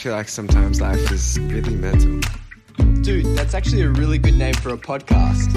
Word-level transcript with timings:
feel 0.00 0.14
like 0.14 0.30
sometimes 0.30 0.80
life 0.80 1.12
is 1.12 1.38
really 1.40 1.74
mental. 1.74 2.20
Dude, 3.02 3.36
that's 3.36 3.52
actually 3.52 3.82
a 3.82 3.90
really 3.90 4.16
good 4.16 4.34
name 4.34 4.54
for 4.54 4.70
a 4.70 4.78
podcast. 4.78 5.54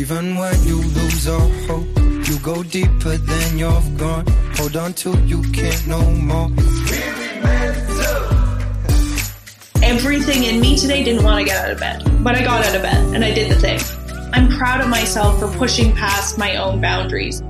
Even 0.00 0.36
when 0.36 0.62
you 0.64 0.76
lose 0.76 1.28
all 1.28 1.50
hope, 1.68 1.86
you 2.26 2.38
go 2.38 2.62
deeper 2.62 3.18
than 3.18 3.58
you've 3.58 3.98
gone. 3.98 4.24
Hold 4.56 4.76
on 4.78 4.94
till 4.94 5.20
you 5.26 5.42
can't 5.52 5.86
no 5.86 6.00
more. 6.00 6.48
Everything 9.82 10.44
in 10.44 10.62
me 10.62 10.78
today 10.78 11.04
didn't 11.04 11.24
want 11.24 11.40
to 11.40 11.44
get 11.44 11.62
out 11.62 11.72
of 11.72 11.78
bed, 11.78 12.24
but 12.24 12.36
I 12.36 12.42
got 12.42 12.64
out 12.64 12.74
of 12.74 12.80
bed 12.80 13.14
and 13.14 13.22
I 13.22 13.34
did 13.34 13.50
the 13.50 13.56
thing. 13.56 13.80
I'm 14.32 14.48
proud 14.48 14.80
of 14.80 14.88
myself 14.88 15.40
for 15.40 15.48
pushing 15.58 15.92
past 15.94 16.38
my 16.38 16.56
own 16.56 16.80
boundaries. 16.80 17.42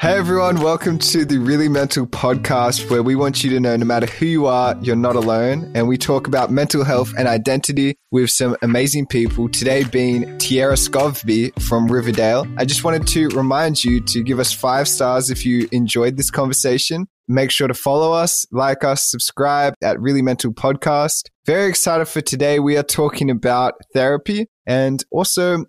Hey 0.00 0.16
everyone, 0.16 0.60
welcome 0.60 0.96
to 1.00 1.24
the 1.24 1.38
Really 1.38 1.68
Mental 1.68 2.06
podcast 2.06 2.88
where 2.88 3.02
we 3.02 3.16
want 3.16 3.42
you 3.42 3.50
to 3.50 3.58
know 3.58 3.76
no 3.76 3.84
matter 3.84 4.06
who 4.06 4.26
you 4.26 4.46
are, 4.46 4.76
you're 4.80 4.94
not 4.94 5.16
alone. 5.16 5.72
And 5.74 5.88
we 5.88 5.98
talk 5.98 6.28
about 6.28 6.52
mental 6.52 6.84
health 6.84 7.12
and 7.18 7.26
identity 7.26 7.96
with 8.12 8.30
some 8.30 8.56
amazing 8.62 9.06
people, 9.06 9.48
today 9.48 9.82
being 9.82 10.22
Tiera 10.38 10.74
Skovbye 10.74 11.60
from 11.60 11.88
Riverdale. 11.88 12.46
I 12.58 12.64
just 12.64 12.84
wanted 12.84 13.08
to 13.08 13.28
remind 13.30 13.82
you 13.82 14.00
to 14.02 14.22
give 14.22 14.38
us 14.38 14.52
five 14.52 14.86
stars 14.86 15.30
if 15.30 15.44
you 15.44 15.68
enjoyed 15.72 16.16
this 16.16 16.30
conversation. 16.30 17.08
Make 17.26 17.50
sure 17.50 17.66
to 17.66 17.74
follow 17.74 18.12
us, 18.12 18.46
like 18.52 18.84
us, 18.84 19.10
subscribe 19.10 19.74
at 19.82 20.00
Really 20.00 20.22
Mental 20.22 20.52
Podcast. 20.52 21.24
Very 21.44 21.68
excited 21.68 22.06
for 22.06 22.20
today. 22.20 22.60
We 22.60 22.76
are 22.76 22.84
talking 22.84 23.30
about 23.32 23.74
therapy 23.94 24.46
and 24.64 25.04
also 25.10 25.64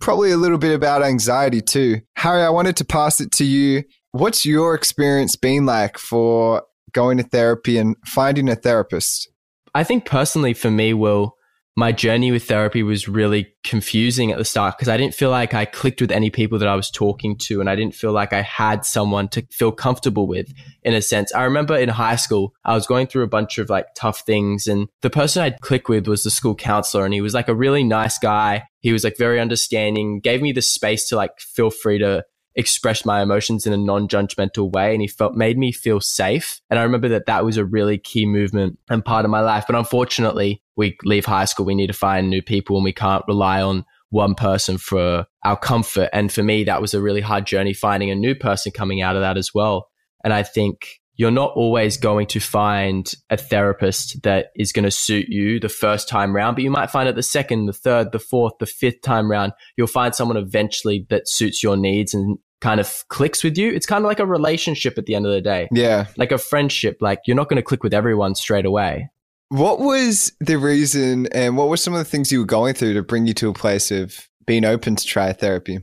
probably 0.00 0.30
a 0.30 0.36
little 0.36 0.58
bit 0.58 0.74
about 0.74 1.02
anxiety 1.02 1.60
too. 1.60 2.00
Harry, 2.16 2.42
I 2.42 2.50
wanted 2.50 2.76
to 2.78 2.84
pass 2.84 3.20
it 3.20 3.30
to 3.32 3.44
you. 3.44 3.84
What's 4.12 4.44
your 4.44 4.74
experience 4.74 5.36
been 5.36 5.66
like 5.66 5.98
for 5.98 6.62
going 6.92 7.18
to 7.18 7.22
therapy 7.22 7.78
and 7.78 7.96
finding 8.06 8.48
a 8.48 8.56
therapist? 8.56 9.30
I 9.74 9.84
think 9.84 10.04
personally 10.04 10.54
for 10.54 10.70
me, 10.70 10.94
Will, 10.94 11.36
my 11.80 11.92
journey 11.92 12.30
with 12.30 12.44
therapy 12.44 12.82
was 12.82 13.08
really 13.08 13.54
confusing 13.64 14.30
at 14.30 14.36
the 14.36 14.44
start 14.44 14.76
because 14.76 14.90
I 14.90 14.98
didn't 14.98 15.14
feel 15.14 15.30
like 15.30 15.54
I 15.54 15.64
clicked 15.64 16.02
with 16.02 16.10
any 16.10 16.28
people 16.28 16.58
that 16.58 16.68
I 16.68 16.76
was 16.76 16.90
talking 16.90 17.38
to 17.38 17.58
and 17.58 17.70
I 17.70 17.74
didn't 17.74 17.94
feel 17.94 18.12
like 18.12 18.34
I 18.34 18.42
had 18.42 18.84
someone 18.84 19.28
to 19.28 19.46
feel 19.50 19.72
comfortable 19.72 20.26
with 20.26 20.52
in 20.82 20.92
a 20.92 21.00
sense. 21.00 21.32
I 21.34 21.44
remember 21.44 21.74
in 21.74 21.88
high 21.88 22.16
school, 22.16 22.54
I 22.66 22.74
was 22.74 22.86
going 22.86 23.06
through 23.06 23.22
a 23.22 23.28
bunch 23.28 23.56
of 23.56 23.70
like 23.70 23.86
tough 23.96 24.20
things 24.26 24.66
and 24.66 24.88
the 25.00 25.08
person 25.08 25.42
I'd 25.42 25.62
click 25.62 25.88
with 25.88 26.06
was 26.06 26.22
the 26.22 26.30
school 26.30 26.54
counselor 26.54 27.06
and 27.06 27.14
he 27.14 27.22
was 27.22 27.32
like 27.32 27.48
a 27.48 27.54
really 27.54 27.82
nice 27.82 28.18
guy. 28.18 28.64
He 28.80 28.92
was 28.92 29.02
like 29.02 29.16
very 29.16 29.40
understanding, 29.40 30.20
gave 30.20 30.42
me 30.42 30.52
the 30.52 30.60
space 30.60 31.08
to 31.08 31.16
like 31.16 31.40
feel 31.40 31.70
free 31.70 31.98
to 32.00 32.26
express 32.56 33.04
my 33.04 33.22
emotions 33.22 33.66
in 33.66 33.72
a 33.72 33.76
non-judgmental 33.76 34.72
way 34.72 34.92
and 34.92 35.00
he 35.00 35.08
felt 35.08 35.34
made 35.34 35.56
me 35.56 35.72
feel 35.72 36.00
safe. 36.00 36.60
And 36.68 36.78
i 36.78 36.82
remember 36.82 37.08
that 37.08 37.26
that 37.26 37.44
was 37.44 37.56
a 37.56 37.64
really 37.64 37.98
key 37.98 38.26
movement 38.26 38.78
and 38.88 39.04
part 39.04 39.24
of 39.24 39.30
my 39.30 39.40
life. 39.40 39.64
But 39.66 39.76
unfortunately 39.76 40.62
we 40.76 40.96
leave 41.04 41.26
high 41.26 41.44
school 41.44 41.66
we 41.66 41.74
need 41.74 41.88
to 41.88 41.92
find 41.92 42.28
new 42.28 42.42
people 42.42 42.76
and 42.76 42.84
we 42.84 42.92
can't 42.92 43.24
rely 43.28 43.62
on 43.62 43.84
one 44.10 44.34
person 44.34 44.76
for 44.76 45.26
our 45.44 45.56
comfort. 45.56 46.10
And 46.12 46.32
for 46.32 46.42
me 46.42 46.64
that 46.64 46.80
was 46.80 46.94
a 46.94 47.02
really 47.02 47.20
hard 47.20 47.46
journey 47.46 47.72
finding 47.72 48.10
a 48.10 48.14
new 48.16 48.34
person 48.34 48.72
coming 48.72 49.00
out 49.00 49.16
of 49.16 49.22
that 49.22 49.36
as 49.36 49.54
well. 49.54 49.88
And 50.24 50.32
i 50.32 50.42
think 50.42 50.99
you're 51.20 51.30
not 51.30 51.52
always 51.54 51.98
going 51.98 52.26
to 52.26 52.40
find 52.40 53.12
a 53.28 53.36
therapist 53.36 54.22
that 54.22 54.46
is 54.56 54.72
going 54.72 54.86
to 54.86 54.90
suit 54.90 55.28
you 55.28 55.60
the 55.60 55.68
first 55.68 56.08
time 56.08 56.34
round, 56.34 56.56
but 56.56 56.64
you 56.64 56.70
might 56.70 56.90
find 56.90 57.10
it 57.10 57.14
the 57.14 57.22
second, 57.22 57.66
the 57.66 57.74
third, 57.74 58.10
the 58.12 58.18
fourth, 58.18 58.54
the 58.58 58.64
fifth 58.64 59.02
time 59.02 59.30
round. 59.30 59.52
You'll 59.76 59.86
find 59.86 60.14
someone 60.14 60.38
eventually 60.38 61.06
that 61.10 61.28
suits 61.28 61.62
your 61.62 61.76
needs 61.76 62.14
and 62.14 62.38
kind 62.62 62.80
of 62.80 63.04
clicks 63.08 63.44
with 63.44 63.58
you. 63.58 63.70
It's 63.70 63.84
kind 63.84 64.02
of 64.02 64.08
like 64.08 64.18
a 64.18 64.24
relationship 64.24 64.96
at 64.96 65.04
the 65.04 65.14
end 65.14 65.26
of 65.26 65.32
the 65.32 65.42
day. 65.42 65.68
Yeah. 65.70 66.06
Like 66.16 66.32
a 66.32 66.38
friendship. 66.38 66.96
Like 67.02 67.20
you're 67.26 67.36
not 67.36 67.50
going 67.50 67.58
to 67.58 67.62
click 67.62 67.82
with 67.82 67.92
everyone 67.92 68.34
straight 68.34 68.64
away. 68.64 69.10
What 69.50 69.78
was 69.78 70.32
the 70.40 70.56
reason 70.56 71.26
and 71.34 71.54
what 71.54 71.68
were 71.68 71.76
some 71.76 71.92
of 71.92 71.98
the 71.98 72.06
things 72.06 72.32
you 72.32 72.38
were 72.38 72.46
going 72.46 72.72
through 72.72 72.94
to 72.94 73.02
bring 73.02 73.26
you 73.26 73.34
to 73.34 73.50
a 73.50 73.52
place 73.52 73.90
of 73.90 74.26
being 74.46 74.64
open 74.64 74.96
to 74.96 75.04
try 75.04 75.34
therapy? 75.34 75.80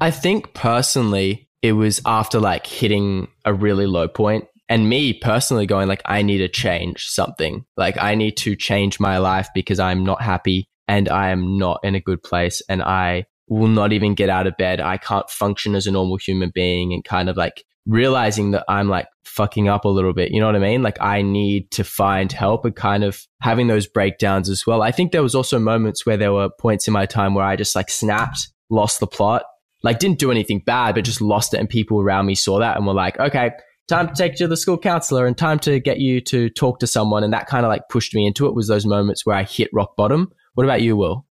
I 0.00 0.10
think 0.10 0.54
personally, 0.54 1.50
it 1.60 1.72
was 1.72 2.00
after 2.06 2.40
like 2.40 2.66
hitting 2.66 3.28
a 3.44 3.52
really 3.52 3.86
low 3.86 4.08
point 4.08 4.46
and 4.74 4.88
me 4.88 5.12
personally 5.12 5.66
going 5.66 5.86
like 5.86 6.02
i 6.04 6.20
need 6.20 6.38
to 6.38 6.48
change 6.48 7.06
something. 7.06 7.64
Like 7.76 7.96
i 8.02 8.16
need 8.16 8.36
to 8.38 8.56
change 8.56 8.98
my 8.98 9.18
life 9.18 9.48
because 9.54 9.78
i'm 9.78 10.02
not 10.04 10.20
happy 10.20 10.68
and 10.88 11.08
i 11.08 11.28
am 11.30 11.56
not 11.56 11.78
in 11.84 11.94
a 11.94 12.00
good 12.00 12.22
place 12.24 12.60
and 12.68 12.82
i 12.82 13.24
will 13.48 13.68
not 13.68 13.92
even 13.92 14.14
get 14.14 14.30
out 14.30 14.46
of 14.48 14.56
bed. 14.56 14.80
I 14.80 14.96
can't 14.96 15.28
function 15.30 15.76
as 15.76 15.86
a 15.86 15.92
normal 15.92 16.16
human 16.16 16.50
being 16.52 16.92
and 16.92 17.04
kind 17.04 17.28
of 17.28 17.36
like 17.36 17.62
realizing 17.86 18.50
that 18.50 18.64
i'm 18.68 18.88
like 18.88 19.06
fucking 19.24 19.68
up 19.68 19.84
a 19.84 19.88
little 19.88 20.12
bit. 20.12 20.32
You 20.32 20.40
know 20.40 20.46
what 20.46 20.56
i 20.56 20.58
mean? 20.70 20.82
Like 20.82 21.00
i 21.00 21.22
need 21.22 21.70
to 21.70 21.84
find 21.84 22.32
help 22.32 22.64
and 22.64 22.74
kind 22.74 23.04
of 23.04 23.22
having 23.42 23.68
those 23.68 23.86
breakdowns 23.86 24.48
as 24.48 24.66
well. 24.66 24.82
I 24.82 24.90
think 24.90 25.12
there 25.12 25.22
was 25.22 25.36
also 25.36 25.60
moments 25.60 26.04
where 26.04 26.16
there 26.16 26.32
were 26.32 26.50
points 26.58 26.88
in 26.88 26.92
my 26.92 27.06
time 27.06 27.34
where 27.34 27.44
i 27.44 27.54
just 27.54 27.76
like 27.76 27.90
snapped 27.90 28.48
lost 28.70 28.98
the 28.98 29.06
plot. 29.06 29.44
Like 29.84 30.00
didn't 30.00 30.18
do 30.18 30.32
anything 30.32 30.62
bad 30.66 30.96
but 30.96 31.04
just 31.04 31.20
lost 31.20 31.54
it 31.54 31.60
and 31.60 31.68
people 31.68 32.00
around 32.00 32.26
me 32.26 32.34
saw 32.34 32.58
that 32.58 32.76
and 32.76 32.88
were 32.88 32.94
like 32.94 33.20
okay 33.20 33.52
time 33.88 34.08
to 34.08 34.14
take 34.14 34.32
you 34.32 34.38
to 34.38 34.48
the 34.48 34.56
school 34.56 34.78
counselor 34.78 35.26
and 35.26 35.36
time 35.36 35.58
to 35.60 35.80
get 35.80 35.98
you 35.98 36.20
to 36.22 36.48
talk 36.50 36.78
to 36.80 36.86
someone. 36.86 37.24
And 37.24 37.32
that 37.32 37.46
kind 37.46 37.64
of 37.64 37.70
like 37.70 37.88
pushed 37.88 38.14
me 38.14 38.26
into 38.26 38.46
it 38.46 38.54
was 38.54 38.68
those 38.68 38.86
moments 38.86 39.26
where 39.26 39.36
I 39.36 39.42
hit 39.42 39.68
rock 39.72 39.96
bottom. 39.96 40.32
What 40.54 40.64
about 40.64 40.82
you, 40.82 40.96
Will? 40.96 41.26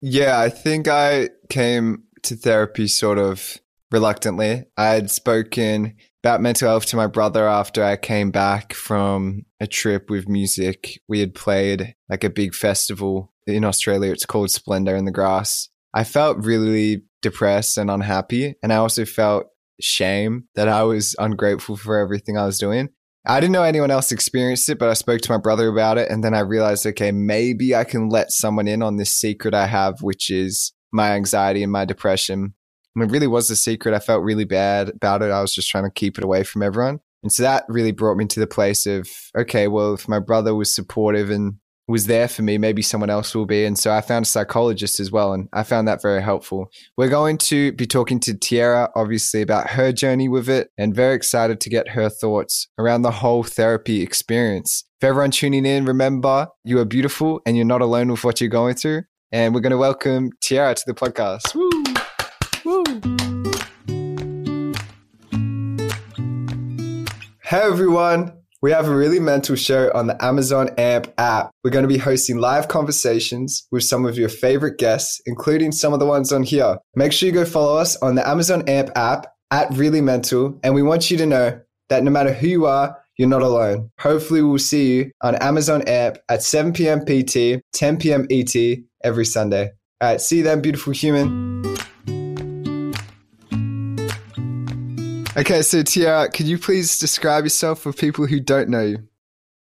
Yeah, 0.00 0.38
I 0.38 0.48
think 0.48 0.88
I 0.88 1.30
came 1.48 2.04
to 2.22 2.36
therapy 2.36 2.86
sort 2.86 3.18
of 3.18 3.58
reluctantly. 3.90 4.64
I 4.76 4.88
had 4.88 5.10
spoken 5.10 5.96
about 6.22 6.40
mental 6.40 6.68
health 6.68 6.86
to 6.86 6.96
my 6.96 7.06
brother 7.06 7.46
after 7.46 7.82
I 7.82 7.96
came 7.96 8.30
back 8.30 8.72
from 8.72 9.44
a 9.58 9.66
trip 9.66 10.10
with 10.10 10.28
music. 10.28 11.00
We 11.08 11.20
had 11.20 11.34
played 11.34 11.94
like 12.08 12.24
a 12.24 12.30
big 12.30 12.54
festival 12.54 13.32
in 13.46 13.64
Australia. 13.64 14.12
It's 14.12 14.26
called 14.26 14.50
Splendour 14.50 14.96
in 14.96 15.06
the 15.06 15.10
Grass. 15.10 15.68
I 15.92 16.04
felt 16.04 16.44
really 16.44 17.02
depressed 17.22 17.78
and 17.78 17.90
unhappy. 17.90 18.54
And 18.62 18.72
I 18.72 18.76
also 18.76 19.04
felt 19.04 19.46
shame 19.80 20.44
that 20.54 20.68
I 20.68 20.82
was 20.82 21.14
ungrateful 21.18 21.76
for 21.76 21.98
everything 21.98 22.36
I 22.36 22.46
was 22.46 22.58
doing. 22.58 22.90
I 23.26 23.38
didn't 23.38 23.52
know 23.52 23.62
anyone 23.62 23.90
else 23.90 24.12
experienced 24.12 24.68
it, 24.68 24.78
but 24.78 24.88
I 24.88 24.94
spoke 24.94 25.20
to 25.22 25.32
my 25.32 25.38
brother 25.38 25.68
about 25.68 25.98
it. 25.98 26.10
And 26.10 26.24
then 26.24 26.34
I 26.34 26.40
realized, 26.40 26.86
okay, 26.86 27.12
maybe 27.12 27.74
I 27.74 27.84
can 27.84 28.08
let 28.08 28.30
someone 28.30 28.66
in 28.66 28.82
on 28.82 28.96
this 28.96 29.10
secret 29.10 29.54
I 29.54 29.66
have, 29.66 30.00
which 30.00 30.30
is 30.30 30.72
my 30.92 31.12
anxiety 31.12 31.62
and 31.62 31.70
my 31.70 31.84
depression. 31.84 32.54
And 32.96 33.04
it 33.04 33.12
really 33.12 33.26
was 33.26 33.50
a 33.50 33.56
secret. 33.56 33.94
I 33.94 33.98
felt 33.98 34.24
really 34.24 34.46
bad 34.46 34.88
about 34.88 35.22
it. 35.22 35.30
I 35.30 35.42
was 35.42 35.54
just 35.54 35.68
trying 35.68 35.84
to 35.84 35.90
keep 35.90 36.16
it 36.16 36.24
away 36.24 36.44
from 36.44 36.62
everyone. 36.62 37.00
And 37.22 37.30
so 37.30 37.42
that 37.42 37.64
really 37.68 37.92
brought 37.92 38.16
me 38.16 38.24
to 38.26 38.40
the 38.40 38.46
place 38.46 38.86
of, 38.86 39.08
okay, 39.36 39.68
well, 39.68 39.94
if 39.94 40.08
my 40.08 40.18
brother 40.18 40.54
was 40.54 40.74
supportive 40.74 41.30
and 41.30 41.56
was 41.90 42.06
there 42.06 42.28
for 42.28 42.42
me, 42.42 42.56
maybe 42.56 42.82
someone 42.82 43.10
else 43.10 43.34
will 43.34 43.46
be. 43.46 43.64
And 43.64 43.78
so 43.78 43.92
I 43.92 44.00
found 44.00 44.24
a 44.24 44.28
psychologist 44.28 45.00
as 45.00 45.10
well, 45.10 45.32
and 45.32 45.48
I 45.52 45.64
found 45.64 45.88
that 45.88 46.00
very 46.00 46.22
helpful. 46.22 46.70
We're 46.96 47.08
going 47.08 47.36
to 47.38 47.72
be 47.72 47.86
talking 47.86 48.20
to 48.20 48.32
Tiera, 48.32 48.90
obviously, 48.94 49.42
about 49.42 49.70
her 49.70 49.92
journey 49.92 50.28
with 50.28 50.48
it, 50.48 50.70
and 50.78 50.94
very 50.94 51.14
excited 51.14 51.60
to 51.60 51.68
get 51.68 51.88
her 51.88 52.08
thoughts 52.08 52.68
around 52.78 53.02
the 53.02 53.10
whole 53.10 53.42
therapy 53.42 54.02
experience. 54.02 54.84
For 55.00 55.08
everyone 55.08 55.32
tuning 55.32 55.66
in, 55.66 55.84
remember 55.84 56.46
you 56.64 56.78
are 56.78 56.84
beautiful 56.84 57.40
and 57.44 57.56
you're 57.56 57.66
not 57.66 57.82
alone 57.82 58.10
with 58.10 58.22
what 58.22 58.40
you're 58.40 58.50
going 58.50 58.76
through. 58.76 59.02
And 59.32 59.54
we're 59.54 59.60
going 59.60 59.70
to 59.70 59.78
welcome 59.78 60.30
Tiera 60.42 60.74
to 60.74 60.82
the 60.86 60.94
podcast. 60.94 61.54
Woo! 61.54 61.70
Woo! 62.64 62.84
Hey 67.42 67.62
everyone, 67.62 68.39
we 68.62 68.70
have 68.72 68.88
a 68.88 68.94
really 68.94 69.20
mental 69.20 69.56
show 69.56 69.90
on 69.94 70.06
the 70.06 70.22
Amazon 70.22 70.68
AMP 70.76 71.12
app. 71.16 71.50
We're 71.64 71.70
going 71.70 71.84
to 71.84 71.88
be 71.88 71.98
hosting 71.98 72.38
live 72.38 72.68
conversations 72.68 73.66
with 73.70 73.84
some 73.84 74.04
of 74.04 74.18
your 74.18 74.28
favorite 74.28 74.78
guests, 74.78 75.20
including 75.24 75.72
some 75.72 75.92
of 75.92 76.00
the 76.00 76.06
ones 76.06 76.32
on 76.32 76.42
here. 76.42 76.76
Make 76.94 77.12
sure 77.12 77.26
you 77.26 77.32
go 77.32 77.44
follow 77.46 77.76
us 77.76 77.96
on 77.96 78.16
the 78.16 78.28
Amazon 78.28 78.68
AMP 78.68 78.90
app 78.96 79.32
at 79.50 79.72
Really 79.72 80.02
Mental. 80.02 80.58
And 80.62 80.74
we 80.74 80.82
want 80.82 81.10
you 81.10 81.16
to 81.16 81.26
know 81.26 81.60
that 81.88 82.04
no 82.04 82.10
matter 82.10 82.32
who 82.32 82.48
you 82.48 82.66
are, 82.66 82.96
you're 83.16 83.28
not 83.28 83.42
alone. 83.42 83.90
Hopefully, 83.98 84.42
we'll 84.42 84.58
see 84.58 84.94
you 84.94 85.12
on 85.22 85.34
Amazon 85.36 85.82
AMP 85.82 86.18
at 86.28 86.42
7 86.42 86.72
p.m. 86.72 87.04
PT, 87.04 87.62
10 87.72 87.98
p.m. 87.98 88.26
ET 88.30 88.54
every 89.02 89.24
Sunday. 89.24 89.72
All 90.00 90.10
right, 90.10 90.20
see 90.20 90.38
you 90.38 90.42
then, 90.42 90.62
beautiful 90.62 90.92
human. 90.92 91.60
Okay, 95.40 95.62
so 95.62 95.82
Tiera, 95.82 96.30
could 96.30 96.46
you 96.46 96.58
please 96.58 96.98
describe 96.98 97.44
yourself 97.44 97.80
for 97.80 97.94
people 97.94 98.26
who 98.26 98.40
don't 98.40 98.68
know 98.68 98.82
you? 98.82 99.08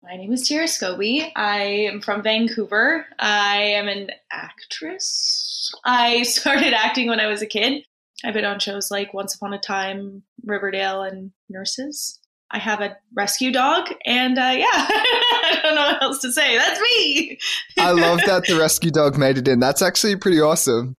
My 0.04 0.18
name 0.18 0.34
is 0.34 0.46
Tiera 0.46 0.66
Skovbye. 0.66 1.32
I 1.34 1.62
am 1.62 2.02
from 2.02 2.22
Vancouver. 2.22 3.06
I 3.18 3.62
am 3.62 3.88
an 3.88 4.10
actress. 4.34 5.72
I 5.86 6.24
started 6.24 6.74
acting 6.74 7.08
when 7.08 7.22
I 7.22 7.28
was 7.28 7.42
a 7.42 7.46
kid. 7.46 7.86
I've 8.26 8.34
been 8.34 8.44
on 8.44 8.60
shows 8.60 8.92
like 8.92 9.14
Once 9.14 9.34
Upon 9.34 9.54
a 9.54 9.60
Time, 9.60 10.24
Riverdale, 10.44 11.04
and 11.04 11.32
Nurses. 11.50 12.20
I 12.52 12.60
have 12.60 12.82
a 12.82 12.98
rescue 13.16 13.54
dog, 13.54 13.94
and 14.06 14.38
uh, 14.38 14.54
yeah, 14.54 14.66
I 14.74 15.60
don't 15.64 15.76
know 15.76 15.84
what 15.84 16.04
else 16.04 16.20
to 16.24 16.34
say. 16.34 16.58
That's 16.58 16.82
me. 16.82 17.40
I 17.78 17.92
love 17.94 18.20
that 18.26 18.46
the 18.46 18.60
rescue 18.60 18.92
dog 18.92 19.18
made 19.18 19.38
it 19.38 19.48
in. 19.48 19.62
That's 19.62 19.82
actually 19.82 20.18
pretty 20.18 20.42
awesome. 20.42 20.98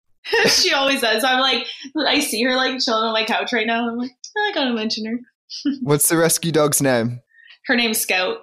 she 0.48 0.72
always 0.72 1.02
does. 1.02 1.26
I'm 1.26 1.42
like, 1.42 1.68
I 2.08 2.22
see 2.22 2.42
her 2.44 2.56
like 2.56 2.80
chilling 2.80 3.04
on 3.04 3.12
my 3.12 3.26
couch 3.26 3.52
right 3.52 3.68
now. 3.68 3.90
I'm 3.90 3.98
like, 3.98 4.12
I 4.38 4.52
gotta 4.54 4.74
mention 4.74 5.06
her. 5.06 5.72
What's 5.82 6.10
the 6.10 6.18
rescue 6.18 6.52
dog's 6.52 6.82
name? 6.82 7.22
Her 7.66 7.76
name's 7.76 8.00
Scout. 8.00 8.38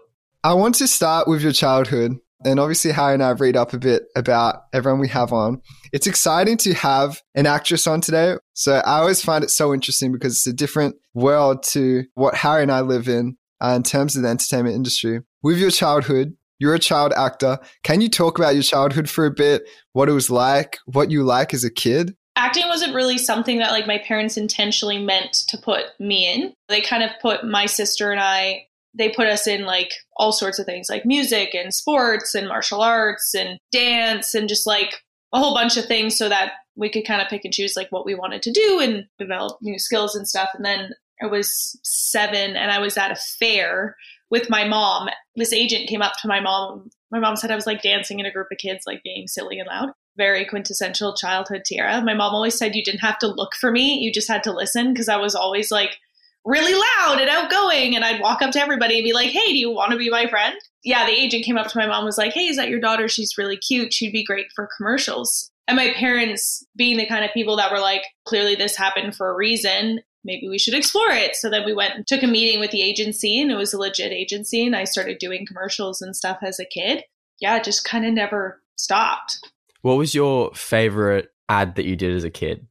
I 0.45 0.55
want 0.55 0.77
to 0.77 0.87
start 0.87 1.27
with 1.29 1.43
your 1.43 1.53
childhood. 1.53 2.17
And 2.45 2.61
obviously, 2.61 2.93
Harry 2.93 3.15
and 3.15 3.23
I 3.23 3.31
read 3.31 3.57
up 3.57 3.73
a 3.73 3.79
bit 3.79 4.05
about 4.15 4.63
everyone 4.73 5.01
we 5.01 5.09
have 5.09 5.33
on. 5.33 5.61
It's 5.93 6.07
exciting 6.07 6.57
to 6.59 6.75
have 6.75 7.21
an 7.35 7.47
actress 7.47 7.89
on 7.89 8.01
today. 8.01 8.37
So 8.55 8.75
I 8.77 9.01
always 9.01 9.23
find 9.23 9.43
it 9.43 9.51
so 9.51 9.75
interesting 9.75 10.13
because 10.13 10.37
it's 10.37 10.47
a 10.47 10.53
different 10.53 10.95
world 11.15 11.65
to 11.71 12.05
what 12.15 12.37
Harry 12.37 12.63
and 12.63 12.71
I 12.71 12.83
live 12.83 13.09
in 13.09 13.37
uh, 13.61 13.75
in 13.75 13.83
terms 13.83 14.15
of 14.15 14.23
the 14.23 14.29
entertainment 14.29 14.77
industry. 14.77 15.21
With 15.43 15.59
your 15.59 15.73
childhood, 15.73 16.37
you're 16.61 16.75
a 16.75 16.81
child 16.81 17.13
actor. 17.17 17.59
Can 17.83 18.01
you 18.01 18.09
talk 18.09 18.39
about 18.39 18.55
your 18.55 18.63
childhood 18.63 19.09
for 19.09 19.27
a 19.27 19.33
bit? 19.33 19.63
What 19.93 20.09
it 20.09 20.13
was 20.13 20.31
like, 20.31 20.79
what 20.87 21.11
you 21.11 21.25
like 21.25 21.53
as 21.53 21.65
a 21.65 21.71
kid? 21.71 22.15
Acting 22.39 22.69
wasn't 22.69 22.95
really 22.95 23.19
something 23.19 23.59
that 23.59 23.73
like 23.73 23.89
my 23.89 23.99
parents 23.99 24.37
intentionally 24.37 24.97
meant 24.97 25.33
to 25.49 25.59
put 25.59 25.87
me 25.99 26.33
in. 26.33 26.55
They 26.69 26.81
kind 26.81 27.03
of 27.03 27.11
put 27.21 27.45
my 27.45 27.67
sister 27.67 28.13
and 28.13 28.21
I 28.21 28.69
they 28.95 29.09
put 29.09 29.27
us 29.27 29.49
in 29.49 29.65
like 29.67 29.93
all 30.17 30.31
sorts 30.31 30.61
of 30.61 30.65
things 30.65 30.89
like 30.89 31.05
music 31.05 31.53
and 31.53 31.75
sports 31.75 32.37
and 32.37 32.47
martial 32.47 32.81
arts 32.81 33.35
and 33.35 33.59
dance 33.73 34.35
and 34.35 34.49
just 34.49 34.69
like 34.69 35.03
a 35.33 35.39
whole 35.39 35.53
bunch 35.53 35.77
of 35.77 35.87
things 35.87 36.17
so 36.17 36.29
that 36.29 36.53
we 36.77 36.89
could 36.89 37.05
kind 37.05 37.21
of 37.21 37.29
pick 37.29 37.45
and 37.45 37.53
choose 37.53 37.75
like 37.77 37.91
what 37.91 38.07
we 38.07 38.15
wanted 38.15 38.41
to 38.43 38.53
do 38.53 38.81
and 38.81 39.07
develop 39.19 39.59
new 39.61 39.79
skills 39.79 40.15
and 40.15 40.29
stuff. 40.29 40.49
And 40.55 40.65
then 40.65 40.93
I 41.21 41.27
was 41.27 41.77
seven 41.83 42.57
and 42.57 42.71
I 42.71 42.79
was 42.79 42.97
at 42.97 43.11
a 43.11 43.17
fair 43.17 43.97
with 44.31 44.49
my 44.49 44.67
mom. 44.67 45.09
This 45.35 45.53
agent 45.53 45.89
came 45.89 46.03
up 46.03 46.15
to 46.23 46.29
my 46.29 46.39
mom. 46.39 46.89
My 47.11 47.19
mom 47.19 47.35
said 47.35 47.51
I 47.51 47.57
was 47.57 47.67
like 47.67 47.83
dancing 47.83 48.21
in 48.21 48.27
a 48.27 48.33
group 48.33 48.47
of 48.53 48.59
kids, 48.59 48.85
like 48.87 49.03
being 49.03 49.27
silly 49.27 49.59
and 49.59 49.67
loud. 49.67 49.91
Very 50.19 50.45
quintessential 50.45 51.15
childhood 51.15 51.63
Tiera. 51.65 52.05
My 52.05 52.13
mom 52.13 52.35
always 52.35 52.59
said 52.59 52.75
you 52.75 52.85
didn't 52.85 53.01
have 53.01 53.19
to 53.21 53.29
look 53.29 53.55
for 53.55 53.71
me, 53.71 54.01
you 54.01 54.13
just 54.13 54.29
had 54.29 54.43
to 54.43 54.53
listen 54.53 54.93
because 54.93 55.09
I 55.09 55.17
was 55.17 55.35
always 55.35 55.71
like 55.71 55.97
really 56.45 56.75
loud 56.75 57.21
and 57.21 57.31
outgoing. 57.31 57.95
And 57.95 58.05
I'd 58.05 58.21
walk 58.21 58.43
up 58.43 58.51
to 58.53 58.61
everybody 58.61 58.99
and 58.99 59.05
be 59.05 59.13
like, 59.13 59.31
hey, 59.31 59.47
do 59.49 59.57
you 59.57 59.71
want 59.71 59.93
to 59.93 59.99
be 59.99 60.11
my 60.11 60.27
friend? 60.27 60.57
Yeah, 60.85 61.07
the 61.07 61.13
agent 61.13 61.45
came 61.45 61.57
up 61.57 61.69
to 61.69 61.79
my 61.79 61.87
mom 61.87 62.05
was 62.05 62.19
like, 62.19 62.33
hey, 62.33 62.47
is 62.47 62.57
that 62.57 62.69
your 62.69 62.81
daughter? 62.81 63.09
She's 63.09 63.39
really 63.39 63.57
cute. 63.57 63.93
She'd 63.93 64.13
be 64.13 64.25
great 64.25 64.47
for 64.55 64.69
commercials. 64.77 65.51
And 65.67 65.77
my 65.77 65.93
parents, 65.93 66.65
being 66.77 66.97
the 66.97 67.07
kind 67.07 67.25
of 67.25 67.33
people 67.33 67.57
that 67.57 67.71
were 67.71 67.81
like, 67.81 68.03
clearly 68.25 68.55
this 68.55 68.77
happened 68.77 69.15
for 69.15 69.29
a 69.29 69.37
reason, 69.37 70.01
maybe 70.25 70.49
we 70.49 70.59
should 70.59 70.75
explore 70.75 71.11
it. 71.11 71.37
So 71.37 71.51
then 71.51 71.65
we 71.65 71.75
went 71.75 71.95
and 71.95 72.07
took 72.07 72.23
a 72.23 72.27
meeting 72.27 72.59
with 72.59 72.71
the 72.71 72.83
agency, 72.83 73.41
and 73.41 73.51
it 73.51 73.57
was 73.57 73.75
a 73.75 73.79
legit 73.79 74.13
agency. 74.13 74.65
And 74.65 74.75
I 74.75 74.85
started 74.85 75.19
doing 75.19 75.47
commercials 75.47 76.01
and 76.01 76.17
stuff 76.17 76.39
as 76.43 76.59
a 76.59 76.65
kid. 76.65 77.05
Yeah, 77.41 77.57
it 77.57 77.65
just 77.65 77.85
kind 77.85 78.07
of 78.07 78.15
never 78.15 78.63
stopped. 78.77 79.47
What 79.83 79.97
was 79.97 80.15
your 80.15 80.53
favorite 80.55 81.31
ad 81.49 81.77
that 81.77 81.85
you 81.85 81.97
did 81.97 82.15
as 82.15 82.25
a 82.25 82.31
kid? 82.31 82.67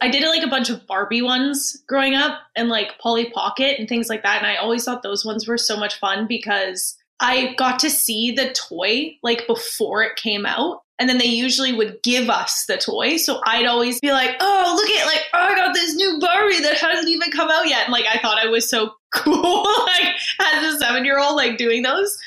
I 0.00 0.10
did 0.10 0.26
like 0.26 0.42
a 0.42 0.50
bunch 0.50 0.68
of 0.68 0.84
Barbie 0.88 1.22
ones 1.22 1.80
growing 1.86 2.16
up 2.16 2.40
and 2.56 2.68
like 2.68 2.98
Polly 2.98 3.30
Pocket 3.30 3.78
and 3.78 3.88
things 3.88 4.08
like 4.08 4.24
that. 4.24 4.38
And 4.38 4.46
I 4.46 4.56
always 4.56 4.84
thought 4.84 5.04
those 5.04 5.24
ones 5.24 5.46
were 5.46 5.56
so 5.56 5.76
much 5.76 6.00
fun 6.00 6.26
because 6.26 6.96
I 7.20 7.54
got 7.54 7.78
to 7.80 7.90
see 7.90 8.32
the 8.32 8.52
toy 8.52 9.16
like 9.22 9.46
before 9.46 10.02
it 10.02 10.16
came 10.16 10.44
out. 10.44 10.80
And 10.98 11.08
then 11.08 11.18
they 11.18 11.26
usually 11.26 11.72
would 11.72 12.02
give 12.02 12.28
us 12.28 12.64
the 12.66 12.78
toy. 12.78 13.16
So 13.16 13.40
I'd 13.44 13.66
always 13.66 14.00
be 14.00 14.10
like, 14.10 14.34
oh, 14.40 14.74
look 14.76 14.90
at 14.90 15.06
like, 15.06 15.22
oh, 15.34 15.38
I 15.38 15.54
got 15.54 15.72
this 15.72 15.94
new 15.94 16.18
Barbie 16.20 16.60
that 16.60 16.78
hasn't 16.78 17.08
even 17.08 17.30
come 17.30 17.50
out 17.50 17.68
yet. 17.68 17.84
And 17.84 17.92
like, 17.92 18.06
I 18.12 18.18
thought 18.18 18.44
I 18.44 18.48
was 18.48 18.68
so 18.68 18.90
cool, 19.14 19.62
like, 19.62 20.14
as 20.40 20.74
a 20.74 20.78
seven 20.78 21.04
year 21.04 21.20
old, 21.20 21.36
like 21.36 21.56
doing 21.56 21.82
those. 21.82 22.18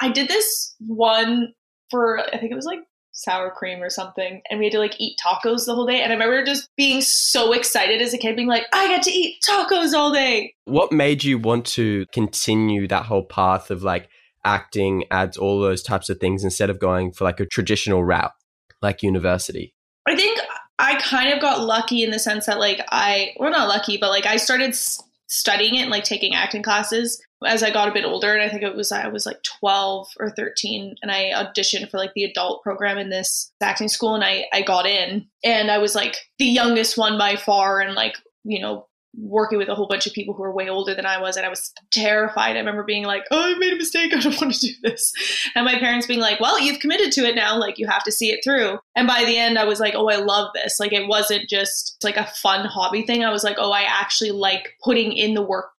I 0.00 0.10
did 0.10 0.28
this 0.28 0.74
one 0.78 1.52
for, 1.90 2.20
I 2.20 2.38
think 2.38 2.52
it 2.52 2.56
was 2.56 2.64
like 2.64 2.80
sour 3.14 3.50
cream 3.50 3.80
or 3.80 3.88
something 3.88 4.42
and 4.50 4.58
we 4.58 4.66
had 4.66 4.72
to 4.72 4.78
like 4.78 5.00
eat 5.00 5.16
tacos 5.24 5.66
the 5.66 5.74
whole 5.74 5.86
day 5.86 6.02
and 6.02 6.12
i 6.12 6.14
remember 6.14 6.44
just 6.44 6.68
being 6.76 7.00
so 7.00 7.52
excited 7.52 8.02
as 8.02 8.12
a 8.12 8.18
kid 8.18 8.34
being 8.34 8.48
like 8.48 8.66
i 8.72 8.88
get 8.88 9.02
to 9.02 9.10
eat 9.10 9.36
tacos 9.48 9.92
all 9.92 10.12
day. 10.12 10.54
What 10.64 10.92
made 10.92 11.24
you 11.24 11.38
want 11.38 11.66
to 11.66 12.06
continue 12.12 12.88
that 12.88 13.06
whole 13.06 13.24
path 13.24 13.70
of 13.70 13.82
like 13.82 14.08
acting 14.44 15.04
ads 15.10 15.36
all 15.36 15.60
those 15.60 15.82
types 15.82 16.10
of 16.10 16.18
things 16.18 16.44
instead 16.44 16.70
of 16.70 16.78
going 16.78 17.12
for 17.12 17.24
like 17.24 17.40
a 17.40 17.46
traditional 17.46 18.04
route 18.04 18.32
like 18.82 19.02
university? 19.02 19.74
I 20.06 20.16
think 20.16 20.38
i 20.78 20.96
kind 20.96 21.32
of 21.32 21.40
got 21.40 21.60
lucky 21.60 22.02
in 22.02 22.10
the 22.10 22.18
sense 22.18 22.46
that 22.46 22.58
like 22.58 22.80
i 22.90 23.32
well 23.38 23.50
not 23.50 23.68
lucky 23.68 23.96
but 23.96 24.10
like 24.10 24.26
i 24.26 24.36
started 24.36 24.74
studying 25.26 25.76
it 25.76 25.82
and 25.82 25.90
like 25.90 26.04
taking 26.04 26.34
acting 26.34 26.62
classes 26.62 27.22
as 27.46 27.62
I 27.62 27.70
got 27.70 27.88
a 27.88 27.92
bit 27.92 28.04
older, 28.04 28.34
and 28.34 28.42
I 28.42 28.48
think 28.48 28.62
it 28.62 28.74
was 28.74 28.92
I 28.92 29.08
was 29.08 29.26
like 29.26 29.42
12 29.42 30.08
or 30.18 30.30
13, 30.30 30.96
and 31.02 31.10
I 31.10 31.32
auditioned 31.34 31.90
for 31.90 31.98
like 31.98 32.12
the 32.14 32.24
adult 32.24 32.62
program 32.62 32.98
in 32.98 33.10
this 33.10 33.52
acting 33.62 33.88
school, 33.88 34.14
and 34.14 34.24
I 34.24 34.46
I 34.52 34.62
got 34.62 34.86
in, 34.86 35.26
and 35.42 35.70
I 35.70 35.78
was 35.78 35.94
like 35.94 36.16
the 36.38 36.46
youngest 36.46 36.96
one 36.96 37.18
by 37.18 37.36
far, 37.36 37.80
and 37.80 37.94
like 37.94 38.16
you 38.44 38.60
know 38.60 38.86
working 39.16 39.58
with 39.58 39.68
a 39.68 39.74
whole 39.74 39.86
bunch 39.86 40.06
of 40.06 40.12
people 40.12 40.34
who 40.34 40.42
were 40.42 40.52
way 40.52 40.68
older 40.68 40.94
than 40.94 41.06
I 41.06 41.20
was, 41.20 41.36
and 41.36 41.46
I 41.46 41.48
was 41.48 41.72
terrified. 41.92 42.56
I 42.56 42.58
remember 42.58 42.82
being 42.82 43.04
like, 43.04 43.24
"Oh, 43.30 43.40
I 43.40 43.58
made 43.58 43.72
a 43.72 43.76
mistake. 43.76 44.12
I 44.14 44.20
don't 44.20 44.40
want 44.40 44.54
to 44.54 44.66
do 44.66 44.72
this," 44.82 45.12
and 45.54 45.64
my 45.64 45.78
parents 45.78 46.06
being 46.06 46.20
like, 46.20 46.40
"Well, 46.40 46.58
you've 46.60 46.80
committed 46.80 47.12
to 47.12 47.26
it 47.26 47.34
now. 47.34 47.58
Like 47.58 47.78
you 47.78 47.86
have 47.86 48.04
to 48.04 48.12
see 48.12 48.30
it 48.30 48.40
through." 48.44 48.78
And 48.96 49.06
by 49.06 49.24
the 49.24 49.36
end, 49.36 49.58
I 49.58 49.64
was 49.64 49.80
like, 49.80 49.94
"Oh, 49.94 50.08
I 50.08 50.16
love 50.16 50.50
this." 50.54 50.78
Like 50.80 50.92
it 50.92 51.08
wasn't 51.08 51.48
just 51.48 51.96
like 52.02 52.16
a 52.16 52.26
fun 52.42 52.66
hobby 52.66 53.02
thing. 53.02 53.24
I 53.24 53.30
was 53.30 53.44
like, 53.44 53.56
"Oh, 53.58 53.72
I 53.72 53.82
actually 53.82 54.32
like 54.32 54.74
putting 54.82 55.12
in 55.12 55.34
the 55.34 55.42
work 55.42 55.70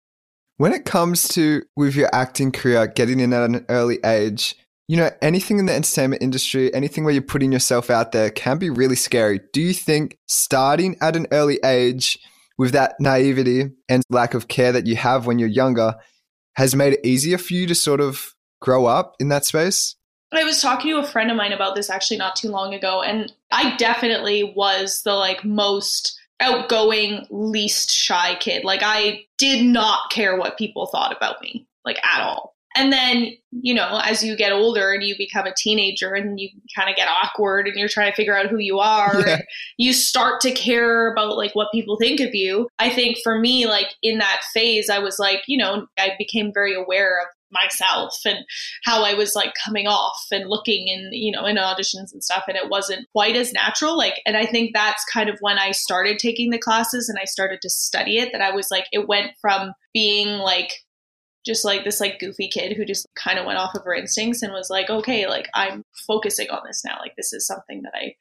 when 0.57 0.73
it 0.73 0.85
comes 0.85 1.29
to 1.29 1.63
with 1.77 1.95
your 1.95 2.09
acting 2.13 2.53
career, 2.53 2.87
getting 2.87 3.21
in 3.21 3.33
at 3.33 3.49
an 3.49 3.67
early 3.69 3.99
age, 4.05 4.57
you 4.87 4.97
know, 4.97 5.11
anything 5.23 5.59
in 5.59 5.67
the 5.67 5.73
entertainment 5.73 6.23
industry, 6.23 6.73
anything 6.75 7.05
where 7.05 7.13
you're 7.13 7.23
putting 7.23 7.53
yourself 7.53 7.91
out 7.91 8.13
there 8.13 8.31
can 8.31 8.59
be 8.59 8.71
really 8.71 8.97
scary. 8.97 9.41
Do 9.53 9.61
you 9.61 9.73
think 9.73 10.19
starting 10.29 10.97
at 11.01 11.17
an 11.17 11.27
early 11.33 11.59
age 11.65 12.19
with 12.59 12.73
that 12.73 12.95
naivety 13.01 13.71
and 13.89 14.03
lack 14.11 14.35
of 14.35 14.49
care 14.49 14.73
that 14.73 14.87
you 14.87 14.97
have 14.97 15.27
when 15.27 15.39
you're 15.39 15.49
younger 15.49 15.97
has 16.57 16.77
made 16.77 16.93
it 16.93 17.01
easier 17.05 17.39
for 17.39 17.55
you 17.55 17.67
to 17.67 17.75
sort 17.75 18.01
of 18.01 18.35
grow 18.61 18.87
up 18.87 19.17
in 19.19 19.29
that 19.29 19.45
space? 19.45 19.97
I 20.33 20.45
was 20.45 20.61
talking 20.61 20.91
to 20.91 20.99
a 20.99 21.07
friend 21.07 21.31
of 21.31 21.37
mine 21.37 21.53
about 21.53 21.77
this 21.77 21.89
actually 21.89 22.17
not 22.17 22.37
too 22.37 22.49
long 22.49 22.75
ago, 22.75 23.03
and 23.03 23.33
I 23.53 23.77
definitely 23.77 24.53
was 24.57 25.03
the 25.03 25.15
like 25.15 25.45
most 25.45 26.19
outgoing, 26.41 27.27
least 27.31 27.91
shy 27.91 28.37
kid. 28.41 28.65
Like 28.65 28.83
I 28.83 29.25
did 29.39 29.65
not 29.65 30.11
care 30.11 30.37
what 30.37 30.59
people 30.59 30.87
thought 30.87 31.17
about 31.17 31.41
me, 31.41 31.67
like 31.85 31.99
at 32.05 32.23
all. 32.23 32.55
And 32.77 32.93
then, 32.93 33.31
you 33.53 33.73
know, 33.73 34.01
as 34.03 34.25
you 34.25 34.37
get 34.37 34.51
older 34.51 34.93
and 34.93 35.03
you 35.03 35.15
become 35.17 35.47
a 35.47 35.55
teenager 35.57 36.13
and 36.13 36.41
you 36.41 36.49
kind 36.77 36.91
of 36.91 36.97
get 36.97 37.09
awkward 37.09 37.69
and 37.69 37.77
you're 37.77 37.89
trying 37.89 38.11
to 38.11 38.17
figure 38.17 38.37
out 38.37 38.47
who 38.47 38.59
you 38.59 38.81
are, 38.81 39.23
yeah. 39.25 39.43
you 39.79 39.93
start 39.93 40.41
to 40.41 40.51
care 40.51 41.13
about 41.13 41.37
like 41.37 41.55
what 41.55 41.69
people 41.73 41.97
think 41.97 42.19
of 42.19 42.35
you. 42.35 42.69
I 42.81 42.91
think 42.91 43.19
for 43.23 43.39
me, 43.39 43.67
like 43.67 43.95
in 44.03 44.19
that 44.19 44.41
phase, 44.53 44.91
I 44.91 44.99
was 44.99 45.21
like, 45.21 45.43
you 45.47 45.57
know, 45.57 45.87
I 45.97 46.15
became 46.19 46.53
very 46.53 46.75
aware 46.75 47.21
of 47.21 47.29
myself 47.55 48.15
and 48.27 48.45
how 48.85 49.05
I 49.05 49.15
was 49.15 49.35
like 49.35 49.53
coming 49.65 49.87
off 49.87 50.27
and 50.31 50.49
looking 50.49 50.89
in, 50.89 51.11
you 51.13 51.33
know, 51.33 51.47
in 51.47 51.57
auditions 51.57 52.13
and 52.13 52.23
stuff. 52.23 52.45
And 52.49 52.57
it 52.57 52.69
wasn't 52.69 53.09
quite 53.13 53.37
as 53.37 53.53
natural. 53.53 53.97
Like, 53.97 54.21
and 54.27 54.37
I 54.37 54.45
think 54.45 54.73
that's 54.75 55.05
kind 55.13 55.31
of 55.31 55.39
when 55.41 55.59
I 55.59 55.71
started 55.71 56.19
taking 56.19 56.51
the 56.51 56.59
classes 56.59 57.09
and 57.09 57.19
I 57.19 57.25
started 57.25 57.61
to 57.63 57.71
study 57.71 58.19
it 58.19 58.31
that 58.33 58.43
I 58.43 58.51
was 58.51 58.71
like, 58.71 58.87
it 58.93 59.09
went 59.09 59.33
from 59.41 59.73
being 59.93 60.39
like, 60.39 60.73
just 61.45 61.65
like 61.65 61.85
this 61.85 62.01
like 62.01 62.19
goofy 62.19 62.49
kid 62.49 62.77
who 62.77 62.85
just 62.85 63.07
kind 63.15 63.39
of 63.39 63.45
went 63.45 63.59
off 63.59 63.75
of 63.75 63.85
her 63.85 63.95
instincts 63.95 64.43
and 64.43 64.53
was 64.53 64.71
like 64.71 64.89
okay 64.89 65.27
like 65.27 65.49
i'm 65.55 65.85
focusing 66.07 66.49
on 66.51 66.61
this 66.67 66.83
now 66.85 66.97
like 67.01 67.15
this 67.17 67.33
is 67.33 67.47
something 67.47 67.83
that 67.83 67.93
i 67.95 68.15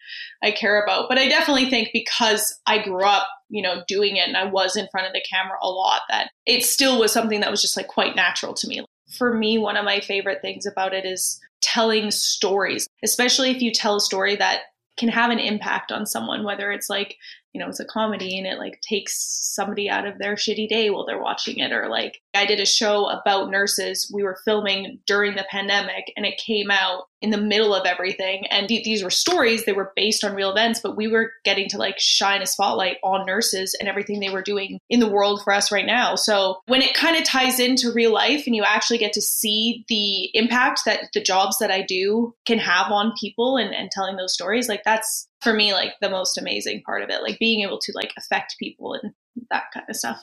i 0.44 0.52
care 0.52 0.84
about 0.84 1.08
but 1.10 1.18
i 1.18 1.28
definitely 1.28 1.70
think 1.70 1.90
because 1.94 2.60
i 2.66 2.78
grew 2.78 3.04
up 3.04 3.28
you 3.50 3.62
know 3.62 3.84
doing 3.88 4.18
it 4.18 4.28
and 4.28 4.38
i 4.38 4.46
was 4.46 4.76
in 4.76 4.88
front 4.92 5.08
of 5.08 5.14
the 5.14 5.24
camera 5.30 5.58
a 5.62 5.70
lot 5.70 6.02
that 6.10 6.30
it 6.46 6.64
still 6.64 7.00
was 7.00 7.12
something 7.12 7.40
that 7.40 7.52
was 7.52 7.62
just 7.62 7.78
like 7.78 7.88
quite 7.88 8.16
natural 8.16 8.54
to 8.54 8.68
me 8.68 8.86
for 9.18 9.34
me, 9.34 9.58
one 9.58 9.78
of 9.78 9.86
my 9.86 10.00
favorite 10.00 10.42
things 10.42 10.66
about 10.66 10.94
it 10.94 11.06
is 11.06 11.40
telling 11.62 12.12
stories, 12.12 12.88
especially 13.04 13.52
if 13.52 13.62
you 13.62 13.72
tell 13.72 13.96
a 13.96 14.02
story 14.02 14.36
that 14.36 14.62
can 14.98 15.10
have 15.10 15.32
an 15.32 15.40
impact 15.40 15.92
on 15.92 16.06
someone, 16.06 16.44
whether 16.44 16.72
it's 16.72 16.90
like 16.90 17.18
you 17.54 17.62
know, 17.62 17.70
it's 17.70 17.80
a 17.80 17.86
comedy 17.86 18.38
and 18.38 18.48
it 18.48 18.58
like 18.58 18.82
takes 18.82 19.16
somebody 19.42 19.90
out 19.90 20.08
of 20.08 20.18
their 20.18 20.36
shitty 20.36 20.68
day 20.68 20.90
while 20.90 21.06
they're 21.06 21.22
watching 21.22 21.60
it. 21.60 21.72
Or 21.72 21.88
like 21.88 22.20
I 22.34 22.46
did 22.46 22.60
a 22.60 22.66
show 22.66 23.06
about 23.06 23.52
nurses. 23.52 24.10
We 24.14 24.24
were 24.24 24.40
filming 24.44 25.00
during 25.06 25.36
the 25.36 25.46
pandemic 25.50 26.12
and 26.18 26.26
it 26.26 26.42
came 26.44 26.72
out 26.72 27.04
in 27.22 27.30
the 27.30 27.38
middle 27.38 27.74
of 27.74 27.86
everything. 27.86 28.46
And 28.48 28.68
th- 28.68 28.84
these 28.84 29.04
were 29.04 29.10
stories, 29.10 29.66
they 29.66 29.72
were 29.72 29.94
based 29.96 30.24
on 30.24 30.36
real 30.36 30.52
events, 30.52 30.82
but 30.82 30.98
we 30.98 31.08
were 31.08 31.32
getting 31.46 31.70
to 31.70 31.78
like 31.78 32.00
shine 32.00 32.42
a 32.42 32.46
spotlight 32.46 32.98
on 33.04 33.26
nurses 33.26 33.78
and 33.80 33.88
everything 33.88 34.20
they 34.20 34.30
were 34.30 34.42
doing 34.42 34.80
in 34.90 35.00
the 35.00 35.10
world 35.10 35.42
for 35.44 35.54
us 35.54 35.72
right 35.72 35.86
now. 35.86 36.16
So 36.16 36.58
when 36.66 36.82
it 36.82 36.96
kind 36.96 37.16
of 37.16 37.24
ties 37.24 37.60
into 37.60 37.94
real 37.94 38.12
life 38.12 38.44
and 38.46 38.56
you 38.56 38.64
actually 38.64 38.98
get 38.98 39.14
to 39.14 39.22
see 39.22 39.86
the 39.88 40.32
impact 40.38 40.82
that 40.86 41.10
the 41.14 41.22
jobs 41.22 41.60
that 41.60 41.72
I 41.72 41.82
do 41.82 42.36
can 42.46 42.58
have 42.58 42.92
on 42.92 43.14
people 43.18 43.58
and, 43.58 43.74
and 43.74 43.90
telling 43.92 44.18
those 44.18 44.34
stories, 44.34 44.68
like 44.68 44.84
that's 44.84 45.30
for 45.44 45.54
me 45.54 45.74
like 45.74 45.94
the 46.02 46.10
most 46.10 46.38
amazing 46.38 46.82
part 46.84 47.04
of 47.04 47.10
it 47.10 47.22
like 47.22 47.40
being 47.40 47.62
able 47.62 47.80
to 47.80 47.92
like 47.96 48.14
affect 48.18 48.56
people 48.60 48.94
and 48.94 49.14
that 49.52 49.66
kind 49.74 49.86
of 49.90 49.96
stuff. 49.96 50.22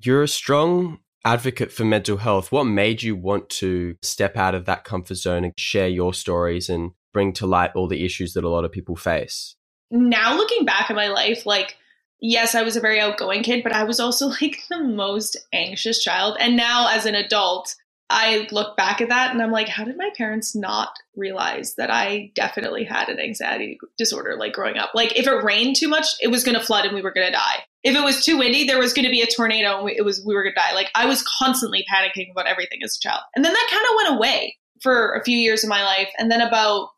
You're 0.00 0.22
a 0.22 0.28
strong 0.28 1.00
advocate 1.24 1.72
for 1.72 1.84
mental 1.84 2.18
health. 2.18 2.52
What 2.52 2.64
made 2.64 3.02
you 3.02 3.16
want 3.16 3.48
to 3.50 3.96
step 4.02 4.36
out 4.36 4.54
of 4.54 4.64
that 4.66 4.84
comfort 4.84 5.16
zone 5.16 5.44
and 5.44 5.52
share 5.58 5.88
your 5.88 6.14
stories 6.14 6.68
and 6.68 6.92
bring 7.12 7.32
to 7.34 7.46
light 7.46 7.72
all 7.74 7.88
the 7.88 8.04
issues 8.04 8.34
that 8.34 8.44
a 8.44 8.48
lot 8.48 8.64
of 8.64 8.72
people 8.72 8.96
face? 8.96 9.56
Now 9.90 10.36
looking 10.36 10.64
back 10.64 10.90
at 10.90 10.96
my 10.96 11.08
life 11.08 11.46
like 11.46 11.76
yes, 12.20 12.54
I 12.54 12.62
was 12.62 12.76
a 12.76 12.80
very 12.80 13.00
outgoing 13.00 13.42
kid, 13.42 13.62
but 13.62 13.72
I 13.72 13.84
was 13.84 14.00
also 14.00 14.28
like 14.40 14.62
the 14.70 14.82
most 14.82 15.36
anxious 15.52 16.02
child. 16.02 16.36
And 16.40 16.56
now, 16.56 16.88
as 16.90 17.06
an 17.06 17.14
adult, 17.14 17.74
I 18.08 18.46
look 18.52 18.76
back 18.76 19.00
at 19.00 19.08
that 19.08 19.32
and 19.32 19.42
I'm 19.42 19.50
like, 19.50 19.68
how 19.68 19.84
did 19.84 19.96
my 19.96 20.10
parents 20.16 20.54
not 20.54 20.90
realize 21.16 21.74
that 21.74 21.90
I 21.90 22.30
definitely 22.34 22.84
had 22.84 23.08
an 23.08 23.18
anxiety 23.18 23.78
disorder 23.98 24.36
like 24.38 24.52
growing 24.52 24.78
up? 24.78 24.90
Like, 24.94 25.18
if 25.18 25.26
it 25.26 25.44
rained 25.44 25.76
too 25.76 25.88
much, 25.88 26.06
it 26.20 26.28
was 26.28 26.44
going 26.44 26.56
to 26.56 26.64
flood 26.64 26.84
and 26.84 26.94
we 26.94 27.02
were 27.02 27.12
going 27.12 27.26
to 27.26 27.32
die. 27.32 27.64
If 27.82 27.96
it 27.96 28.04
was 28.04 28.24
too 28.24 28.38
windy, 28.38 28.64
there 28.64 28.78
was 28.78 28.92
going 28.92 29.06
to 29.06 29.10
be 29.10 29.22
a 29.22 29.26
tornado 29.26 29.76
and 29.76 29.84
we, 29.84 29.96
it 29.96 30.04
was 30.04 30.24
we 30.24 30.34
were 30.34 30.44
going 30.44 30.54
to 30.54 30.60
die. 30.60 30.74
Like, 30.74 30.90
I 30.94 31.06
was 31.06 31.24
constantly 31.38 31.84
panicking 31.92 32.30
about 32.30 32.46
everything 32.46 32.78
as 32.84 32.96
a 32.96 33.08
child. 33.08 33.22
And 33.34 33.44
then 33.44 33.52
that 33.52 33.68
kind 33.70 33.84
of 33.84 33.96
went 33.96 34.20
away 34.20 34.56
for 34.82 35.14
a 35.14 35.24
few 35.24 35.36
years 35.36 35.64
of 35.64 35.70
my 35.70 35.82
life. 35.82 36.10
And 36.18 36.30
then 36.30 36.40
about 36.40 36.90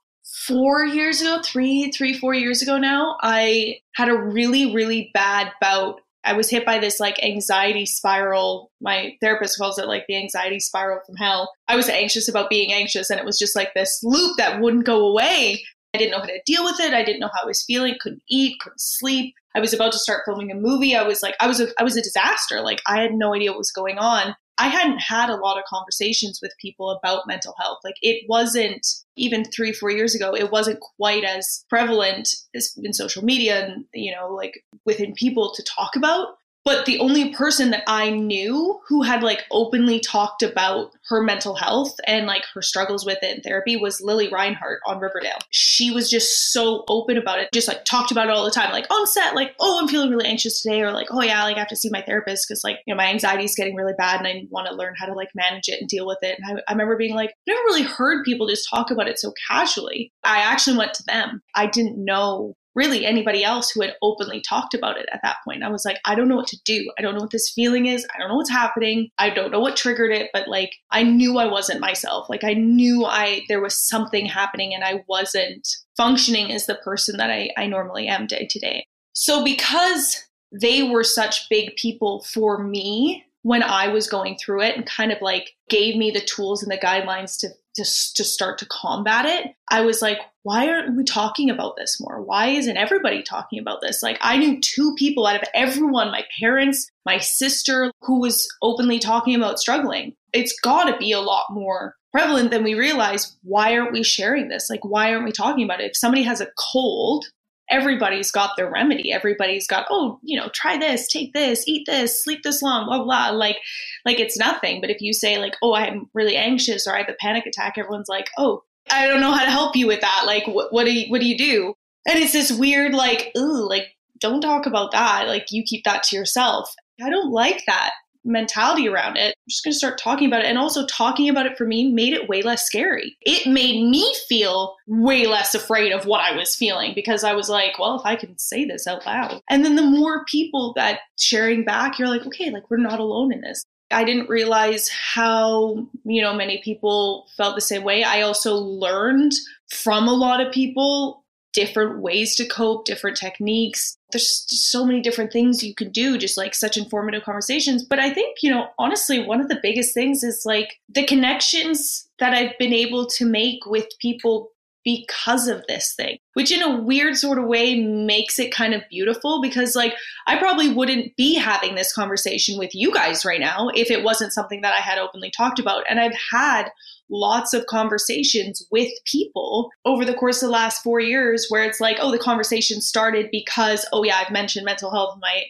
four 0.47 0.85
years 0.85 1.23
ago, 1.23 1.41
three, 1.43 1.91
three, 1.91 2.13
four 2.13 2.35
years 2.35 2.61
ago 2.61 2.77
now, 2.77 3.17
I 3.23 3.79
had 3.95 4.09
a 4.09 4.15
really, 4.15 4.75
really 4.75 5.11
bad 5.15 5.53
bout 5.61 6.01
I 6.25 6.33
was 6.33 6.51
hit 6.51 6.67
by 6.67 6.79
this 6.79 7.01
like 7.01 7.23
anxiety 7.23 7.87
spiral. 7.87 8.71
My 8.81 9.13
therapist 9.21 9.59
calls 9.59 9.79
it 9.79 9.87
like 9.87 10.05
the 10.09 10.17
anxiety 10.17 10.61
spiral 10.61 11.01
from 11.07 11.17
hell. 11.17 11.53
I 11.69 11.77
was 11.77 11.89
anxious 11.89 12.29
about 12.29 12.51
being 12.51 12.73
anxious, 12.73 13.11
and 13.11 13.19
it 13.19 13.27
was 13.27 13.39
just 13.39 13.57
like 13.57 13.73
this 13.75 14.01
loop 14.03 14.37
that 14.37 14.61
wouldn't 14.61 14.85
go 14.85 15.07
away. 15.07 15.63
I 15.95 15.99
didn't 15.99 16.11
know 16.11 16.19
how 16.19 16.27
to 16.27 16.41
deal 16.45 16.65
with 16.65 16.81
it. 16.81 16.93
I 16.93 17.05
didn't 17.05 17.21
know 17.21 17.31
how 17.33 17.45
I 17.45 17.47
was 17.47 17.65
feeling. 17.67 17.95
Couldn't 18.01 18.23
eat. 18.29 18.61
Couldn't 18.61 18.81
sleep. 18.81 19.35
I 19.55 19.61
was 19.61 19.73
about 19.73 19.93
to 19.93 19.99
start 19.99 20.23
filming 20.27 20.53
a 20.53 20.55
movie. 20.55 20.95
I 20.95 21.03
was 21.03 21.23
like, 21.23 21.35
I 21.41 21.47
was 21.47 21.61
a, 21.61 21.69
I 21.79 21.83
was 21.83 21.97
a 21.97 22.03
disaster. 22.03 22.61
Like 22.61 22.81
I 22.87 23.01
had 23.01 23.15
no 23.15 23.35
idea 23.35 23.51
what 23.51 23.59
was 23.59 23.73
going 23.73 23.99
on. 23.99 24.35
I 24.59 24.69
hadn't 24.69 24.99
had 24.99 25.31
a 25.31 25.37
lot 25.37 25.57
of 25.57 25.65
conversations 25.65 26.41
with 26.43 26.53
people 26.61 26.91
about 26.91 27.27
mental 27.27 27.55
health. 27.59 27.79
Like 27.85 27.95
it 28.03 28.25
wasn't 28.29 28.87
even 29.17 29.45
three, 29.45 29.73
four 29.73 29.91
years 29.91 30.15
ago, 30.15 30.35
it 30.35 30.51
wasn't 30.51 30.81
quite 30.97 31.25
as 31.25 31.65
prevalent 31.69 32.29
in 32.77 32.93
social 32.93 33.25
media 33.25 33.65
and, 33.65 33.85
you 33.95 34.15
know, 34.15 34.29
like 34.35 34.65
within 34.85 35.13
people 35.15 35.53
to 35.55 35.63
talk 35.63 35.97
about. 35.97 36.29
But 36.65 36.85
the 36.85 36.99
only 36.99 37.33
person 37.33 37.71
that 37.71 37.85
I 37.87 38.11
knew 38.11 38.79
who 38.89 39.03
had 39.03 39.23
like 39.23 39.45
openly 39.51 40.01
talked 40.01 40.43
about 40.43 40.91
her 41.09 41.23
mental 41.23 41.55
health 41.55 41.95
and 42.07 42.27
like 42.27 42.45
her 42.53 42.61
struggles 42.61 43.07
with 43.07 43.19
it 43.23 43.37
in 43.37 43.43
therapy 43.43 43.77
was 43.77 44.03
Lili 44.03 44.29
Reinhart 44.29 44.81
on 44.87 44.99
Riverdale. 44.99 45.39
She 45.51 45.91
was 45.91 46.11
just 46.11 46.53
so 46.53 46.85
open 46.89 47.17
about 47.17 47.39
it, 47.39 47.49
just 47.55 47.69
like 47.69 47.85
talked 47.85 48.11
about 48.11 48.29
it 48.29 48.35
all 48.35 48.45
the 48.45 48.51
time, 48.51 48.71
like 48.71 48.87
on 48.91 49.07
set, 49.07 49.35
like, 49.35 49.55
oh, 49.61 49.79
I'm 49.81 49.89
feeling 49.89 50.11
really 50.11 50.27
anxious 50.27 50.61
today, 50.61 50.83
or 50.83 50.93
like, 50.93 51.09
oh 51.11 51.23
yeah, 51.23 51.43
like 51.45 51.57
I 51.57 51.61
have 51.61 51.69
to 51.69 51.77
see 51.77 51.89
my 51.91 52.03
therapist 52.03 52.47
because 52.47 52.63
like, 52.65 52.81
you 52.87 52.93
know, 52.93 52.99
my 52.99 53.07
anxiety 53.07 53.45
is 53.45 53.55
getting 53.55 53.75
really 53.75 53.95
bad 53.97 54.19
and 54.19 54.29
I 54.29 54.43
want 54.51 54.69
to 54.69 54.75
learn 54.75 54.95
how 54.99 55.07
to 55.07 55.15
like 55.15 55.31
manage 55.35 55.69
it 55.69 55.81
and 55.81 55.89
deal 55.89 56.07
with 56.07 56.19
it. 56.23 56.39
And 56.39 56.59
I, 56.59 56.63
I 56.69 56.73
remember 56.73 56.97
being 56.97 57.15
like, 57.15 57.31
I 57.31 57.53
never 57.53 57.63
really 57.63 57.83
heard 57.83 58.25
people 58.25 58.47
just 58.47 58.69
talk 58.69 58.91
about 58.91 59.09
it 59.09 59.19
so 59.19 59.33
casually. 59.49 60.13
I 60.23 60.39
actually 60.39 60.77
went 60.77 60.95
to 60.95 61.05
them. 61.05 61.43
I 61.55 61.67
didn't 61.67 62.03
know 62.05 62.57
really 62.79 63.05
anybody 63.05 63.43
else 63.43 63.71
who 63.71 63.83
had 63.83 63.97
openly 64.01 64.41
talked 64.41 64.73
about 64.73 64.97
it 64.97 65.09
at 65.13 65.21
that 65.25 65.39
point. 65.45 65.65
I 65.65 65.69
was 65.69 65.85
like, 65.85 65.99
I 66.05 66.15
don't 66.15 66.29
know 66.29 66.37
what 66.37 66.47
to 66.47 66.59
do. 66.65 66.91
I 66.97 67.03
don't 67.03 67.15
know 67.15 67.21
what 67.21 67.33
this 67.33 67.51
feeling 67.53 67.87
is. 67.87 68.07
I 68.15 68.19
don't 68.19 68.29
know 68.29 68.37
what's 68.37 68.51
happening. 68.51 69.11
I 69.19 69.31
don't 69.31 69.51
know 69.51 69.59
what 69.59 69.77
triggered 69.77 70.13
it, 70.13 70.31
but 70.33 70.47
like 70.47 70.71
I 70.93 71.03
knew 71.03 71.39
I 71.39 71.47
wasn't 71.47 71.81
myself. 71.81 72.31
Like 72.31 72.45
I 72.45 72.55
knew 72.55 73.05
I 73.05 73.43
there 73.49 73.61
was 73.61 73.77
something 73.77 74.27
happening 74.27 74.75
and 74.75 74.85
I 74.85 75.05
wasn't 75.09 75.67
functioning 75.97 76.53
as 76.53 76.67
the 76.67 76.77
person 76.77 77.17
that 77.17 77.31
I, 77.31 77.51
I 77.59 77.67
normally 77.67 78.07
am 78.07 78.29
day 78.29 78.47
to 78.49 78.61
day. 78.61 78.87
So 79.13 79.43
because 79.43 80.17
they 80.53 80.85
were 80.85 81.05
such 81.05 81.49
big 81.51 81.75
people 81.75 82.23
for 82.23 82.63
me 82.63 83.25
when 83.43 83.63
I 83.63 83.89
was 83.89 84.09
going 84.09 84.37
through 84.39 84.63
it 84.63 84.77
and 84.77 84.87
kind 84.87 85.11
of 85.11 85.19
like 85.21 85.51
gave 85.69 85.97
me 85.97 86.11
the 86.11 86.21
tools 86.21 86.63
and 86.63 86.71
the 86.71 86.79
guidelines 86.79 87.39
to 87.41 87.49
to, 87.77 87.83
to 87.83 88.25
start 88.25 88.59
to 88.59 88.67
combat 88.67 89.27
it, 89.27 89.55
I 89.71 89.83
was 89.83 90.03
like, 90.03 90.19
why 90.43 90.69
aren't 90.69 90.97
we 90.97 91.05
talking 91.05 91.51
about 91.51 91.77
this 91.77 92.01
more? 92.01 92.23
Why 92.23 92.49
isn't 92.49 92.77
everybody 92.77 93.23
talking 93.23 93.59
about 93.59 93.81
this? 93.83 94.03
Like, 94.03 94.19
I 94.21 94.37
knew 94.37 94.61
two 94.61 94.95
people 94.97 95.27
out 95.27 95.37
of 95.37 95.49
everyone 95.55 96.11
my 96.11 96.25
parents, 96.41 96.91
my 97.05 97.19
sister, 97.19 97.93
who 98.03 98.21
was 98.21 98.49
openly 98.63 98.99
talking 98.99 99.35
about 99.35 99.59
struggling. 99.59 100.15
It's 100.33 100.59
got 100.61 100.85
to 100.85 100.97
be 100.97 101.13
a 101.13 101.21
lot 101.21 101.47
more 101.51 101.95
prevalent 102.13 102.51
than 102.51 102.65
we 102.65 102.75
realize. 102.75 103.37
Why 103.43 103.77
aren't 103.77 103.93
we 103.93 104.03
sharing 104.03 104.49
this? 104.49 104.71
Like, 104.71 104.85
why 104.85 105.13
aren't 105.13 105.25
we 105.25 105.33
talking 105.33 105.65
about 105.65 105.81
it? 105.81 105.91
If 105.91 105.97
somebody 105.97 106.23
has 106.23 106.41
a 106.41 106.49
cold, 106.59 107.27
everybody's 107.71 108.31
got 108.31 108.51
their 108.57 108.71
remedy. 108.71 109.13
Everybody's 109.13 109.67
got, 109.67 109.87
oh, 109.91 110.19
you 110.23 110.39
know, 110.39 110.49
try 110.55 110.77
this, 110.77 111.07
take 111.09 111.33
this, 111.33 111.65
eat 111.67 111.85
this, 111.87 112.23
sleep 112.23 112.41
this 112.43 112.63
long, 112.63 112.87
blah, 112.87 113.03
blah. 113.03 113.31
Like, 113.31 113.59
like 114.05 114.21
it's 114.21 114.39
nothing. 114.39 114.81
But 114.81 114.91
if 114.91 115.01
you 115.01 115.13
say 115.13 115.39
like, 115.39 115.55
oh, 115.63 115.75
I'm 115.75 116.09
really 116.15 116.37
anxious 116.37 116.87
or 116.87 116.95
I 116.95 116.99
have 116.99 117.09
a 117.09 117.17
panic 117.21 117.47
attack, 117.47 117.75
everyone's 117.77 118.09
like, 118.09 118.29
oh, 118.39 118.63
I 118.91 119.07
don't 119.07 119.21
know 119.21 119.33
how 119.33 119.45
to 119.45 119.51
help 119.51 119.77
you 119.77 119.87
with 119.87 120.01
that. 120.01 120.23
Like, 120.27 120.47
what, 120.47 120.73
what 120.73 120.85
do 120.85 120.93
you, 120.93 121.11
what 121.11 121.21
do 121.21 121.27
you 121.27 121.37
do? 121.37 121.75
And 122.09 122.19
it's 122.19 122.33
this 122.33 122.51
weird, 122.51 122.95
like, 122.95 123.33
ooh, 123.37 123.69
like, 123.69 123.85
don't 124.19 124.41
talk 124.41 124.67
about 124.67 124.93
that. 124.93 125.29
Like, 125.29 125.47
you 125.51 125.63
keep 125.63 125.85
that 125.85 126.03
to 126.05 126.17
yourself. 126.17 126.75
I 127.03 127.11
don't 127.11 127.31
like 127.31 127.63
that 127.67 127.93
mentality 128.29 128.89
around 128.89 129.17
it. 129.17 129.35
I'm 129.37 129.49
just 129.49 129.65
going 129.65 129.73
to 129.73 129.79
start 129.79 129.99
talking 129.99 130.29
about 130.29 130.43
it. 130.43 130.47
And 130.47 130.59
also, 130.59 130.87
talking 130.87 131.29
about 131.29 131.47
it 131.47 131.57
for 131.57 131.67
me 131.67 131.91
made 131.91 132.13
it 132.13 132.29
way 132.29 132.43
less 132.43 132.65
scary. 132.65 133.17
It 133.23 133.51
made 133.51 133.89
me 133.89 134.15
feel 134.29 134.77
way 134.87 135.27
less 135.27 135.55
afraid 135.55 135.93
of 135.93 136.07
what 136.07 136.21
I 136.21 136.37
was 136.37 136.55
feeling 136.55 136.93
because 136.95 137.25
I 137.25 137.33
was 137.33 137.49
like, 137.49 137.79
well, 137.79 137.99
if 137.99 138.05
I 138.05 138.17
can 138.17 138.39
say 138.39 138.65
this 138.65 138.87
out 138.87 139.05
loud. 139.07 139.41
And 139.49 139.65
then 139.65 139.77
the 139.77 139.83
more 139.83 140.25
people 140.27 140.73
that 140.77 141.01
sharing 141.19 141.65
back, 141.65 141.99
you're 141.99 142.09
like, 142.09 142.27
okay, 142.27 142.51
like 142.51 142.71
we're 142.71 142.77
not 142.77 143.01
alone 143.01 143.33
in 143.33 143.41
this. 143.41 143.65
I 143.91 144.05
didn't 144.05 144.29
realize 144.29 144.89
how, 144.89 145.87
you 146.05 146.21
know, 146.21 146.35
many 146.35 146.61
people 146.63 147.27
felt 147.37 147.55
the 147.55 147.63
same 147.63 147.85
way. 147.85 148.05
I 148.05 148.21
also 148.21 148.55
learned 148.55 149.33
from 149.71 150.09
a 150.09 150.13
lot 150.13 150.41
of 150.41 150.53
people 150.53 151.25
different 151.59 152.01
ways 152.01 152.37
to 152.37 152.47
cope, 152.47 152.85
different 152.85 153.17
techniques. 153.17 153.97
There's 154.13 154.45
so 154.47 154.87
many 154.87 155.01
different 155.01 155.33
things 155.33 155.65
you 155.65 155.75
can 155.75 155.91
do, 155.91 156.17
just 156.17 156.37
like 156.37 156.55
such 156.55 156.77
informative 156.77 157.25
conversations. 157.25 157.85
But 157.85 157.99
I 157.99 158.15
think, 158.15 158.45
you 158.45 158.51
know, 158.51 158.69
honestly, 158.79 159.19
one 159.19 159.41
of 159.41 159.49
the 159.49 159.59
biggest 159.61 159.93
things 159.93 160.23
is 160.23 160.45
like 160.47 160.79
the 160.89 161.05
connections 161.05 162.09
that 162.21 162.33
I've 162.33 162.57
been 162.59 162.73
able 162.73 163.07
to 163.07 163.25
make 163.27 163.67
with 163.67 163.87
people 164.01 164.53
because 164.89 165.49
of 165.49 165.63
this 165.69 165.93
thing, 165.93 166.17
which 166.33 166.51
in 166.51 166.63
a 166.63 166.81
weird 166.81 167.15
sort 167.15 167.39
of 167.39 167.45
way 167.45 167.79
makes 167.79 168.39
it 168.39 168.51
kind 168.51 168.73
of 168.73 168.81
beautiful 168.89 169.43
because, 169.43 169.77
like, 169.77 169.93
I 170.27 170.39
probably 170.39 170.71
wouldn't 170.71 171.15
be 171.15 171.35
having 171.35 171.75
this 171.75 171.93
conversation 171.93 172.59
with 172.59 172.71
you 172.73 172.91
guys 172.91 173.23
right 173.23 173.39
now 173.39 173.69
if 173.75 173.91
it 173.91 174.03
wasn't 174.03 174.33
something 174.33 174.63
that 174.63 174.73
I 174.73 174.81
had 174.81 174.97
openly 174.97 175.31
talked 175.37 175.59
about. 175.59 175.85
And 175.91 176.01
I've 176.01 176.17
had 176.33 176.71
lots 177.11 177.53
of 177.53 177.67
conversations 177.67 178.67
with 178.71 178.89
people 179.05 179.69
over 179.85 180.07
the 180.07 180.15
course 180.15 180.43
of 180.43 180.47
the 180.47 180.55
last 180.55 180.83
four 180.83 181.01
years 181.01 181.49
where 181.51 181.65
it's 181.65 181.81
like, 181.81 181.99
oh, 182.01 182.11
the 182.11 182.19
conversation 182.19 182.81
started 182.81 183.29
because, 183.31 183.87
oh, 183.93 184.05
yeah, 184.05 184.23
I've 184.25 184.33
mentioned 184.33 184.65
mental 184.65 184.91
health 184.91 185.17
in 185.17 185.21
my 185.21 185.43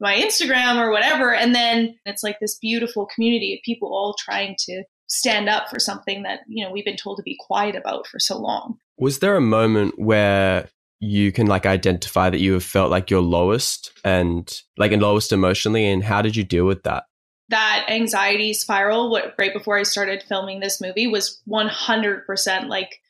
my 0.00 0.16
Instagram 0.16 0.78
or 0.78 0.90
whatever. 0.90 1.32
And 1.32 1.54
then 1.54 1.94
it's 2.06 2.24
like 2.24 2.38
this 2.40 2.58
beautiful 2.58 3.06
community 3.14 3.54
of 3.54 3.60
people 3.64 3.90
all 3.90 4.16
trying 4.18 4.56
to 4.60 4.82
stand 5.10 5.48
up 5.48 5.68
for 5.68 5.78
something 5.78 6.22
that, 6.22 6.40
you 6.46 6.64
know, 6.64 6.70
we've 6.70 6.84
been 6.84 6.96
told 6.96 7.18
to 7.18 7.22
be 7.22 7.36
quiet 7.38 7.76
about 7.76 8.06
for 8.06 8.18
so 8.18 8.38
long. 8.38 8.78
Was 8.96 9.18
there 9.18 9.36
a 9.36 9.40
moment 9.40 9.98
where 9.98 10.68
you 11.00 11.32
can 11.32 11.46
like 11.46 11.66
identify 11.66 12.30
that 12.30 12.40
you 12.40 12.52
have 12.52 12.64
felt 12.64 12.90
like 12.90 13.10
your 13.10 13.22
lowest 13.22 13.92
and 14.04 14.62
like 14.76 14.92
and 14.92 15.02
lowest 15.02 15.32
emotionally 15.32 15.86
and 15.86 16.04
how 16.04 16.22
did 16.22 16.36
you 16.36 16.44
deal 16.44 16.66
with 16.66 16.82
that? 16.84 17.04
that 17.50 17.84
anxiety 17.88 18.52
spiral 18.52 19.10
what 19.10 19.34
right 19.36 19.52
before 19.52 19.76
I 19.76 19.82
started 19.82 20.22
filming 20.22 20.60
this 20.60 20.80
movie 20.80 21.08
was 21.08 21.40
100% 21.48 22.68
like 22.68 23.00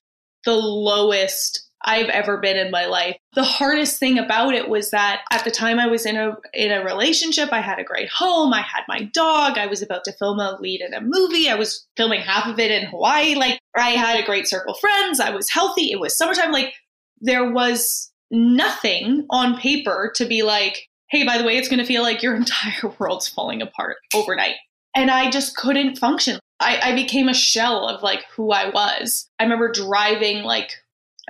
the 0.45 0.55
lowest 0.55 1.70
I've 1.83 2.09
ever 2.09 2.39
been 2.39 2.57
in 2.57 2.71
my 2.71 2.87
life. 2.87 3.17
The 3.35 3.45
hardest 3.45 3.99
thing 3.99 4.19
about 4.19 4.55
it 4.55 4.69
was 4.69 4.91
that 4.91 5.23
at 5.33 5.45
the 5.45 5.51
time 5.51 5.79
I 5.79 5.87
was 5.87 6.05
in 6.05 6.17
a 6.17 6.37
in 6.53 6.71
a 6.73 6.85
relationship, 6.85 7.53
I 7.53 7.61
had 7.61 7.79
a 7.79 7.85
great 7.85 8.11
home, 8.11 8.53
I 8.53 8.63
had 8.63 8.83
my 8.89 9.05
dog, 9.15 9.57
I 9.57 9.67
was 9.67 9.83
about 9.83 10.05
to 10.05 10.13
film 10.13 10.41
a 10.41 10.59
lead 10.61 10.81
in 10.81 10.95
a 10.95 11.01
movie, 11.01 11.49
I 11.49 11.55
was 11.55 11.87
filming 11.97 12.21
half 12.21 12.47
of 12.47 12.59
it 12.59 12.71
in 12.71 12.87
Hawaii, 12.89 13.35
like 13.35 13.59
I 13.77 13.91
had 13.91 14.21
a 14.21 14.27
great 14.27 14.47
circle 14.47 14.75
of 14.75 14.81
friends, 14.81 15.21
I 15.21 15.31
was 15.31 15.51
healthy, 15.51 15.91
it 15.91 16.01
was 16.01 16.17
summertime, 16.17 16.53
like 16.53 16.75
there 17.21 17.51
was 17.51 18.11
nothing 18.31 19.27
on 19.31 19.59
paper 19.59 20.13
to 20.17 20.27
be 20.27 20.43
like 20.43 20.87
hey, 21.11 21.25
by 21.25 21.37
the 21.37 21.45
way, 21.45 21.57
it's 21.57 21.69
going 21.69 21.81
to 21.81 21.87
feel 21.87 22.03
like 22.03 22.23
your 22.23 22.35
entire 22.37 22.95
world's 22.99 23.29
falling 23.29 23.63
apart 23.63 23.97
overnight. 24.15 24.57
And 24.95 25.11
I 25.11 25.31
just 25.31 25.57
couldn't 25.57 25.99
function. 25.99 26.41
I, 26.59 26.79
I 26.83 26.95
became 26.95 27.29
a 27.29 27.35
shell 27.35 27.89
of 27.89 28.03
like 28.03 28.25
who 28.35 28.51
I 28.51 28.71
was. 28.71 29.29
I 29.39 29.45
remember 29.45 29.71
driving, 29.71 30.43
like, 30.43 30.71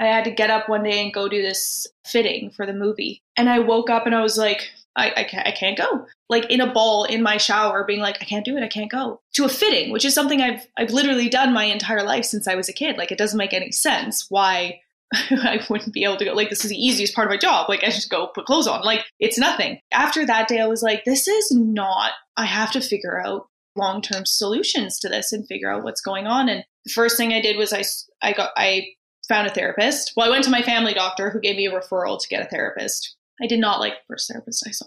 I 0.01 0.07
had 0.07 0.25
to 0.25 0.31
get 0.31 0.51
up 0.51 0.69
one 0.69 0.83
day 0.83 1.03
and 1.03 1.13
go 1.13 1.29
do 1.29 1.43
this 1.43 1.87
fitting 2.05 2.51
for 2.51 2.67
the 2.67 2.73
movie. 2.73 3.23
And 3.37 3.49
I 3.49 3.59
woke 3.59 3.91
up 3.91 4.07
and 4.07 4.15
I 4.15 4.23
was 4.23 4.39
like, 4.39 4.71
I, 4.97 5.13
I, 5.17 5.25
can't, 5.25 5.47
I 5.47 5.53
can't 5.53 5.79
go. 5.79 6.07
Like 6.29 6.51
in 6.51 6.61
a 6.61 6.73
ball 6.73 7.05
in 7.05 7.23
my 7.23 7.37
shower, 7.37 7.85
being 7.85 8.01
like, 8.01 8.17
I 8.21 8.25
can't 8.25 8.45
do 8.45 8.57
it, 8.57 8.63
I 8.63 8.69
can't 8.69 8.91
go. 8.91 9.21
To 9.35 9.45
a 9.45 9.49
fitting, 9.49 9.93
which 9.93 10.05
is 10.05 10.15
something 10.15 10.41
I've 10.41 10.67
I've 10.77 10.91
literally 10.91 11.29
done 11.29 11.53
my 11.53 11.65
entire 11.65 12.03
life 12.03 12.25
since 12.25 12.49
I 12.49 12.55
was 12.55 12.69
a 12.69 12.73
kid. 12.73 12.97
Like 12.97 13.13
it 13.13 13.19
doesn't 13.19 13.39
make 13.39 13.53
any 13.53 13.73
sense 13.73 14.27
why 14.29 14.81
I 15.15 15.65
wouldn't 15.69 15.93
be 15.93 16.05
able 16.05 16.17
to 16.17 16.25
go. 16.25 16.33
Like, 16.33 16.51
this 16.51 16.65
is 16.65 16.71
the 16.71 16.85
easiest 16.85 17.15
part 17.15 17.27
of 17.27 17.31
my 17.31 17.37
job. 17.37 17.69
Like, 17.69 17.83
I 17.83 17.87
just 17.87 18.11
go 18.11 18.29
put 18.29 18.47
clothes 18.47 18.69
on. 18.69 18.83
Like, 18.83 19.05
it's 19.19 19.39
nothing. 19.39 19.81
After 19.93 20.25
that 20.25 20.47
day, 20.47 20.61
I 20.61 20.67
was 20.67 20.83
like, 20.83 21.05
this 21.05 21.27
is 21.27 21.51
not, 21.51 22.13
I 22.37 22.45
have 22.45 22.71
to 22.73 22.81
figure 22.81 23.21
out 23.21 23.49
long 23.77 24.03
term 24.03 24.25
solutions 24.25 24.99
to 25.01 25.09
this 25.09 25.33
and 25.33 25.47
figure 25.47 25.71
out 25.71 25.83
what's 25.83 26.01
going 26.01 26.27
on. 26.27 26.49
And 26.49 26.65
the 26.85 26.93
first 26.93 27.17
thing 27.17 27.33
I 27.33 27.41
did 27.41 27.57
was 27.57 27.73
I, 27.73 27.83
I 28.23 28.33
got, 28.33 28.51
I 28.57 28.87
found 29.31 29.47
a 29.47 29.51
therapist. 29.51 30.13
Well, 30.17 30.27
I 30.27 30.31
went 30.31 30.45
to 30.45 30.51
my 30.51 30.61
family 30.61 30.93
doctor 30.93 31.31
who 31.31 31.41
gave 31.41 31.57
me 31.57 31.67
a 31.67 31.73
referral 31.73 32.21
to 32.21 32.29
get 32.29 32.45
a 32.45 32.51
therapist. 32.51 33.17
I 33.43 33.47
did 33.47 33.61
not 33.61 33.81
like 33.81 33.95
the 33.95 34.15
first 34.15 34.31
therapist 34.31 34.65
I 34.67 34.73
saw, 34.73 34.87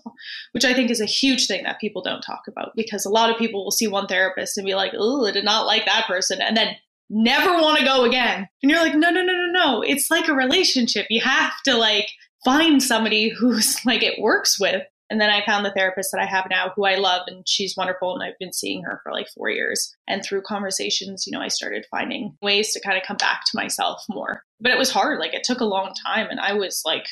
which 0.52 0.66
I 0.66 0.76
think 0.76 0.92
is 0.92 1.02
a 1.02 1.06
huge 1.06 1.48
thing 1.48 1.64
that 1.64 1.80
people 1.80 2.04
don't 2.04 2.22
talk 2.22 2.44
about 2.48 2.76
because 2.76 3.06
a 3.06 3.10
lot 3.10 3.32
of 3.32 3.38
people 3.38 3.64
will 3.64 3.72
see 3.72 3.88
one 3.88 4.06
therapist 4.06 4.58
and 4.58 4.66
be 4.66 4.76
like, 4.76 4.94
oh, 4.96 5.26
I 5.26 5.32
did 5.32 5.44
not 5.44 5.66
like 5.66 5.86
that 5.86 6.06
person. 6.06 6.40
And 6.40 6.56
then 6.56 6.76
never 7.10 7.54
want 7.54 7.80
to 7.80 7.86
go 7.86 8.04
again. 8.04 8.48
And 8.62 8.70
you're 8.70 8.80
like, 8.80 8.96
no, 8.96 9.10
no, 9.10 9.24
no, 9.24 9.34
no, 9.34 9.52
no. 9.52 9.82
It's 9.82 10.12
like 10.12 10.28
a 10.28 10.36
relationship. 10.36 11.08
You 11.10 11.22
have 11.22 11.54
to 11.66 11.76
like 11.76 12.10
find 12.46 12.82
somebody 12.82 13.30
who's 13.30 13.84
like 13.86 14.04
it 14.04 14.22
works 14.22 14.60
with. 14.60 14.84
And 15.14 15.22
then 15.22 15.30
I 15.30 15.46
found 15.46 15.64
the 15.64 15.72
therapist 15.72 16.10
that 16.12 16.20
I 16.20 16.26
have 16.26 16.48
now 16.50 16.72
who 16.76 16.86
I 16.86 16.96
love 16.96 17.22
and 17.28 17.48
she's 17.48 17.78
wonderful. 17.78 18.16
And 18.16 18.24
I've 18.24 18.40
been 18.40 18.52
seeing 18.52 18.82
her 18.82 19.00
for 19.04 19.12
like 19.12 19.28
four 19.30 19.48
years. 19.48 19.96
And 20.08 20.26
through 20.26 20.42
conversations, 20.42 21.28
you 21.28 21.32
know, 21.32 21.40
I 21.40 21.50
started 21.50 21.86
finding 21.92 22.36
ways 22.42 22.74
to 22.74 22.82
kind 22.82 22.98
of 22.98 23.04
come 23.04 23.18
back 23.18 23.42
to 23.46 23.56
myself 23.56 24.04
more. 24.10 24.42
But 24.60 24.72
it 24.72 24.80
was 24.80 24.90
hard. 24.90 25.20
Like 25.20 25.36
it 25.36 25.44
took 25.44 25.60
a 25.60 25.66
long 25.66 25.94
time. 26.04 26.32
And 26.32 26.40
I 26.40 26.54
was 26.54 26.82
like, 26.84 27.06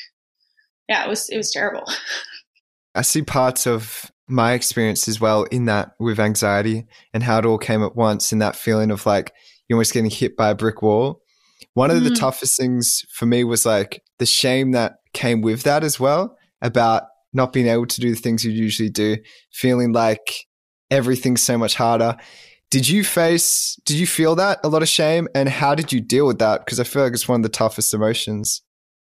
yeah, 0.88 1.04
it 1.04 1.08
was, 1.08 1.28
it 1.28 1.36
was 1.36 1.52
terrible. 1.52 1.84
I 2.96 3.02
see 3.02 3.22
parts 3.22 3.68
of 3.68 4.10
my 4.26 4.54
experience 4.54 5.06
as 5.06 5.20
well 5.20 5.44
in 5.44 5.66
that 5.66 5.92
with 6.00 6.18
anxiety 6.18 6.86
and 7.14 7.22
how 7.22 7.38
it 7.38 7.46
all 7.46 7.56
came 7.56 7.84
at 7.84 7.94
once 7.94 8.32
and 8.32 8.42
that 8.42 8.56
feeling 8.56 8.90
of 8.90 9.06
like 9.06 9.32
you're 9.68 9.76
almost 9.76 9.94
getting 9.94 10.10
hit 10.10 10.36
by 10.36 10.50
a 10.50 10.56
brick 10.56 10.82
wall. 10.82 11.22
One 11.74 11.92
of 11.92 11.98
mm. 11.98 12.08
the 12.08 12.16
toughest 12.16 12.56
things 12.56 13.04
for 13.14 13.26
me 13.26 13.44
was 13.44 13.64
like 13.64 14.02
the 14.18 14.26
shame 14.26 14.72
that 14.72 14.94
came 15.14 15.40
with 15.40 15.62
that 15.62 15.84
as 15.84 16.00
well 16.00 16.36
about 16.60 17.04
not 17.32 17.52
being 17.52 17.68
able 17.68 17.86
to 17.86 18.00
do 18.00 18.10
the 18.10 18.20
things 18.20 18.44
you 18.44 18.52
usually 18.52 18.90
do, 18.90 19.16
feeling 19.52 19.92
like 19.92 20.46
everything's 20.90 21.42
so 21.42 21.56
much 21.56 21.74
harder. 21.74 22.16
Did 22.70 22.88
you 22.88 23.04
face, 23.04 23.78
did 23.84 23.96
you 23.96 24.06
feel 24.06 24.34
that 24.36 24.60
a 24.64 24.68
lot 24.68 24.82
of 24.82 24.88
shame? 24.88 25.28
And 25.34 25.48
how 25.48 25.74
did 25.74 25.92
you 25.92 26.00
deal 26.00 26.26
with 26.26 26.38
that? 26.38 26.64
Because 26.64 26.80
I 26.80 26.84
feel 26.84 27.02
like 27.02 27.12
it's 27.12 27.28
one 27.28 27.40
of 27.40 27.42
the 27.42 27.48
toughest 27.48 27.92
emotions. 27.92 28.62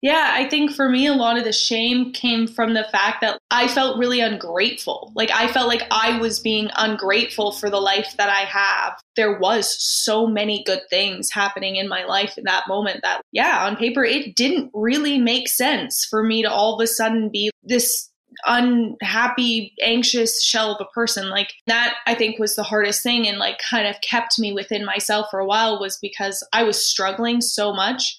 Yeah, 0.02 0.30
I 0.32 0.48
think 0.48 0.74
for 0.74 0.88
me, 0.88 1.06
a 1.06 1.12
lot 1.12 1.36
of 1.36 1.44
the 1.44 1.52
shame 1.52 2.10
came 2.14 2.46
from 2.46 2.72
the 2.72 2.86
fact 2.90 3.20
that 3.20 3.38
I 3.50 3.68
felt 3.68 3.98
really 3.98 4.20
ungrateful. 4.20 5.12
Like, 5.14 5.30
I 5.30 5.52
felt 5.52 5.68
like 5.68 5.82
I 5.90 6.18
was 6.18 6.40
being 6.40 6.70
ungrateful 6.76 7.52
for 7.52 7.68
the 7.68 7.80
life 7.80 8.14
that 8.16 8.30
I 8.30 8.46
have. 8.46 8.98
There 9.16 9.38
was 9.38 9.76
so 9.78 10.26
many 10.26 10.64
good 10.64 10.80
things 10.88 11.30
happening 11.30 11.76
in 11.76 11.86
my 11.86 12.04
life 12.04 12.38
in 12.38 12.44
that 12.44 12.66
moment 12.66 13.00
that, 13.02 13.20
yeah, 13.30 13.66
on 13.66 13.76
paper, 13.76 14.02
it 14.02 14.36
didn't 14.36 14.70
really 14.72 15.18
make 15.18 15.48
sense 15.48 16.06
for 16.08 16.22
me 16.22 16.42
to 16.42 16.50
all 16.50 16.74
of 16.74 16.82
a 16.82 16.86
sudden 16.86 17.28
be 17.30 17.50
this 17.62 18.09
unhappy, 18.46 19.74
anxious 19.82 20.42
shell 20.42 20.72
of 20.72 20.80
a 20.80 20.92
person. 20.92 21.28
Like 21.30 21.52
that, 21.66 21.96
I 22.06 22.14
think 22.14 22.38
was 22.38 22.56
the 22.56 22.62
hardest 22.62 23.02
thing 23.02 23.26
and 23.26 23.38
like 23.38 23.58
kind 23.58 23.86
of 23.86 24.00
kept 24.00 24.38
me 24.38 24.52
within 24.52 24.84
myself 24.84 25.28
for 25.30 25.40
a 25.40 25.46
while 25.46 25.80
was 25.80 25.98
because 26.00 26.46
I 26.52 26.62
was 26.62 26.84
struggling 26.84 27.40
so 27.40 27.72
much 27.72 28.18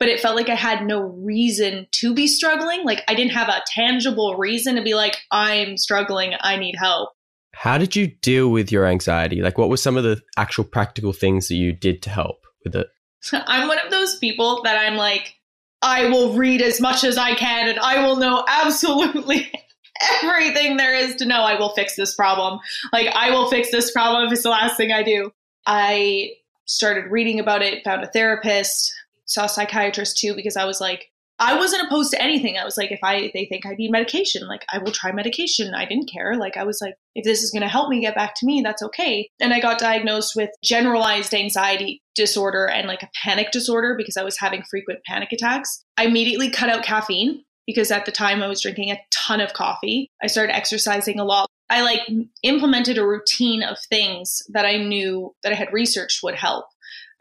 but 0.00 0.08
it 0.08 0.18
felt 0.18 0.34
like 0.34 0.48
I 0.48 0.54
had 0.54 0.86
no 0.86 1.02
reason 1.02 1.86
to 1.92 2.14
be 2.14 2.26
struggling. 2.26 2.84
Like 2.84 3.04
I 3.06 3.14
didn't 3.14 3.32
have 3.32 3.48
a 3.48 3.62
tangible 3.66 4.34
reason 4.36 4.74
to 4.76 4.82
be 4.82 4.94
like, 4.94 5.18
I'm 5.30 5.76
struggling, 5.76 6.32
I 6.40 6.56
need 6.56 6.74
help. 6.76 7.10
How 7.52 7.76
did 7.76 7.94
you 7.94 8.06
deal 8.06 8.48
with 8.48 8.72
your 8.72 8.86
anxiety? 8.86 9.42
Like, 9.42 9.58
what 9.58 9.68
were 9.68 9.76
some 9.76 9.98
of 9.98 10.04
the 10.04 10.22
actual 10.38 10.64
practical 10.64 11.12
things 11.12 11.48
that 11.48 11.56
you 11.56 11.72
did 11.72 12.00
to 12.02 12.10
help 12.10 12.46
with 12.64 12.74
it? 12.74 12.86
I'm 13.32 13.68
one 13.68 13.78
of 13.84 13.90
those 13.90 14.16
people 14.16 14.62
that 14.62 14.78
I'm 14.78 14.96
like, 14.96 15.34
I 15.82 16.08
will 16.08 16.34
read 16.34 16.62
as 16.62 16.80
much 16.80 17.04
as 17.04 17.16
I 17.16 17.34
can 17.34 17.68
and 17.68 17.78
I 17.78 18.06
will 18.06 18.16
know 18.16 18.44
absolutely 18.48 19.50
everything 20.22 20.76
there 20.76 20.94
is 20.94 21.14
to 21.16 21.24
know. 21.26 21.40
I 21.40 21.58
will 21.58 21.70
fix 21.70 21.96
this 21.96 22.14
problem. 22.14 22.60
Like, 22.92 23.08
I 23.14 23.30
will 23.30 23.48
fix 23.48 23.70
this 23.70 23.90
problem 23.90 24.26
if 24.26 24.32
it's 24.32 24.42
the 24.42 24.50
last 24.50 24.76
thing 24.76 24.92
I 24.92 25.02
do. 25.02 25.32
I 25.66 26.32
started 26.66 27.10
reading 27.10 27.40
about 27.40 27.62
it, 27.62 27.84
found 27.84 28.04
a 28.04 28.06
therapist 28.08 28.92
saw 29.30 29.44
a 29.44 29.48
psychiatrist 29.48 30.18
too 30.18 30.34
because 30.34 30.56
I 30.56 30.64
was 30.64 30.80
like, 30.80 31.10
I 31.40 31.56
wasn't 31.56 31.84
opposed 31.84 32.10
to 32.10 32.22
anything. 32.22 32.58
I 32.58 32.64
was 32.64 32.76
like, 32.76 32.92
if 32.92 33.00
I 33.02 33.30
they 33.32 33.46
think 33.46 33.64
I 33.64 33.70
need 33.70 33.90
medication, 33.90 34.46
like 34.46 34.64
I 34.70 34.76
will 34.78 34.92
try 34.92 35.10
medication. 35.10 35.72
I 35.74 35.86
didn't 35.86 36.10
care. 36.12 36.36
Like 36.36 36.58
I 36.58 36.64
was 36.64 36.80
like, 36.82 36.94
if 37.14 37.24
this 37.24 37.42
is 37.42 37.50
going 37.50 37.62
to 37.62 37.68
help 37.68 37.88
me 37.88 38.02
get 38.02 38.14
back 38.14 38.34
to 38.36 38.46
me, 38.46 38.60
that's 38.62 38.82
okay. 38.82 39.28
And 39.40 39.54
I 39.54 39.58
got 39.58 39.78
diagnosed 39.78 40.34
with 40.36 40.50
generalized 40.62 41.32
anxiety 41.32 42.02
disorder 42.14 42.66
and 42.66 42.86
like 42.86 43.02
a 43.02 43.08
panic 43.24 43.52
disorder 43.52 43.94
because 43.96 44.18
I 44.18 44.22
was 44.22 44.38
having 44.38 44.62
frequent 44.68 45.00
panic 45.06 45.32
attacks. 45.32 45.82
I 45.96 46.04
immediately 46.04 46.50
cut 46.50 46.68
out 46.68 46.84
caffeine 46.84 47.42
because 47.66 47.90
at 47.90 48.04
the 48.04 48.12
time 48.12 48.42
I 48.42 48.48
was 48.48 48.60
drinking 48.60 48.90
a 48.90 49.00
ton 49.10 49.40
of 49.40 49.54
coffee. 49.54 50.10
I 50.22 50.26
started 50.26 50.54
exercising 50.54 51.18
a 51.18 51.24
lot. 51.24 51.48
I 51.70 51.80
like 51.80 52.00
implemented 52.42 52.98
a 52.98 53.06
routine 53.06 53.62
of 53.62 53.78
things 53.88 54.42
that 54.50 54.66
I 54.66 54.76
knew 54.76 55.34
that 55.42 55.52
I 55.52 55.54
had 55.54 55.72
researched 55.72 56.22
would 56.22 56.34
help. 56.34 56.66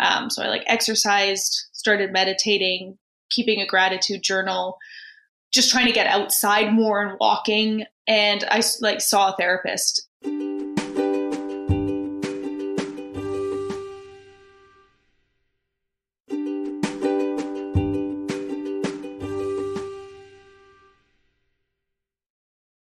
Um, 0.02 0.30
so 0.30 0.44
I 0.44 0.48
like 0.48 0.64
exercised, 0.66 1.68
started 1.72 2.12
meditating, 2.12 2.98
keeping 3.30 3.62
a 3.62 3.66
gratitude 3.68 4.24
journal, 4.24 4.78
just 5.52 5.72
trying 5.72 5.88
to 5.88 5.94
get 5.94 6.08
outside 6.08 6.74
more 6.74 7.02
and 7.02 7.18
walking. 7.20 7.86
And 8.08 8.44
I 8.50 8.62
like 8.82 9.02
saw 9.02 9.34
a 9.34 9.36
therapist. 9.38 10.08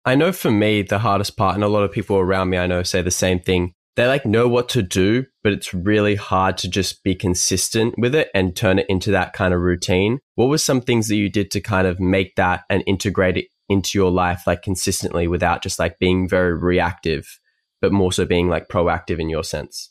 I 0.04 0.16
know 0.16 0.32
for 0.32 0.50
me, 0.50 0.82
the 0.82 0.98
hardest 0.98 1.36
part, 1.36 1.54
and 1.54 1.62
a 1.62 1.68
lot 1.68 1.84
of 1.84 1.92
people 1.92 2.16
around 2.16 2.50
me 2.50 2.58
I 2.58 2.66
know 2.66 2.82
say 2.82 3.02
the 3.02 3.10
same 3.10 3.38
thing, 3.38 3.74
they 3.94 4.06
like 4.06 4.24
know 4.24 4.48
what 4.48 4.68
to 4.70 4.82
do, 4.82 5.26
but 5.42 5.52
it's 5.52 5.74
really 5.74 6.14
hard 6.14 6.56
to 6.58 6.68
just 6.68 7.04
be 7.04 7.14
consistent 7.14 7.94
with 7.98 8.14
it 8.14 8.30
and 8.34 8.56
turn 8.56 8.78
it 8.78 8.86
into 8.88 9.10
that 9.10 9.34
kind 9.34 9.52
of 9.52 9.60
routine. 9.60 10.20
What 10.34 10.48
were 10.48 10.58
some 10.58 10.80
things 10.80 11.08
that 11.08 11.16
you 11.16 11.28
did 11.28 11.50
to 11.50 11.60
kind 11.60 11.86
of 11.86 12.00
make 12.00 12.36
that 12.36 12.62
and 12.70 12.82
integrate 12.86 13.36
it 13.36 13.46
into 13.68 13.98
your 13.98 14.10
life 14.10 14.42
like 14.46 14.62
consistently 14.62 15.28
without 15.28 15.62
just 15.62 15.78
like 15.78 15.98
being 15.98 16.28
very 16.28 16.54
reactive, 16.56 17.38
but 17.80 17.92
more 17.92 18.12
so 18.12 18.24
being 18.24 18.48
like 18.48 18.68
proactive 18.68 19.18
in 19.18 19.28
your 19.28 19.44
sense? 19.44 19.90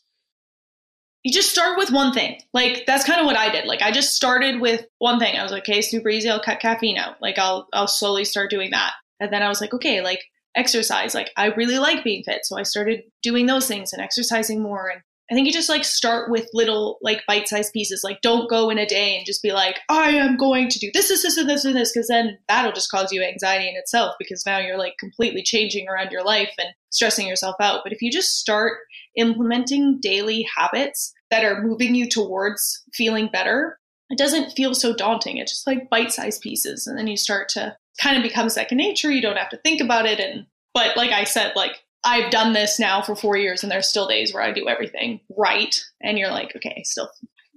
You 1.24 1.32
just 1.32 1.52
start 1.52 1.78
with 1.78 1.92
one 1.92 2.14
thing. 2.14 2.42
Like 2.52 2.86
that's 2.88 3.06
kind 3.06 3.20
of 3.20 3.28
what 3.28 3.38
I 3.38 3.52
did. 3.52 3.66
Like 3.66 3.84
I 3.84 3.92
just 3.92 4.16
started 4.16 4.60
with 4.60 4.84
one 4.98 5.20
thing. 5.20 5.38
I 5.38 5.44
was 5.44 5.52
like, 5.52 5.70
okay, 5.70 5.82
super 5.82 6.10
easy. 6.10 6.28
I'll 6.28 6.42
cut 6.42 6.60
caffeine 6.60 6.98
out. 6.98 7.22
Like 7.22 7.38
I'll 7.38 7.68
I'll 7.74 7.88
slowly 7.88 8.26
start 8.26 8.50
doing 8.50 8.72
that. 8.72 8.94
And 9.20 9.32
then 9.32 9.44
I 9.44 9.50
was 9.50 9.62
like, 9.62 9.74
okay, 9.76 10.02
like 10.02 10.24
exercise. 10.56 11.14
Like 11.14 11.32
I 11.38 11.48
really 11.48 11.80
like 11.80 12.04
being 12.04 12.24
fit, 12.24 12.46
so 12.46 12.58
I 12.58 12.64
started 12.64 13.04
doing 13.24 13.46
those 13.46 13.68
things 13.68 13.94
and 13.94 14.02
exercising 14.02 14.62
more. 14.62 14.90
And 14.90 15.02
I 15.30 15.34
think 15.34 15.48
you 15.48 15.54
just 15.54 15.70
like 15.70 15.86
start 15.86 16.30
with 16.30 16.50
little 16.54 16.98
like 17.02 17.22
bite-sized 17.26 17.72
pieces. 17.72 18.02
Like 18.04 18.20
don't 18.22 18.50
go 18.50 18.70
in 18.70 18.78
a 18.78 18.86
day 18.86 19.16
and 19.16 19.26
just 19.26 19.42
be 19.42 19.54
like, 19.54 19.80
I 19.88 20.10
am 20.10 20.36
going 20.36 20.68
to 20.68 20.80
do 20.80 20.92
this, 20.94 21.08
this, 21.08 21.24
this, 21.24 21.38
and 21.38 21.50
this, 21.50 21.64
and 21.64 21.74
this, 21.74 21.94
because 21.94 22.10
then 22.10 22.38
that'll 22.50 22.74
just 22.74 22.92
cause 22.92 23.14
you 23.14 23.24
anxiety 23.24 23.70
in 23.70 23.78
itself. 23.78 24.16
Because 24.20 24.46
now 24.46 24.58
you're 24.60 24.78
like 24.78 24.98
completely 25.00 25.42
changing 25.42 25.88
around 25.88 26.12
your 26.12 26.24
life 26.24 26.54
and 26.60 26.70
stressing 26.90 27.28
yourself 27.28 27.56
out. 27.62 27.80
But 27.86 27.94
if 27.94 28.02
you 28.02 28.12
just 28.12 28.40
start 28.40 28.80
implementing 29.16 30.00
daily 30.02 30.46
habits 30.58 31.14
that 31.30 31.46
are 31.46 31.62
moving 31.62 31.96
you 31.96 32.10
towards 32.10 32.84
feeling 32.94 33.30
better, 33.32 33.80
it 34.10 34.18
doesn't 34.18 34.52
feel 34.52 34.76
so 34.76 34.94
daunting. 34.94 35.38
It's 35.38 35.54
just 35.54 35.66
like 35.66 35.90
bite-sized 35.90 36.42
pieces, 36.42 36.88
and 36.88 36.98
then 36.98 37.08
you 37.08 37.16
start 37.16 37.48
to 37.50 37.78
kind 38.02 38.18
of 38.18 38.24
become 38.24 38.50
second 38.50 38.78
nature. 38.78 39.12
You 39.12 39.22
don't 39.22 39.38
have 39.38 39.50
to 39.50 39.58
think 39.58 39.82
about 39.82 40.06
it. 40.06 40.20
And, 40.20 40.46
but 40.74 40.98
like 40.98 41.12
I 41.12 41.24
said, 41.24 41.54
like 41.56 41.84
I've 42.04 42.32
done 42.32 42.54
this 42.54 42.80
now 42.80 43.02
for 43.02 43.16
four 43.16 43.38
years 43.38 43.64
and 43.64 43.72
there's 43.72 43.88
still 43.88 44.08
days 44.08 44.34
where 44.34 44.44
I 44.44 44.52
do 44.52 44.68
everything 44.68 45.20
right. 45.38 45.80
And 46.02 46.18
you're 46.18 46.32
like, 46.32 46.56
okay, 46.56 46.82
still, 46.84 47.10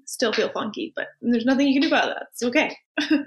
still 0.05 0.33
feel 0.33 0.51
funky, 0.51 0.93
but 0.95 1.09
there's 1.23 1.47
nothing 1.47 1.69
you 1.69 1.81
can 1.81 1.89
do 1.89 1.95
about 1.95 2.15
that. 2.15 2.27
It's 2.33 2.43
okay. 2.43 2.77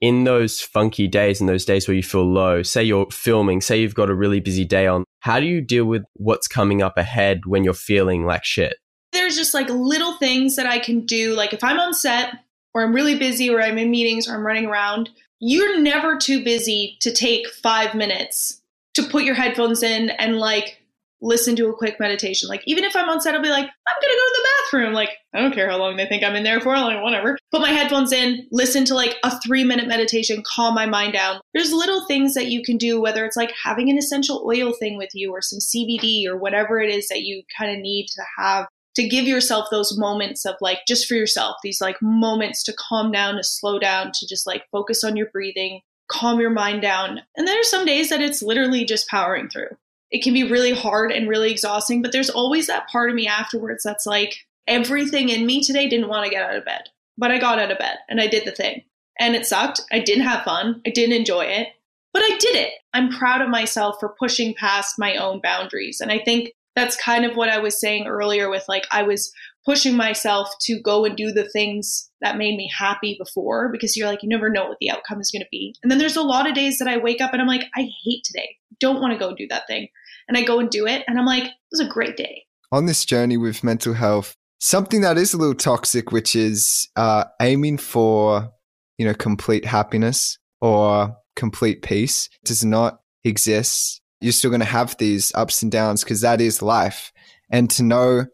in 0.00 0.24
those 0.24 0.60
funky 0.60 1.08
days 1.08 1.40
and 1.40 1.48
those 1.48 1.64
days 1.64 1.88
where 1.88 1.96
you 1.96 2.02
feel 2.02 2.30
low, 2.30 2.62
say 2.62 2.84
you're 2.84 3.10
filming, 3.10 3.60
say 3.62 3.80
you've 3.80 3.94
got 3.94 4.10
a 4.10 4.14
really 4.14 4.40
busy 4.40 4.64
day 4.64 4.86
on, 4.86 5.04
how 5.20 5.40
do 5.40 5.46
you 5.46 5.62
deal 5.62 5.86
with 5.86 6.02
what's 6.14 6.46
coming 6.46 6.82
up 6.82 6.98
ahead 6.98 7.46
when 7.46 7.64
you're 7.64 7.72
feeling 7.72 8.26
like 8.26 8.44
shit? 8.44 8.76
There's 9.12 9.36
just 9.36 9.54
like 9.54 9.70
little 9.70 10.18
things 10.18 10.56
that 10.56 10.66
I 10.66 10.78
can 10.78 11.06
do. 11.06 11.34
Like 11.34 11.54
if 11.54 11.64
I'm 11.64 11.80
on 11.80 11.94
set 11.94 12.34
or 12.74 12.82
I'm 12.82 12.94
really 12.94 13.16
busy 13.18 13.48
or 13.48 13.62
I'm 13.62 13.78
in 13.78 13.90
meetings 13.90 14.28
or 14.28 14.34
I'm 14.34 14.46
running 14.46 14.66
around, 14.66 15.08
you're 15.40 15.80
never 15.80 16.16
too 16.16 16.42
busy 16.44 16.96
to 17.00 17.12
take 17.12 17.48
five 17.48 17.94
minutes 17.94 18.60
to 18.94 19.02
put 19.02 19.24
your 19.24 19.34
headphones 19.34 19.82
in 19.82 20.10
and 20.10 20.38
like 20.38 20.80
listen 21.24 21.56
to 21.56 21.68
a 21.68 21.74
quick 21.74 21.98
meditation. 21.98 22.48
Like 22.48 22.62
even 22.66 22.84
if 22.84 22.94
I'm 22.94 23.08
on 23.08 23.20
set, 23.20 23.34
I'll 23.34 23.42
be 23.42 23.48
like, 23.48 23.64
I'm 23.64 23.96
gonna 24.00 24.12
go 24.12 24.26
to 24.26 24.34
the 24.34 24.48
bathroom. 24.62 24.92
Like 24.92 25.10
I 25.32 25.40
don't 25.40 25.54
care 25.54 25.68
how 25.68 25.78
long 25.78 25.96
they 25.96 26.06
think 26.06 26.22
I'm 26.22 26.36
in 26.36 26.44
there 26.44 26.60
for. 26.60 26.76
Like 26.76 27.02
whatever. 27.02 27.38
Put 27.50 27.62
my 27.62 27.70
headphones 27.70 28.12
in, 28.12 28.46
listen 28.52 28.84
to 28.86 28.94
like 28.94 29.16
a 29.24 29.38
three 29.40 29.64
minute 29.64 29.88
meditation, 29.88 30.42
calm 30.46 30.74
my 30.74 30.86
mind 30.86 31.14
down. 31.14 31.40
There's 31.54 31.72
little 31.72 32.06
things 32.06 32.34
that 32.34 32.46
you 32.46 32.62
can 32.62 32.76
do, 32.76 33.00
whether 33.00 33.24
it's 33.24 33.36
like 33.36 33.52
having 33.62 33.90
an 33.90 33.98
essential 33.98 34.46
oil 34.46 34.72
thing 34.72 34.98
with 34.98 35.10
you 35.14 35.32
or 35.32 35.40
some 35.40 35.58
CBD 35.58 36.26
or 36.26 36.36
whatever 36.36 36.78
it 36.78 36.94
is 36.94 37.08
that 37.08 37.22
you 37.22 37.42
kind 37.58 37.70
of 37.70 37.78
need 37.78 38.06
to 38.08 38.22
have 38.38 38.66
to 38.94 39.08
give 39.08 39.24
yourself 39.24 39.66
those 39.70 39.98
moments 39.98 40.44
of 40.44 40.54
like 40.60 40.78
just 40.86 41.06
for 41.06 41.14
yourself 41.14 41.56
these 41.62 41.80
like 41.80 41.96
moments 42.00 42.62
to 42.62 42.74
calm 42.74 43.10
down 43.10 43.36
to 43.36 43.42
slow 43.42 43.78
down 43.78 44.10
to 44.12 44.26
just 44.26 44.46
like 44.46 44.64
focus 44.70 45.04
on 45.04 45.16
your 45.16 45.28
breathing 45.32 45.80
calm 46.08 46.40
your 46.40 46.50
mind 46.50 46.82
down. 46.82 47.20
And 47.36 47.46
there 47.46 47.58
are 47.58 47.64
some 47.64 47.86
days 47.86 48.10
that 48.10 48.20
it's 48.20 48.42
literally 48.42 48.84
just 48.84 49.08
powering 49.08 49.48
through. 49.48 49.70
It 50.10 50.22
can 50.22 50.34
be 50.34 50.44
really 50.44 50.74
hard 50.74 51.10
and 51.10 51.28
really 51.28 51.50
exhausting 51.50 52.02
but 52.02 52.12
there's 52.12 52.30
always 52.30 52.66
that 52.66 52.88
part 52.88 53.10
of 53.10 53.16
me 53.16 53.26
afterwards 53.26 53.82
that's 53.82 54.06
like 54.06 54.36
everything 54.66 55.28
in 55.28 55.46
me 55.46 55.62
today 55.62 55.88
didn't 55.88 56.08
want 56.08 56.24
to 56.24 56.30
get 56.30 56.42
out 56.42 56.56
of 56.56 56.64
bed 56.64 56.88
but 57.18 57.30
i 57.30 57.38
got 57.38 57.58
out 57.58 57.70
of 57.70 57.78
bed 57.78 57.98
and 58.08 58.20
i 58.20 58.26
did 58.26 58.44
the 58.44 58.52
thing. 58.52 58.82
And 59.18 59.34
it 59.36 59.46
sucked. 59.46 59.80
I 59.92 60.00
didn't 60.00 60.24
have 60.24 60.42
fun. 60.44 60.82
I 60.86 60.90
didn't 60.90 61.16
enjoy 61.16 61.44
it 61.44 61.68
but 62.12 62.22
I 62.22 62.38
did 62.38 62.54
it. 62.54 62.70
I'm 62.94 63.10
proud 63.10 63.42
of 63.42 63.48
myself 63.48 63.96
for 63.98 64.08
pushing 64.08 64.54
past 64.54 65.00
my 65.00 65.16
own 65.16 65.40
boundaries. 65.42 66.00
And 66.00 66.12
I 66.12 66.20
think 66.20 66.52
that's 66.74 66.96
kind 66.96 67.24
of 67.24 67.36
what 67.36 67.48
I 67.48 67.58
was 67.58 67.80
saying 67.80 68.06
earlier 68.06 68.50
with 68.50 68.64
like, 68.68 68.86
I 68.90 69.02
was 69.02 69.32
pushing 69.64 69.96
myself 69.96 70.48
to 70.62 70.80
go 70.80 71.04
and 71.04 71.16
do 71.16 71.32
the 71.32 71.48
things 71.48 72.10
that 72.20 72.36
made 72.36 72.56
me 72.56 72.70
happy 72.76 73.16
before 73.18 73.70
because 73.70 73.96
you're 73.96 74.08
like, 74.08 74.22
you 74.22 74.28
never 74.28 74.50
know 74.50 74.66
what 74.66 74.78
the 74.80 74.90
outcome 74.90 75.20
is 75.20 75.30
going 75.30 75.42
to 75.42 75.48
be. 75.50 75.74
And 75.82 75.90
then 75.90 75.98
there's 75.98 76.16
a 76.16 76.22
lot 76.22 76.48
of 76.48 76.54
days 76.54 76.78
that 76.78 76.88
I 76.88 76.96
wake 76.96 77.20
up 77.20 77.32
and 77.32 77.40
I'm 77.40 77.48
like, 77.48 77.64
I 77.74 77.88
hate 78.04 78.24
today. 78.24 78.56
Don't 78.80 79.00
want 79.00 79.12
to 79.12 79.18
go 79.18 79.34
do 79.34 79.46
that 79.48 79.66
thing. 79.66 79.88
And 80.28 80.36
I 80.36 80.42
go 80.42 80.58
and 80.58 80.68
do 80.70 80.86
it. 80.86 81.04
And 81.06 81.18
I'm 81.18 81.26
like, 81.26 81.44
it 81.44 81.52
was 81.70 81.80
a 81.80 81.88
great 81.88 82.16
day. 82.16 82.44
On 82.72 82.86
this 82.86 83.04
journey 83.04 83.36
with 83.36 83.64
mental 83.64 83.94
health, 83.94 84.34
something 84.58 85.02
that 85.02 85.16
is 85.16 85.32
a 85.32 85.38
little 85.38 85.54
toxic, 85.54 86.12
which 86.12 86.34
is 86.34 86.88
uh, 86.96 87.24
aiming 87.40 87.78
for, 87.78 88.50
you 88.98 89.06
know, 89.06 89.14
complete 89.14 89.64
happiness 89.64 90.38
or 90.60 91.16
complete 91.36 91.82
peace 91.82 92.28
does 92.44 92.64
not 92.64 93.00
exist. 93.22 94.00
You're 94.24 94.32
still 94.32 94.50
going 94.50 94.60
to 94.60 94.66
have 94.66 94.96
these 94.98 95.32
ups 95.34 95.62
and 95.62 95.70
downs 95.70 96.02
because 96.02 96.22
that 96.22 96.40
is 96.40 96.62
life. 96.62 97.12
And 97.50 97.70
to 97.70 97.82
know 97.82 98.26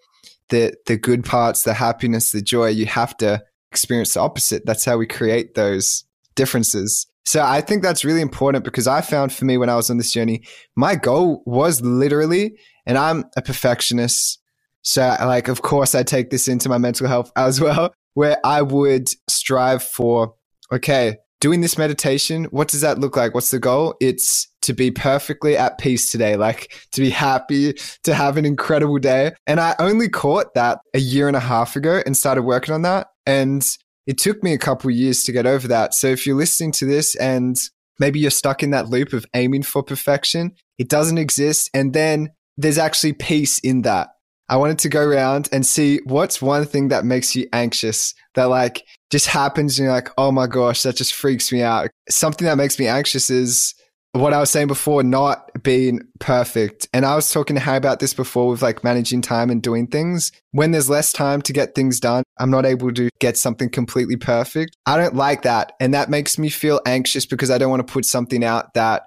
the 0.48 0.74
the 0.86 0.96
good 0.96 1.24
parts, 1.24 1.64
the 1.64 1.74
happiness, 1.74 2.32
the 2.32 2.40
joy, 2.40 2.68
you 2.68 2.86
have 2.86 3.16
to 3.18 3.42
experience 3.72 4.14
the 4.14 4.20
opposite. 4.20 4.64
That's 4.66 4.84
how 4.84 4.96
we 4.96 5.06
create 5.06 5.54
those 5.54 6.04
differences. 6.34 7.06
So 7.24 7.42
I 7.42 7.60
think 7.60 7.82
that's 7.82 8.04
really 8.04 8.20
important 8.20 8.64
because 8.64 8.86
I 8.86 9.00
found 9.02 9.32
for 9.32 9.44
me 9.44 9.58
when 9.58 9.68
I 9.68 9.76
was 9.76 9.90
on 9.90 9.98
this 9.98 10.12
journey, 10.12 10.42
my 10.74 10.94
goal 10.96 11.42
was 11.46 11.80
literally, 11.80 12.56
and 12.86 12.96
I'm 12.96 13.24
a 13.36 13.42
perfectionist. 13.42 14.40
So 14.82 15.14
like, 15.20 15.48
of 15.48 15.62
course 15.62 15.94
I 15.94 16.02
take 16.02 16.30
this 16.30 16.48
into 16.48 16.68
my 16.68 16.78
mental 16.78 17.06
health 17.06 17.30
as 17.36 17.60
well, 17.60 17.92
where 18.14 18.38
I 18.44 18.62
would 18.62 19.10
strive 19.28 19.82
for, 19.82 20.34
okay, 20.72 21.18
doing 21.40 21.60
this 21.60 21.78
meditation, 21.78 22.44
what 22.46 22.68
does 22.68 22.80
that 22.80 22.98
look 22.98 23.16
like? 23.16 23.34
What's 23.34 23.50
the 23.50 23.58
goal? 23.58 23.94
It's 24.00 24.48
to 24.62 24.72
be 24.72 24.90
perfectly 24.90 25.56
at 25.56 25.78
peace 25.78 26.10
today, 26.10 26.36
like 26.36 26.72
to 26.92 27.00
be 27.00 27.10
happy, 27.10 27.74
to 28.04 28.14
have 28.14 28.36
an 28.36 28.44
incredible 28.44 28.98
day. 28.98 29.32
And 29.46 29.60
I 29.60 29.74
only 29.78 30.08
caught 30.08 30.54
that 30.54 30.80
a 30.94 30.98
year 30.98 31.28
and 31.28 31.36
a 31.36 31.40
half 31.40 31.76
ago 31.76 32.02
and 32.04 32.16
started 32.16 32.42
working 32.42 32.74
on 32.74 32.82
that. 32.82 33.08
And 33.26 33.66
it 34.06 34.18
took 34.18 34.42
me 34.42 34.52
a 34.52 34.58
couple 34.58 34.90
years 34.90 35.22
to 35.24 35.32
get 35.32 35.46
over 35.46 35.68
that. 35.68 35.94
So 35.94 36.08
if 36.08 36.26
you're 36.26 36.36
listening 36.36 36.72
to 36.72 36.86
this 36.86 37.14
and 37.16 37.56
maybe 37.98 38.18
you're 38.18 38.30
stuck 38.30 38.62
in 38.62 38.70
that 38.70 38.88
loop 38.88 39.12
of 39.12 39.26
aiming 39.34 39.62
for 39.62 39.82
perfection, 39.82 40.52
it 40.78 40.88
doesn't 40.88 41.18
exist. 41.18 41.70
And 41.74 41.92
then 41.92 42.30
there's 42.56 42.78
actually 42.78 43.12
peace 43.12 43.58
in 43.60 43.82
that. 43.82 44.08
I 44.48 44.56
wanted 44.56 44.80
to 44.80 44.88
go 44.88 45.06
around 45.06 45.48
and 45.52 45.64
see 45.64 46.00
what's 46.04 46.42
one 46.42 46.64
thing 46.64 46.88
that 46.88 47.04
makes 47.04 47.36
you 47.36 47.46
anxious 47.52 48.14
that 48.34 48.46
like 48.46 48.84
just 49.10 49.28
happens 49.28 49.78
and 49.78 49.84
you're 49.84 49.94
like, 49.94 50.08
oh 50.18 50.32
my 50.32 50.48
gosh, 50.48 50.82
that 50.82 50.96
just 50.96 51.14
freaks 51.14 51.52
me 51.52 51.62
out. 51.62 51.88
Something 52.08 52.46
that 52.46 52.56
makes 52.56 52.76
me 52.76 52.88
anxious 52.88 53.30
is 53.30 53.74
what 54.12 54.32
I 54.32 54.40
was 54.40 54.50
saying 54.50 54.66
before, 54.66 55.02
not 55.02 55.50
being 55.62 56.00
perfect. 56.18 56.88
And 56.92 57.06
I 57.06 57.14
was 57.14 57.30
talking 57.30 57.54
to 57.54 57.60
Harry 57.60 57.76
about 57.76 58.00
this 58.00 58.12
before 58.12 58.48
with 58.48 58.60
like 58.60 58.82
managing 58.82 59.22
time 59.22 59.50
and 59.50 59.62
doing 59.62 59.86
things. 59.86 60.32
When 60.50 60.72
there's 60.72 60.90
less 60.90 61.12
time 61.12 61.42
to 61.42 61.52
get 61.52 61.74
things 61.74 62.00
done, 62.00 62.24
I'm 62.38 62.50
not 62.50 62.66
able 62.66 62.92
to 62.92 63.08
get 63.20 63.36
something 63.36 63.70
completely 63.70 64.16
perfect. 64.16 64.76
I 64.86 64.96
don't 64.96 65.14
like 65.14 65.42
that. 65.42 65.74
And 65.78 65.94
that 65.94 66.10
makes 66.10 66.38
me 66.38 66.48
feel 66.48 66.80
anxious 66.86 67.24
because 67.24 67.50
I 67.50 67.58
don't 67.58 67.70
want 67.70 67.86
to 67.86 67.92
put 67.92 68.04
something 68.04 68.42
out 68.42 68.74
that 68.74 69.04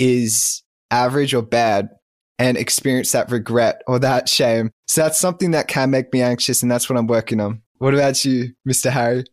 is 0.00 0.62
average 0.90 1.32
or 1.32 1.42
bad 1.42 1.90
and 2.38 2.56
experience 2.56 3.12
that 3.12 3.30
regret 3.30 3.82
or 3.86 3.98
that 4.00 4.28
shame. 4.28 4.70
So 4.86 5.02
that's 5.02 5.20
something 5.20 5.52
that 5.52 5.68
can 5.68 5.90
make 5.90 6.12
me 6.12 6.22
anxious. 6.22 6.62
And 6.62 6.70
that's 6.70 6.90
what 6.90 6.98
I'm 6.98 7.06
working 7.06 7.40
on. 7.40 7.62
What 7.78 7.94
about 7.94 8.24
you, 8.24 8.54
Mr. 8.68 8.90
Harry? 8.90 9.24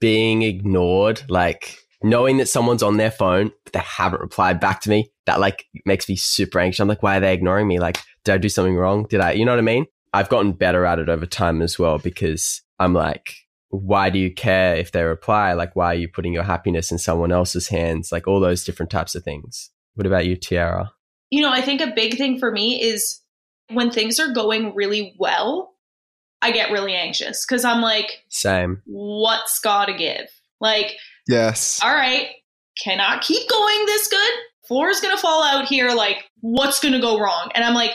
Being 0.00 0.42
ignored, 0.42 1.22
like 1.28 1.78
knowing 2.08 2.36
that 2.38 2.48
someone's 2.48 2.82
on 2.82 2.96
their 2.96 3.10
phone, 3.10 3.50
but 3.64 3.72
they 3.72 3.80
haven't 3.80 4.20
replied 4.20 4.60
back 4.60 4.80
to 4.82 4.90
me, 4.90 5.10
that 5.26 5.40
like 5.40 5.66
makes 5.84 6.08
me 6.08 6.16
super 6.16 6.60
anxious. 6.60 6.80
I'm 6.80 6.88
like, 6.88 7.02
why 7.02 7.16
are 7.16 7.20
they 7.20 7.34
ignoring 7.34 7.66
me? 7.66 7.78
Like, 7.78 7.98
did 8.24 8.34
I 8.34 8.38
do 8.38 8.48
something 8.48 8.76
wrong? 8.76 9.06
Did 9.08 9.20
I, 9.20 9.32
you 9.32 9.44
know 9.44 9.52
what 9.52 9.58
I 9.58 9.62
mean? 9.62 9.86
I've 10.12 10.28
gotten 10.28 10.52
better 10.52 10.86
at 10.86 10.98
it 10.98 11.08
over 11.08 11.26
time 11.26 11.60
as 11.62 11.78
well 11.78 11.98
because 11.98 12.62
I'm 12.78 12.94
like, 12.94 13.34
why 13.68 14.10
do 14.10 14.18
you 14.18 14.32
care 14.32 14.76
if 14.76 14.92
they 14.92 15.02
reply? 15.02 15.52
Like, 15.52 15.74
why 15.74 15.86
are 15.86 15.98
you 15.98 16.08
putting 16.08 16.32
your 16.32 16.44
happiness 16.44 16.92
in 16.92 16.98
someone 16.98 17.32
else's 17.32 17.68
hands? 17.68 18.12
Like, 18.12 18.26
all 18.26 18.40
those 18.40 18.64
different 18.64 18.90
types 18.90 19.14
of 19.14 19.24
things. 19.24 19.70
What 19.94 20.06
about 20.06 20.26
you, 20.26 20.36
Tiera? 20.36 20.90
You 21.30 21.42
know, 21.42 21.52
I 21.52 21.60
think 21.60 21.80
a 21.80 21.92
big 21.94 22.16
thing 22.16 22.38
for 22.38 22.52
me 22.52 22.80
is 22.80 23.20
when 23.70 23.90
things 23.90 24.20
are 24.20 24.32
going 24.32 24.74
really 24.74 25.14
well, 25.18 25.74
I 26.40 26.52
get 26.52 26.70
really 26.70 26.94
anxious 26.94 27.44
because 27.44 27.64
I'm 27.64 27.82
like, 27.82 28.22
same. 28.28 28.82
What's 28.86 29.58
got 29.58 29.86
to 29.86 29.94
give? 29.94 30.28
Like, 30.60 30.96
yes. 31.26 31.80
All 31.82 31.94
right, 31.94 32.28
cannot 32.82 33.22
keep 33.22 33.48
going 33.48 33.86
this 33.86 34.08
good. 34.08 34.32
Floor's 34.66 35.00
gonna 35.00 35.16
fall 35.16 35.44
out 35.44 35.66
here. 35.66 35.90
Like, 35.90 36.24
what's 36.40 36.80
gonna 36.80 37.00
go 37.00 37.18
wrong? 37.18 37.50
And 37.54 37.64
I'm 37.64 37.74
like, 37.74 37.92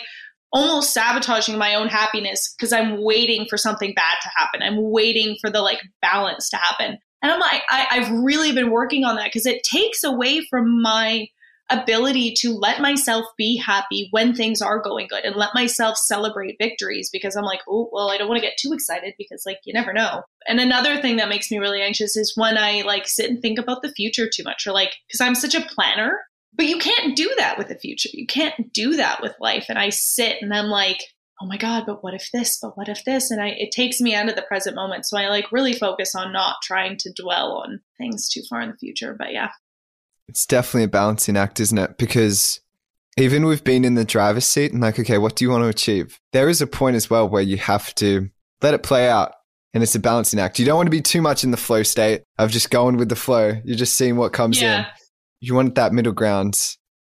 almost 0.54 0.94
sabotaging 0.94 1.58
my 1.58 1.76
own 1.76 1.88
happiness 1.88 2.54
because 2.58 2.74
I'm 2.74 3.04
waiting 3.04 3.46
for 3.50 3.58
something 3.58 3.94
bad 3.96 4.18
to 4.22 4.30
happen. 4.36 4.62
I'm 4.62 4.92
waiting 4.92 5.38
for 5.40 5.50
the 5.50 5.62
like 5.62 5.80
balance 6.02 6.50
to 6.50 6.58
happen. 6.58 6.98
And 7.22 7.32
I'm 7.32 7.40
like, 7.40 7.62
I, 7.70 7.88
I've 7.92 8.12
really 8.12 8.52
been 8.52 8.72
working 8.72 9.04
on 9.06 9.16
that 9.16 9.26
because 9.26 9.46
it 9.46 9.64
takes 9.64 10.04
away 10.04 10.46
from 10.50 10.82
my 10.82 11.28
ability 11.72 12.34
to 12.38 12.52
let 12.52 12.82
myself 12.82 13.26
be 13.38 13.58
happy 13.58 14.08
when 14.12 14.34
things 14.34 14.62
are 14.62 14.82
going 14.82 15.08
good 15.10 15.24
and 15.24 15.36
let 15.36 15.54
myself 15.54 15.98
celebrate 15.98 16.58
victories 16.60 17.10
because 17.12 17.36
I'm 17.36 17.46
like, 17.46 17.62
oh, 17.68 17.90
well, 17.92 18.12
I 18.12 18.18
don't 18.18 18.28
want 18.28 18.42
to 18.42 18.46
get 18.48 18.58
too 18.58 18.74
excited 18.74 19.14
because 19.18 19.44
like 19.46 19.60
you 19.66 19.74
never 19.74 19.94
know. 19.94 20.24
And 20.48 20.60
another 20.60 21.02
thing 21.02 21.18
that 21.18 21.30
makes 21.30 21.50
me 21.52 21.58
really 21.58 21.82
anxious 21.82 22.16
is 22.16 22.34
when 22.36 22.58
I 22.58 22.82
like 22.82 23.08
sit 23.08 23.30
and 23.30 23.42
think 23.42 23.60
about 23.60 23.82
the 23.82 23.94
future 23.94 24.30
too 24.34 24.44
much 24.44 24.68
or 24.68 24.72
like 24.72 24.94
because 25.08 25.22
I'm 25.22 25.36
such 25.36 25.56
a 25.56 25.62
planner, 25.62 26.20
but 26.54 26.66
you 26.66 26.78
can't 26.78 27.16
do 27.16 27.34
that 27.38 27.58
with 27.58 27.70
the 27.70 27.76
future. 27.78 28.10
You 28.14 28.28
can't 28.28 28.74
do 28.74 28.98
that 28.98 29.22
with 29.22 29.34
life. 29.40 29.66
And 29.70 29.80
I 29.80 29.90
sit 29.90 30.38
and 30.42 30.54
I'm 30.54 30.68
like, 30.68 31.00
oh 31.42 31.46
my 31.48 31.58
god 31.58 31.86
but 31.86 32.04
what 32.04 32.14
if 32.14 32.30
this 32.32 32.60
but 32.62 32.78
what 32.78 32.88
if 32.88 33.04
this 33.04 33.32
and 33.32 33.42
i 33.42 33.48
it 33.58 33.72
takes 33.72 34.00
me 34.00 34.14
out 34.14 34.30
of 34.30 34.36
the 34.36 34.44
present 34.44 34.76
moment 34.76 35.06
so 35.06 35.18
i 35.18 35.28
like 35.28 35.52
really 35.52 35.74
focus 35.74 36.14
on 36.14 36.32
not 36.32 36.58
trying 36.62 36.96
to 36.98 37.12
dwell 37.14 37.64
on 37.66 37.80
things 37.98 38.30
too 38.30 38.42
far 38.48 38.62
in 38.62 38.70
the 38.70 38.78
future 38.78 39.16
but 39.18 39.34
yeah 39.34 39.50
it's 40.28 40.46
definitely 40.46 40.86
a 40.86 40.90
balancing 40.90 41.38
act, 41.38 41.60
isn't 41.60 41.78
it? 41.78 41.98
Because 41.98 42.62
even 43.18 43.46
with 43.46 43.64
being 43.64 43.84
in 43.84 43.96
the 43.96 44.06
driver's 44.06 44.46
seat 44.46 44.72
and 44.72 44.82
like, 44.82 45.00
okay, 45.00 45.18
what 45.18 45.36
do 45.36 45.46
you 45.46 45.52
want 45.52 45.64
to 45.64 45.70
achieve? 45.70 46.20
There 46.32 46.50
is 46.50 46.62
a 46.62 46.68
point 46.68 46.96
as 46.96 47.10
well 47.10 47.28
where 47.28 47.42
you 47.42 47.58
have 47.58 47.94
to 47.96 48.30
let 48.62 48.74
it 48.74 48.84
play 48.84 49.10
out. 49.10 49.34
And 49.74 49.82
it's 49.82 49.96
a 49.96 50.00
balancing 50.00 50.40
act. 50.40 50.60
You 50.60 50.66
don't 50.66 50.76
want 50.76 50.88
to 50.88 50.92
be 50.92 51.02
too 51.02 51.22
much 51.22 51.46
in 51.46 51.52
the 51.52 51.58
flow 51.58 51.84
state 51.84 52.24
of 52.38 52.52
just 52.52 52.72
going 52.72 52.98
with 52.98 53.08
the 53.08 53.16
flow. 53.16 53.54
You're 53.64 53.78
just 53.78 53.96
seeing 53.96 54.18
what 54.18 54.34
comes 54.34 54.62
yeah. 54.62 54.80
in. 54.80 54.86
You 55.40 55.56
want 55.56 55.76
that 55.76 55.94
middle 55.94 56.12
ground. 56.12 56.58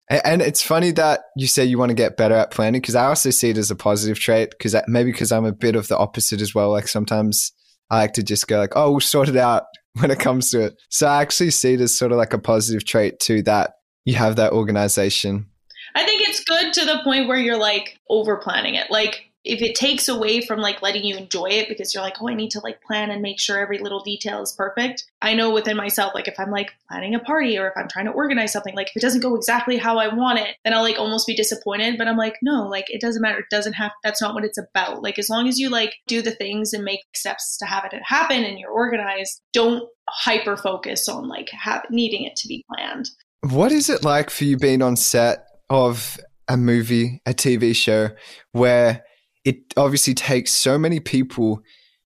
And 0.09 0.41
it's 0.41 0.61
funny 0.61 0.91
that 0.91 1.21
you 1.37 1.47
say 1.47 1.63
you 1.63 1.77
want 1.77 1.91
to 1.91 1.95
get 1.95 2.17
better 2.17 2.35
at 2.35 2.51
planning 2.51 2.81
because 2.81 2.95
I 2.95 3.05
also 3.05 3.29
see 3.29 3.49
it 3.49 3.57
as 3.57 3.71
a 3.71 3.75
positive 3.75 4.19
trait 4.19 4.51
because 4.51 4.75
maybe 4.87 5.11
because 5.11 5.31
I'm 5.31 5.45
a 5.45 5.53
bit 5.53 5.75
of 5.75 5.87
the 5.87 5.97
opposite 5.97 6.41
as 6.41 6.53
well. 6.53 6.71
Like 6.71 6.87
sometimes 6.87 7.53
I 7.89 7.99
like 7.99 8.13
to 8.13 8.23
just 8.23 8.47
go 8.47 8.57
like, 8.57 8.73
oh, 8.75 8.91
we'll 8.91 8.99
sort 8.99 9.29
it 9.29 9.37
out 9.37 9.63
when 10.01 10.11
it 10.11 10.19
comes 10.19 10.51
to 10.51 10.61
it. 10.61 10.81
So 10.89 11.07
I 11.07 11.21
actually 11.21 11.51
see 11.51 11.73
it 11.73 11.81
as 11.81 11.95
sort 11.95 12.11
of 12.11 12.17
like 12.17 12.33
a 12.33 12.39
positive 12.39 12.85
trait 12.85 13.19
too 13.19 13.41
that 13.43 13.73
you 14.05 14.15
have 14.15 14.35
that 14.37 14.53
organization. 14.53 15.47
I 15.95 16.05
think 16.05 16.21
it's 16.27 16.43
good 16.43 16.73
to 16.73 16.85
the 16.85 17.01
point 17.03 17.27
where 17.27 17.37
you're 17.37 17.57
like 17.57 17.99
over 18.09 18.37
planning 18.37 18.75
it. 18.75 18.91
Like 18.91 19.26
if 19.47 19.61
it 19.61 19.75
takes 19.75 20.07
away 20.07 20.41
from 20.41 20.59
like 20.59 20.81
letting 20.81 21.03
you 21.03 21.15
enjoy 21.15 21.47
it 21.47 21.69
because 21.69 21.93
you're 21.93 22.03
like, 22.03 22.21
oh, 22.21 22.29
I 22.29 22.33
need 22.33 22.51
to 22.51 22.59
like 22.59 22.81
plan 22.81 23.09
and 23.09 23.21
make 23.21 23.39
sure 23.39 23.57
every 23.57 23.79
little 23.79 24.03
detail 24.03 24.41
is 24.41 24.51
perfect. 24.51 25.05
I 25.21 25.33
know 25.33 25.51
within 25.51 25.77
myself, 25.77 26.13
like 26.13 26.27
if 26.27 26.39
I'm 26.39 26.51
like 26.51 26.71
planning 26.89 27.15
a 27.15 27.19
party 27.19 27.57
or 27.57 27.67
if 27.67 27.73
I'm 27.77 27.87
trying 27.87 28.05
to 28.05 28.11
organize 28.11 28.51
something, 28.53 28.75
like 28.75 28.87
if 28.87 28.97
it 28.97 29.01
doesn't 29.01 29.21
go 29.21 29.35
exactly 29.35 29.77
how 29.77 29.97
I 29.97 30.13
want 30.13 30.39
it, 30.39 30.55
then 30.63 30.73
I'll 30.73 30.81
like 30.81 30.99
almost 30.99 31.27
be 31.27 31.35
disappointed. 31.35 31.97
But 31.97 32.07
I'm 32.07 32.17
like, 32.17 32.35
no, 32.41 32.67
like 32.67 32.85
it 32.89 33.01
doesn't 33.01 33.21
matter. 33.21 33.39
It 33.39 33.45
doesn't 33.49 33.73
have, 33.73 33.91
that's 34.03 34.21
not 34.21 34.33
what 34.33 34.43
it's 34.43 34.57
about. 34.57 35.01
Like 35.01 35.17
as 35.17 35.29
long 35.29 35.47
as 35.47 35.57
you 35.57 35.69
like 35.69 35.95
do 36.07 36.21
the 36.21 36.31
things 36.31 36.73
and 36.73 36.83
make 36.83 37.01
steps 37.15 37.57
to 37.57 37.65
have 37.65 37.85
it 37.85 37.93
happen 38.03 38.43
and 38.43 38.59
you're 38.59 38.71
organized, 38.71 39.41
don't 39.53 39.83
hyper 40.09 40.57
focus 40.57 41.07
on 41.07 41.27
like 41.27 41.49
have, 41.49 41.85
needing 41.89 42.23
it 42.23 42.35
to 42.37 42.47
be 42.47 42.65
planned. 42.73 43.09
What 43.49 43.71
is 43.71 43.89
it 43.89 44.03
like 44.03 44.29
for 44.29 44.43
you 44.43 44.57
being 44.57 44.81
on 44.81 44.97
set 44.97 45.45
of 45.69 46.17
a 46.47 46.57
movie, 46.57 47.21
a 47.25 47.33
TV 47.33 47.75
show 47.75 48.09
where 48.51 49.03
it 49.47 49.73
obviously 49.77 50.13
takes 50.13 50.51
so 50.51 50.77
many 50.77 50.99
people 50.99 51.61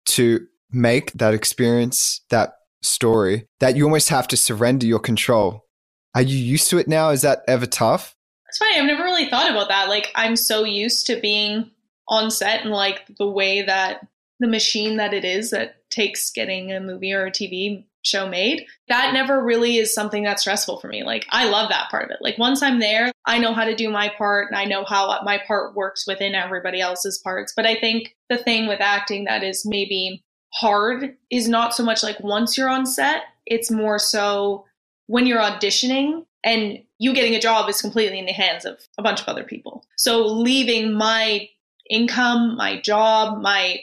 to 0.07 0.41
make 0.71 1.13
that 1.13 1.35
experience, 1.35 2.23
that 2.31 2.55
story, 2.83 3.47
that 3.61 3.77
you 3.77 3.85
almost 3.85 4.09
have 4.09 4.27
to 4.29 4.39
surrender 4.39 4.87
your 4.87 4.99
control. 4.99 5.67
Are 6.15 6.23
you 6.23 6.39
used 6.39 6.71
to 6.71 6.79
it 6.79 6.89
now? 6.89 7.11
Is 7.11 7.21
that 7.21 7.41
ever 7.47 7.67
tough? 7.67 8.15
It's 8.49 8.57
funny. 8.57 8.79
I've 8.79 8.87
never 8.87 9.05
really 9.05 9.29
thought 9.29 9.51
about 9.51 9.69
that. 9.69 9.91
Like, 9.91 10.11
I'm 10.15 10.35
so 10.35 10.65
used 10.65 11.07
to 11.09 11.21
being 11.21 11.71
on 12.09 12.31
set 12.31 12.63
and 12.63 12.71
like 12.71 13.03
the 13.19 13.29
way 13.29 13.61
that 13.61 14.07
the 14.41 14.49
machine 14.49 14.97
that 14.97 15.13
it 15.13 15.27
is 15.27 15.51
that 15.51 15.77
takes 15.91 16.31
getting 16.31 16.73
a 16.73 16.81
movie 16.81 17.13
or 17.13 17.27
a 17.27 17.31
TV 17.31 17.85
show 18.07 18.29
made. 18.29 18.67
That 18.89 19.13
never 19.13 19.43
really 19.43 19.77
is 19.77 19.93
something 19.93 20.23
that's 20.23 20.43
stressful 20.43 20.81
for 20.81 20.89
me. 20.89 21.03
Like, 21.05 21.27
I 21.31 21.49
love 21.49 21.69
that 21.71 21.91
part 21.91 22.05
of 22.05 22.11
it. 22.11 22.19
Like, 22.21 22.39
once 22.39 22.63
I'm 22.63 22.81
there, 22.81 23.13
I 23.27 23.39
know 23.39 23.53
how 23.53 23.65
to 23.65 23.75
do 23.75 23.91
my 23.91 24.11
part 24.17 24.49
and 24.51 24.59
I 24.59 24.65
know 24.65 24.85
how 24.85 25.21
my 25.25 25.41
part 25.47 25.75
works 25.75 26.07
within 26.07 26.35
everybody 26.35 26.81
else's 26.81 27.19
parts. 27.19 27.53
But 27.55 27.67
I 27.67 27.75
think 27.79 28.15
the 28.29 28.39
thing 28.39 28.67
with 28.69 28.81
acting 28.81 29.25
that 29.25 29.43
is 29.43 29.67
maybe 29.67 30.23
hard 30.55 31.17
is 31.31 31.49
not 31.49 31.75
so 31.75 31.83
much 31.83 32.03
like 32.03 32.21
once 32.21 32.57
you're 32.57 32.69
on 32.69 32.87
set, 32.87 33.23
it's 33.47 33.71
more 33.71 33.99
so 33.99 34.65
when 35.07 35.27
you're 35.27 35.41
auditioning 35.41 36.25
and 36.45 36.79
you 36.99 37.13
getting 37.13 37.35
a 37.35 37.41
job 37.41 37.69
is 37.69 37.81
completely 37.81 38.19
in 38.19 38.27
the 38.27 38.33
hands 38.33 38.65
of 38.65 38.79
a 38.99 39.03
bunch 39.03 39.21
of 39.21 39.29
other 39.29 39.45
people. 39.45 39.85
So 39.97 40.27
leaving 40.27 40.95
my 40.95 41.49
income, 41.91 42.57
my 42.57 42.81
job, 42.81 43.41
my 43.43 43.81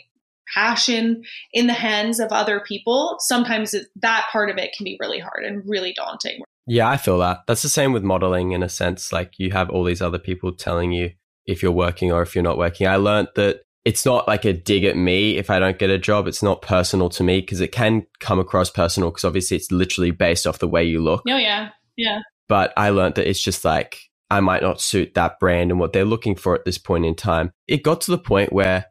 passion 0.54 1.24
in 1.52 1.68
the 1.68 1.74
hands 1.74 2.20
of 2.20 2.32
other 2.32 2.60
people, 2.60 3.18
sometimes 3.20 3.76
that 4.02 4.28
part 4.32 4.50
of 4.50 4.58
it 4.58 4.74
can 4.76 4.84
be 4.84 4.98
really 5.00 5.20
hard 5.20 5.44
and 5.46 5.64
really 5.66 5.94
daunting. 5.94 6.42
Yeah, 6.66 6.90
I 6.90 6.98
feel 6.98 7.18
that. 7.20 7.42
That's 7.48 7.62
the 7.62 7.70
same 7.70 7.92
with 7.92 8.04
modeling 8.04 8.52
in 8.52 8.64
a 8.64 8.70
sense. 8.70 9.12
Like 9.12 9.34
you 9.38 9.52
have 9.52 9.70
all 9.70 9.84
these 9.84 10.02
other 10.02 10.20
people 10.20 10.54
telling 10.54 10.92
you 10.92 11.12
if 11.46 11.62
you're 11.62 11.72
working 11.72 12.12
or 12.12 12.22
if 12.22 12.36
you're 12.36 12.44
not 12.44 12.58
working. 12.58 12.88
I 12.88 12.96
learned 12.96 13.30
that 13.36 13.62
it's 13.86 14.06
not 14.06 14.28
like 14.28 14.46
a 14.46 14.54
dig 14.54 14.86
at 14.86 14.96
me 14.96 15.38
if 15.38 15.50
I 15.50 15.60
don't 15.60 15.78
get 15.78 15.90
a 15.90 15.98
job. 15.98 16.28
It's 16.28 16.44
not 16.44 16.62
personal 16.62 17.10
to 17.10 17.24
me 17.24 17.42
because 17.42 17.60
it 17.60 17.74
can 17.74 18.06
come 18.20 18.40
across 18.40 18.70
personal 18.70 19.10
because 19.10 19.26
obviously 19.26 19.58
it's 19.58 19.72
literally 19.72 20.12
based 20.12 20.48
off 20.48 20.60
the 20.60 20.70
way 20.70 20.84
you 20.84 21.02
look. 21.02 21.24
Oh, 21.30 21.38
yeah. 21.38 21.70
Yeah. 21.98 22.20
But 22.48 22.72
I 22.78 22.90
learned 22.90 23.16
that 23.16 23.28
it's 23.28 23.44
just 23.44 23.66
like 23.66 24.00
I 24.30 24.40
might 24.40 24.62
not 24.62 24.82
suit 24.82 25.14
that 25.16 25.40
brand 25.40 25.70
and 25.70 25.80
what 25.80 25.92
they're 25.92 26.06
looking 26.06 26.36
for 26.36 26.56
at 26.56 26.66
this 26.66 26.78
point 26.78 27.06
in 27.06 27.16
time. 27.16 27.52
It 27.68 27.84
got 27.84 28.02
to 28.02 28.12
the 28.12 28.18
point 28.18 28.54
where 28.54 28.86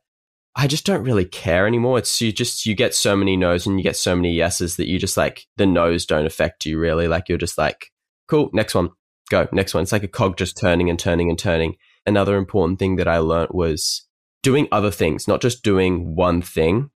I 0.55 0.67
just 0.67 0.85
don't 0.85 1.05
really 1.05 1.25
care 1.25 1.67
anymore. 1.67 1.99
It's 1.99 2.21
you 2.21 2.31
just 2.31 2.67
you 2.67 2.75
get 2.75 2.95
so 2.95 3.17
many 3.17 3.37
no's 3.37 3.67
and 3.67 3.79
you 3.79 3.83
get 3.83 3.97
so 3.97 4.15
many 4.15 4.33
yeses 4.33 4.77
that 4.77 4.87
you 4.87 4.99
just 4.99 5.17
like 5.17 5.47
the 5.57 5.67
no's 5.67 6.05
don't 6.05 6.27
affect 6.27 6.67
you 6.67 6.79
really. 6.79 7.09
Like 7.09 7.29
you're 7.29 7.39
just 7.39 7.57
like, 7.57 7.91
cool, 8.29 8.51
next 8.53 8.75
one, 8.75 8.91
go, 9.31 9.49
next 9.53 9.73
one. 9.73 9.83
It's 9.83 9.93
like 9.93 10.03
a 10.03 10.09
cog 10.09 10.37
just 10.37 10.57
turning 10.57 10.91
and 10.91 10.99
turning 10.99 11.31
and 11.31 11.39
turning. 11.39 11.77
Another 12.05 12.37
important 12.37 12.79
thing 12.79 12.97
that 12.97 13.09
I 13.09 13.19
learned 13.19 13.51
was 13.53 14.07
doing 14.43 14.69
other 14.71 14.91
things, 14.91 15.27
not 15.27 15.41
just 15.41 15.63
doing 15.63 16.15
one 16.15 16.43
thing. 16.43 16.91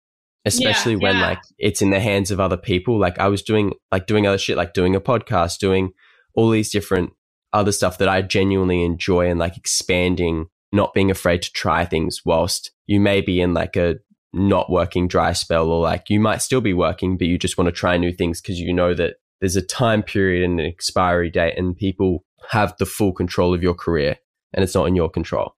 Especially 0.45 0.93
yeah, 0.93 0.99
when 0.99 1.17
yeah. 1.17 1.29
like 1.29 1.43
it's 1.59 1.83
in 1.83 1.91
the 1.91 1.99
hands 1.99 2.31
of 2.31 2.39
other 2.39 2.57
people. 2.57 3.01
Like 3.01 3.19
I 3.19 3.27
was 3.27 3.43
doing 3.43 3.73
like 3.91 4.07
doing 4.07 4.29
other 4.29 4.39
shit, 4.39 4.57
like 4.57 4.75
doing 4.75 4.95
a 4.95 5.01
podcast, 5.01 5.59
doing 5.59 5.91
all 6.35 6.51
these 6.51 6.71
different 6.71 7.15
other 7.53 7.73
stuff 7.73 7.99
that 7.99 8.09
I 8.09 8.23
genuinely 8.23 8.85
enjoy 8.85 9.29
and 9.29 9.41
like 9.41 9.57
expanding 9.57 10.47
not 10.73 10.95
being 10.95 11.11
afraid 11.11 11.43
to 11.43 11.53
try 11.53 11.85
things 11.85 12.21
whilst 12.25 12.71
you 12.87 13.01
may 13.01 13.21
be 13.21 13.41
in 13.41 13.55
like 13.55 13.77
a 13.77 13.97
not 14.33 14.71
working 14.71 15.09
dry 15.09 15.33
spell 15.33 15.71
or 15.71 15.81
like 15.81 16.11
you 16.11 16.21
might 16.21 16.43
still 16.43 16.61
be 16.61 16.75
working, 16.75 17.17
but 17.17 17.27
you 17.27 17.39
just 17.39 17.57
want 17.57 17.67
to 17.67 17.73
try 17.73 17.97
new 17.97 18.13
things 18.13 18.41
because 18.41 18.61
you 18.61 18.73
know 18.73 18.95
that 18.95 19.17
there's 19.41 19.57
a 19.57 19.63
time 19.63 20.03
period 20.03 20.45
and 20.45 20.61
an 20.61 20.67
expiry 20.67 21.31
date 21.31 21.57
and 21.57 21.77
people 21.77 22.25
have 22.51 22.75
the 22.79 22.87
full 22.87 23.13
control 23.13 23.55
of 23.55 23.63
your 23.63 23.75
career 23.75 24.17
and 24.53 24.63
it's 24.63 24.75
not 24.75 24.87
in 24.87 24.97
your 24.97 25.11
control. 25.11 25.55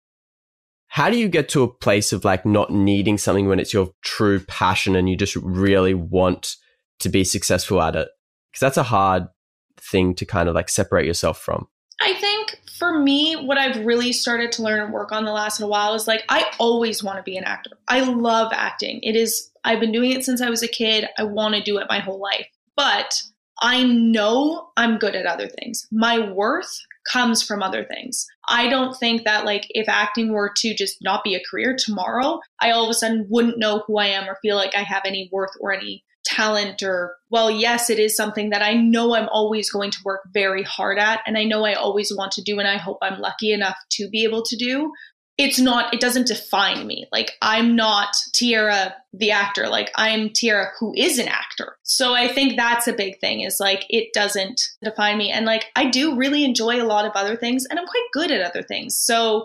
How 0.89 1.11
do 1.11 1.19
you 1.19 1.29
get 1.29 1.49
to 1.51 1.63
a 1.63 1.73
place 1.73 2.13
of 2.13 2.25
like 2.25 2.47
not 2.47 2.73
needing 2.73 3.19
something 3.19 3.47
when 3.47 3.61
it's 3.61 3.75
your 3.75 3.91
true 4.03 4.41
passion 4.41 4.97
and 4.97 5.09
you 5.09 5.17
just 5.17 5.37
really 5.37 5.95
want 5.95 6.57
to 7.01 7.09
be 7.09 7.25
successful 7.25 7.83
at 7.83 7.95
it? 7.95 8.09
Because 8.51 8.61
that's 8.61 8.77
a 8.79 8.83
hard 8.85 9.29
thing 9.77 10.15
to 10.15 10.25
kind 10.25 10.49
of 10.49 10.55
like 10.55 10.69
separate 10.69 11.07
yourself 11.07 11.39
from. 11.39 11.69
I 12.01 12.15
think 12.15 12.38
for 12.79 12.99
me, 12.99 13.35
what 13.35 13.59
I've 13.59 13.85
really 13.85 14.13
started 14.13 14.53
to 14.53 14.63
learn 14.63 14.81
and 14.81 14.93
work 14.93 15.13
on 15.13 15.25
the 15.25 15.33
last 15.33 15.61
little 15.61 15.71
while 15.71 15.95
is 15.95 16.07
like 16.07 16.25
I 16.29 16.51
always 16.59 17.03
want 17.03 17.19
to 17.19 17.23
be 17.23 17.37
an 17.37 17.45
actor. 17.45 17.73
I 17.89 18.01
love 18.01 18.53
acting. 18.53 19.01
It 19.03 19.17
is 19.17 19.51
I've 19.65 19.81
been 19.81 19.93
doing 19.93 20.13
it 20.13 20.25
since 20.25 20.41
I 20.41 20.51
was 20.51 20.63
a 20.63 20.69
kid. 20.69 21.09
I 21.19 21.25
want 21.25 21.55
to 21.55 21.63
do 21.63 21.79
it 21.79 21.87
my 21.89 21.99
whole 21.99 22.21
life. 22.21 22.47
But 22.77 23.21
I 23.61 23.83
know 23.83 24.71
I'm 24.77 24.99
good 24.99 25.17
at 25.17 25.27
other 25.27 25.49
things. 25.49 25.87
My 25.91 26.19
worth 26.31 26.79
comes 27.13 27.43
from 27.43 27.63
other 27.63 27.85
things. 27.85 28.27
I 28.49 28.69
don't 28.69 28.97
think 28.97 29.25
that 29.25 29.45
like 29.45 29.67
if 29.71 29.89
acting 29.89 30.33
were 30.33 30.53
to 30.59 30.75
just 30.75 30.99
not 31.03 31.25
be 31.25 31.35
a 31.35 31.43
career 31.51 31.77
tomorrow, 31.77 32.41
I 32.61 32.71
all 32.71 32.85
of 32.85 32.91
a 32.91 32.95
sudden 32.95 33.27
wouldn't 33.29 33.59
know 33.59 33.83
who 33.87 33.99
I 33.99 34.07
am 34.07 34.29
or 34.29 34.39
feel 34.43 34.57
like 34.57 34.75
I 34.75 34.83
have 34.83 35.03
any 35.05 35.29
worth 35.33 35.51
or 35.61 35.73
any 35.73 36.05
talent 36.29 36.83
or 36.83 37.17
well 37.31 37.51
yes 37.51 37.89
it 37.91 37.99
is 37.99 38.15
something 38.15 38.51
that 38.51 38.63
i 38.63 38.75
know 38.75 39.15
i'm 39.15 39.29
always 39.31 39.71
going 39.71 39.91
to 39.91 39.99
work 40.05 40.21
very 40.33 40.63
hard 40.63 40.99
at 40.99 41.21
and 41.27 41.39
i 41.39 41.45
know 41.45 41.65
i 41.65 41.73
always 41.73 42.15
want 42.15 42.31
to 42.31 42.43
do 42.43 42.59
and 42.59 42.69
i 42.69 42.77
hope 42.77 42.99
i'm 43.03 43.19
lucky 43.19 43.53
enough 43.53 43.77
to 43.91 44.09
be 44.09 44.25
able 44.25 44.43
to 44.43 44.57
do. 44.57 44.93
It's 45.37 45.61
not 45.61 45.95
it 45.95 46.01
doesn't 46.01 46.27
define 46.27 46.87
me. 46.87 47.07
Like 47.13 47.33
i'm 47.43 47.77
not 47.77 48.09
tiera 48.35 48.95
the 49.13 49.31
actor. 49.31 49.69
Like 49.69 49.91
i'm 49.95 50.31
tiera 50.31 50.71
who 50.79 50.93
is 50.97 51.19
an 51.19 51.29
actor. 51.29 51.77
So 51.85 52.15
i 52.15 52.27
think 52.27 52.57
that's 52.57 52.89
a 52.89 52.93
big 52.93 53.21
thing 53.21 53.43
is 53.43 53.61
like 53.61 53.85
it 53.89 54.09
doesn't 54.13 54.61
define 54.83 55.19
me. 55.19 55.31
And 55.31 55.47
like 55.47 55.67
i 55.77 55.89
do 55.89 56.17
really 56.17 56.45
enjoy 56.45 56.83
a 56.83 56.87
lot 56.87 57.05
of 57.05 57.13
other 57.15 57.37
things 57.37 57.67
and 57.71 57.79
i'm 57.79 57.87
quite 57.87 58.09
good 58.13 58.31
at 58.31 58.43
other 58.43 58.63
things. 58.63 58.99
So 58.99 59.45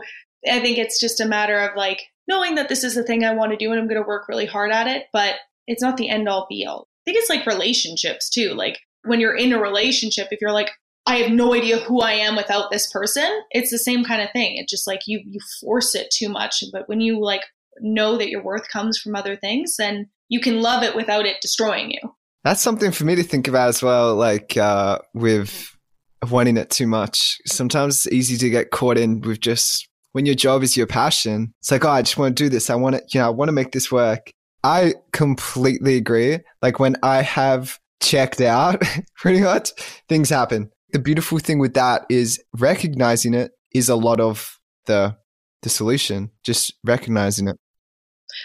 i 0.50 0.60
think 0.60 0.78
it's 0.78 1.00
just 1.00 1.19
a 1.19 1.28
matter 1.28 1.60
of 1.60 1.76
like 1.76 2.02
knowing 2.28 2.56
that 2.56 2.69
this 2.69 2.84
is 2.84 2.96
the 2.96 3.04
thing 3.04 3.24
i 3.24 3.34
want 3.34 3.52
to 3.52 3.58
do 3.58 3.72
and 3.72 3.80
i'm 3.80 3.88
going 3.88 4.02
to 4.02 4.08
work 4.08 4.28
really 4.28 4.46
hard 4.46 4.72
at 4.72 4.88
it 4.88 5.06
but 5.13 5.36
it's 5.67 5.82
not 5.82 5.97
the 5.97 6.10
end 6.10 6.28
all 6.28 6.47
be 6.49 6.65
all. 6.65 6.88
I 7.02 7.04
think 7.06 7.17
it's 7.17 7.30
like 7.30 7.45
relationships 7.45 8.30
too. 8.30 8.54
Like 8.54 8.80
when 9.04 9.19
you're 9.19 9.36
in 9.36 9.54
a 9.54 9.62
relationship, 9.62 10.30
if 10.32 10.39
you're 10.41 10.52
like, 10.52 10.71
I 11.06 11.17
have 11.17 11.32
no 11.32 11.54
idea 11.54 11.80
who 11.80 12.02
I 12.02 12.13
am 12.13 12.36
without 12.36 12.71
this 12.71 12.89
person, 12.91 13.41
it's 13.52 13.71
the 13.71 13.78
same 13.78 14.06
kind 14.06 14.21
of 14.21 14.32
thing. 14.32 14.56
It's 14.56 14.71
just 14.71 14.88
like 14.88 15.02
you 15.06 15.21
you 15.26 15.39
force 15.60 15.95
it 15.95 16.10
too 16.12 16.30
much. 16.30 16.63
But 16.71 16.88
when 16.88 17.02
you 17.02 17.19
like 17.19 17.43
know 17.80 18.17
that 18.17 18.30
your 18.30 18.43
worth 18.43 18.69
comes 18.69 18.97
from 18.97 19.15
other 19.15 19.36
things, 19.36 19.76
then 19.78 20.10
you 20.30 20.39
can 20.39 20.62
love 20.62 20.84
it 20.84 20.95
without 20.95 21.26
it 21.26 21.41
destroying 21.41 21.91
you. 21.91 21.99
That's 22.43 22.62
something 22.62 22.91
for 22.91 23.06
me 23.06 23.15
to 23.15 23.23
think 23.23 23.47
about 23.47 23.69
as 23.69 23.82
well, 23.82 24.15
like 24.15 24.58
uh, 24.58 24.99
with 25.13 25.76
wanting 26.30 26.58
it 26.58 26.69
too 26.69 26.88
much. 26.88 27.38
Sometimes 27.45 28.06
it's 28.06 28.13
easy 28.13 28.38
to 28.38 28.49
get 28.49 28.71
caught 28.71 28.97
in 28.97 29.21
with 29.21 29.39
just 29.39 29.88
when 30.13 30.26
your 30.26 30.36
job 30.36 30.63
is 30.63 30.78
your 30.78 30.88
passion. 30.88 31.54
It's 31.60 31.71
like, 31.71 31.86
oh, 31.86 31.89
I 31.89 32.02
just 32.02 32.17
want 32.17 32.38
to 32.38 32.43
do 32.43 32.49
this. 32.49 32.69
I 32.69 32.76
want 32.76 32.95
to, 32.95 33.04
you 33.13 33.19
know, 33.19 33.28
I 33.28 33.30
want 33.30 33.49
to 33.49 33.54
make 33.54 33.71
this 33.71 33.91
work. 33.91 34.32
I 34.63 34.95
completely 35.12 35.97
agree. 35.97 36.39
Like 36.62 36.80
when 36.80 36.95
I 37.04 37.21
have 37.21 37.80
checked 38.02 38.41
out, 38.41 38.82
pretty 39.17 39.41
much, 39.41 39.71
things 40.08 40.30
happen. 40.30 40.71
The 40.91 40.99
beautiful 40.99 41.39
thing 41.39 41.60
with 41.60 41.73
that 41.73 42.06
is 42.10 42.41
recognizing 42.58 43.34
it 43.34 43.52
is 43.73 43.89
a 43.89 43.95
lot 43.95 44.19
of 44.19 44.60
the 44.86 45.17
the 45.63 45.69
solution. 45.69 46.30
Just 46.43 46.73
recognizing 46.84 47.47
it. 47.47 47.58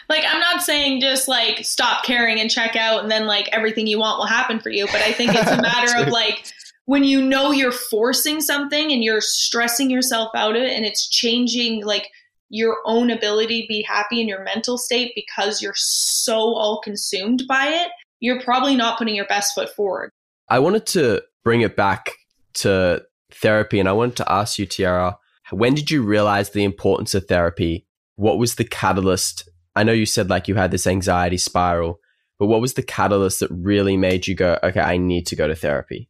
Like 0.09 0.25
I'm 0.27 0.41
not 0.41 0.63
saying 0.63 1.01
just 1.01 1.29
like 1.29 1.65
stop 1.65 2.05
caring 2.05 2.41
and 2.41 2.51
check 2.51 2.77
out 2.77 3.03
and 3.03 3.11
then 3.11 3.27
like 3.27 3.49
everything 3.53 3.87
you 3.87 3.99
want 3.99 4.19
will 4.19 4.27
happen 4.27 4.61
for 4.61 4.71
you, 4.71 4.87
but 4.87 5.03
I 5.03 5.13
think 5.13 5.35
it's 5.35 5.51
a 5.51 5.63
matter 5.63 6.03
of 6.03 6.09
like 6.09 6.53
when 6.87 7.05
you 7.05 7.21
know 7.21 7.51
you're 7.51 7.73
forcing 7.73 8.41
something 8.41 8.93
and 8.93 9.05
you're 9.05 9.21
stressing 9.21 9.91
yourself 9.91 10.31
out 10.35 10.57
of 10.57 10.63
it 10.63 10.73
and 10.73 10.85
it's 10.85 11.09
changing 11.09 11.85
like 11.85 12.11
your 12.51 12.79
own 12.85 13.11
ability 13.11 13.63
to 13.63 13.69
be 13.69 13.83
happy 13.83 14.21
in 14.21 14.29
your 14.29 14.43
mental 14.43 14.79
state 14.79 15.13
because 15.15 15.61
you're 15.61 15.75
so 15.77 16.35
all 16.55 16.81
consumed 16.81 17.45
by 17.49 17.67
it, 17.67 17.91
you're 18.21 18.41
probably 18.41 18.77
not 18.77 18.99
putting 18.99 19.15
your 19.15 19.27
best 19.27 19.55
foot 19.55 19.71
forward. 19.75 20.11
I 20.49 20.59
wanted 20.59 20.87
to 20.87 21.23
bring 21.45 21.61
it 21.61 21.77
back 21.77 22.13
to 22.55 23.03
therapy 23.31 23.79
and 23.79 23.89
I 23.89 23.93
wanted 23.93 24.17
to 24.17 24.33
ask 24.33 24.59
you, 24.59 24.67
Tiera, 24.67 25.17
when 25.51 25.75
did 25.75 25.91
you 25.91 26.03
realize 26.03 26.51
the 26.51 26.65
importance 26.65 27.15
of 27.15 27.27
therapy? 27.27 27.87
What 28.17 28.39
was 28.39 28.57
the 28.57 28.65
catalyst? 28.65 29.49
I 29.77 29.85
know 29.85 29.93
you 29.93 30.07
said 30.07 30.31
like 30.31 30.49
you 30.49 30.55
had 30.55 30.71
this 30.71 30.87
anxiety 30.87 31.37
spiral, 31.37 32.01
but 32.39 32.47
what 32.47 32.61
was 32.61 32.75
the 32.75 32.83
catalyst 32.83 33.41
that 33.41 33.51
really 33.51 33.97
made 33.97 34.27
you 34.27 34.35
go, 34.35 34.59
okay, 34.63 34.81
I 34.81 34.97
need 34.97 35.27
to 35.29 35.37
go 35.37 35.47
to 35.47 35.55
therapy? 35.55 36.09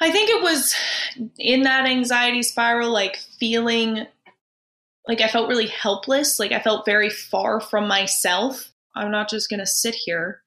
I 0.00 0.10
think 0.10 0.28
it 0.28 0.42
was 0.42 0.74
in 1.38 1.62
that 1.62 1.86
anxiety 1.86 2.42
spiral, 2.42 2.90
like 2.90 3.16
feeling 3.38 4.06
like 5.06 5.20
I 5.20 5.28
felt 5.28 5.48
really 5.48 5.66
helpless. 5.66 6.38
Like 6.38 6.52
I 6.52 6.60
felt 6.60 6.86
very 6.86 7.10
far 7.10 7.60
from 7.60 7.88
myself. 7.88 8.72
I'm 8.94 9.10
not 9.10 9.28
just 9.28 9.50
going 9.50 9.60
to 9.60 9.66
sit 9.66 9.94
here 9.94 10.40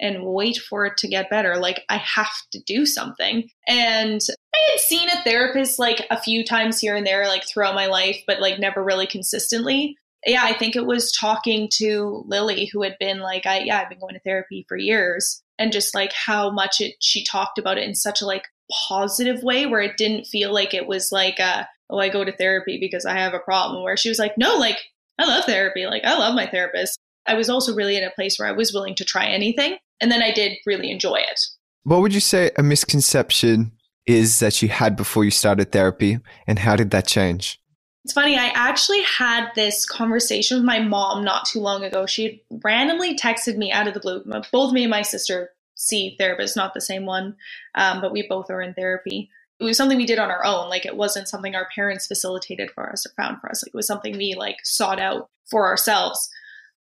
and 0.00 0.24
wait 0.24 0.58
for 0.58 0.86
it 0.86 0.96
to 0.98 1.08
get 1.08 1.30
better. 1.30 1.56
Like 1.56 1.84
I 1.88 1.96
have 1.98 2.32
to 2.52 2.60
do 2.66 2.84
something. 2.84 3.48
And 3.68 4.20
I 4.54 4.70
had 4.72 4.80
seen 4.80 5.08
a 5.08 5.22
therapist 5.22 5.78
like 5.78 6.06
a 6.10 6.20
few 6.20 6.44
times 6.44 6.80
here 6.80 6.96
and 6.96 7.06
there, 7.06 7.26
like 7.26 7.46
throughout 7.46 7.74
my 7.74 7.86
life, 7.86 8.22
but 8.26 8.40
like 8.40 8.58
never 8.58 8.82
really 8.82 9.06
consistently. 9.06 9.96
Yeah, 10.26 10.42
I 10.42 10.54
think 10.54 10.74
it 10.74 10.86
was 10.86 11.12
talking 11.12 11.68
to 11.74 12.24
Lili, 12.26 12.70
who 12.72 12.82
had 12.82 12.96
been 12.98 13.20
like, 13.20 13.46
I, 13.46 13.58
yeah, 13.58 13.80
I've 13.80 13.90
been 13.90 14.00
going 14.00 14.14
to 14.14 14.20
therapy 14.20 14.64
for 14.68 14.76
years, 14.76 15.42
and 15.58 15.70
just 15.70 15.94
like 15.94 16.12
how 16.14 16.50
much 16.50 16.80
it 16.80 16.94
she 17.00 17.24
talked 17.24 17.58
about 17.58 17.76
it 17.76 17.86
in 17.86 17.94
such 17.94 18.22
a 18.22 18.26
like 18.26 18.44
positive 18.88 19.42
way 19.42 19.66
where 19.66 19.82
it 19.82 19.98
didn't 19.98 20.24
feel 20.24 20.52
like 20.52 20.72
it 20.72 20.86
was 20.86 21.12
like 21.12 21.38
a 21.38 21.68
oh, 21.94 22.00
I 22.00 22.08
go 22.08 22.24
to 22.24 22.36
therapy 22.36 22.78
because 22.78 23.06
I 23.06 23.14
have 23.14 23.34
a 23.34 23.38
problem. 23.38 23.82
Where 23.82 23.96
she 23.96 24.08
was 24.08 24.18
like, 24.18 24.36
no, 24.36 24.56
like, 24.56 24.78
I 25.18 25.24
love 25.24 25.44
therapy. 25.44 25.86
Like, 25.86 26.04
I 26.04 26.18
love 26.18 26.34
my 26.34 26.46
therapist. 26.46 26.98
I 27.26 27.34
was 27.34 27.48
also 27.48 27.74
really 27.74 27.96
in 27.96 28.04
a 28.04 28.10
place 28.10 28.38
where 28.38 28.48
I 28.48 28.52
was 28.52 28.72
willing 28.72 28.94
to 28.96 29.04
try 29.04 29.26
anything. 29.26 29.76
And 30.00 30.10
then 30.10 30.22
I 30.22 30.32
did 30.32 30.58
really 30.66 30.90
enjoy 30.90 31.16
it. 31.16 31.40
What 31.84 32.00
would 32.00 32.12
you 32.12 32.20
say 32.20 32.50
a 32.58 32.62
misconception 32.62 33.72
is 34.06 34.40
that 34.40 34.60
you 34.60 34.68
had 34.68 34.96
before 34.96 35.24
you 35.24 35.30
started 35.30 35.72
therapy? 35.72 36.18
And 36.46 36.58
how 36.58 36.76
did 36.76 36.90
that 36.90 37.06
change? 37.06 37.60
It's 38.04 38.12
funny, 38.12 38.36
I 38.36 38.48
actually 38.48 39.02
had 39.02 39.48
this 39.54 39.86
conversation 39.86 40.58
with 40.58 40.66
my 40.66 40.78
mom 40.78 41.24
not 41.24 41.46
too 41.46 41.60
long 41.60 41.84
ago. 41.84 42.04
She 42.04 42.42
randomly 42.62 43.16
texted 43.16 43.56
me 43.56 43.72
out 43.72 43.88
of 43.88 43.94
the 43.94 44.00
blue. 44.00 44.22
Both 44.52 44.74
me 44.74 44.82
and 44.82 44.90
my 44.90 45.00
sister 45.00 45.50
see 45.74 46.14
therapists, 46.20 46.54
not 46.54 46.74
the 46.74 46.82
same 46.82 47.06
one, 47.06 47.34
um, 47.76 48.02
but 48.02 48.12
we 48.12 48.26
both 48.28 48.50
are 48.50 48.60
in 48.60 48.74
therapy 48.74 49.30
it 49.60 49.64
was 49.64 49.76
something 49.76 49.96
we 49.96 50.06
did 50.06 50.18
on 50.18 50.30
our 50.30 50.44
own. 50.44 50.68
Like 50.68 50.84
it 50.84 50.96
wasn't 50.96 51.28
something 51.28 51.54
our 51.54 51.68
parents 51.74 52.06
facilitated 52.06 52.70
for 52.70 52.90
us 52.90 53.06
or 53.06 53.10
found 53.16 53.40
for 53.40 53.50
us. 53.50 53.62
Like 53.62 53.74
it 53.74 53.76
was 53.76 53.86
something 53.86 54.16
we 54.16 54.34
like 54.36 54.56
sought 54.64 55.00
out 55.00 55.30
for 55.50 55.66
ourselves. 55.66 56.28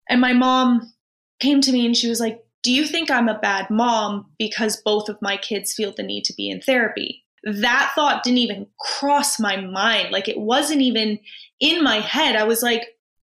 And 0.09 0.19
my 0.19 0.33
mom 0.33 0.93
came 1.39 1.61
to 1.61 1.71
me 1.71 1.85
and 1.85 1.95
she 1.95 2.09
was 2.09 2.19
like, 2.19 2.43
Do 2.63 2.71
you 2.71 2.85
think 2.85 3.11
I'm 3.11 3.29
a 3.29 3.39
bad 3.39 3.69
mom 3.69 4.31
because 4.37 4.81
both 4.83 5.09
of 5.09 5.21
my 5.21 5.37
kids 5.37 5.73
feel 5.73 5.93
the 5.95 6.03
need 6.03 6.25
to 6.25 6.33
be 6.33 6.49
in 6.49 6.61
therapy? 6.61 7.23
that 7.43 7.91
thought 7.93 8.23
didn't 8.23 8.37
even 8.39 8.67
cross 8.79 9.39
my 9.39 9.57
mind. 9.57 10.11
Like 10.11 10.29
it 10.29 10.39
wasn't 10.39 10.81
even 10.81 11.19
in 11.59 11.83
my 11.83 11.99
head. 11.99 12.35
I 12.35 12.43
was 12.43 12.63
like, 12.63 12.92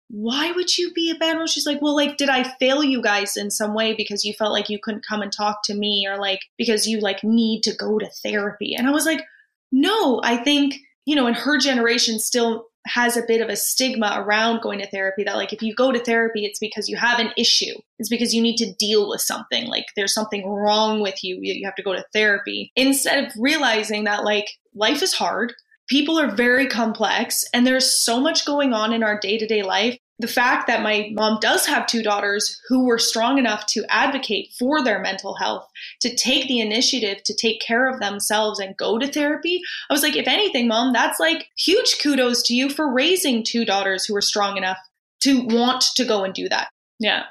why 0.08 0.52
would 0.52 0.78
you 0.78 0.92
be 0.92 1.10
a 1.10 1.18
bad 1.18 1.36
mom? 1.36 1.46
She's 1.46 1.66
like, 1.66 1.82
well, 1.82 1.96
like, 1.96 2.16
did 2.16 2.28
I 2.28 2.44
fail 2.44 2.84
you 2.84 3.02
guys 3.02 3.36
in 3.36 3.50
some 3.50 3.74
way 3.74 3.94
because 3.94 4.24
you 4.24 4.34
felt 4.34 4.52
like 4.52 4.68
you 4.68 4.78
couldn't 4.80 5.06
come 5.06 5.22
and 5.22 5.32
talk 5.32 5.62
to 5.64 5.74
me 5.74 6.06
or 6.08 6.16
like 6.18 6.40
because 6.56 6.86
you 6.86 7.00
like 7.00 7.24
need 7.24 7.62
to 7.62 7.74
go 7.74 7.98
to 7.98 8.08
therapy? 8.22 8.74
And 8.76 8.86
I 8.86 8.92
was 8.92 9.06
like, 9.06 9.24
no, 9.72 10.20
I 10.22 10.36
think, 10.36 10.76
you 11.06 11.16
know, 11.16 11.26
in 11.26 11.34
her 11.34 11.58
generation 11.58 12.18
still 12.20 12.66
has 12.86 13.16
a 13.16 13.26
bit 13.26 13.40
of 13.40 13.48
a 13.48 13.56
stigma 13.56 14.14
around 14.16 14.62
going 14.62 14.78
to 14.78 14.88
therapy 14.88 15.24
that 15.24 15.34
like 15.34 15.52
if 15.52 15.60
you 15.60 15.74
go 15.74 15.90
to 15.90 15.98
therapy 15.98 16.44
it's 16.44 16.60
because 16.60 16.88
you 16.88 16.96
have 16.96 17.18
an 17.18 17.32
issue. 17.36 17.74
It's 17.98 18.08
because 18.08 18.32
you 18.32 18.40
need 18.40 18.56
to 18.58 18.72
deal 18.74 19.08
with 19.08 19.20
something. 19.20 19.66
Like 19.66 19.86
there's 19.96 20.14
something 20.14 20.48
wrong 20.48 21.00
with 21.00 21.24
you 21.24 21.38
you 21.42 21.66
have 21.66 21.74
to 21.74 21.82
go 21.82 21.94
to 21.94 22.04
therapy. 22.12 22.70
Instead 22.76 23.24
of 23.24 23.32
realizing 23.36 24.04
that 24.04 24.22
like 24.22 24.50
life 24.72 25.02
is 25.02 25.14
hard 25.14 25.52
people 25.88 26.18
are 26.18 26.30
very 26.30 26.66
complex 26.66 27.44
and 27.52 27.66
there's 27.66 27.92
so 27.92 28.20
much 28.20 28.44
going 28.44 28.72
on 28.72 28.92
in 28.92 29.02
our 29.02 29.18
day-to-day 29.18 29.62
life 29.62 29.98
the 30.18 30.26
fact 30.26 30.66
that 30.66 30.82
my 30.82 31.10
mom 31.12 31.38
does 31.40 31.66
have 31.66 31.86
two 31.86 32.02
daughters 32.02 32.60
who 32.68 32.86
were 32.86 32.98
strong 32.98 33.38
enough 33.38 33.66
to 33.66 33.84
advocate 33.90 34.50
for 34.58 34.82
their 34.82 34.98
mental 35.00 35.34
health, 35.34 35.68
to 36.00 36.14
take 36.14 36.48
the 36.48 36.60
initiative 36.60 37.22
to 37.24 37.34
take 37.34 37.60
care 37.60 37.88
of 37.88 38.00
themselves 38.00 38.58
and 38.58 38.76
go 38.76 38.98
to 38.98 39.06
therapy, 39.06 39.60
I 39.90 39.92
was 39.92 40.02
like, 40.02 40.16
if 40.16 40.26
anything, 40.26 40.68
mom, 40.68 40.92
that's 40.92 41.20
like 41.20 41.48
huge 41.58 41.98
kudos 42.02 42.42
to 42.44 42.54
you 42.54 42.70
for 42.70 42.92
raising 42.92 43.44
two 43.44 43.64
daughters 43.64 44.06
who 44.06 44.16
are 44.16 44.22
strong 44.22 44.56
enough 44.56 44.78
to 45.20 45.44
want 45.46 45.84
to 45.96 46.04
go 46.04 46.24
and 46.24 46.32
do 46.32 46.48
that. 46.48 46.68
Yeah. 46.98 47.24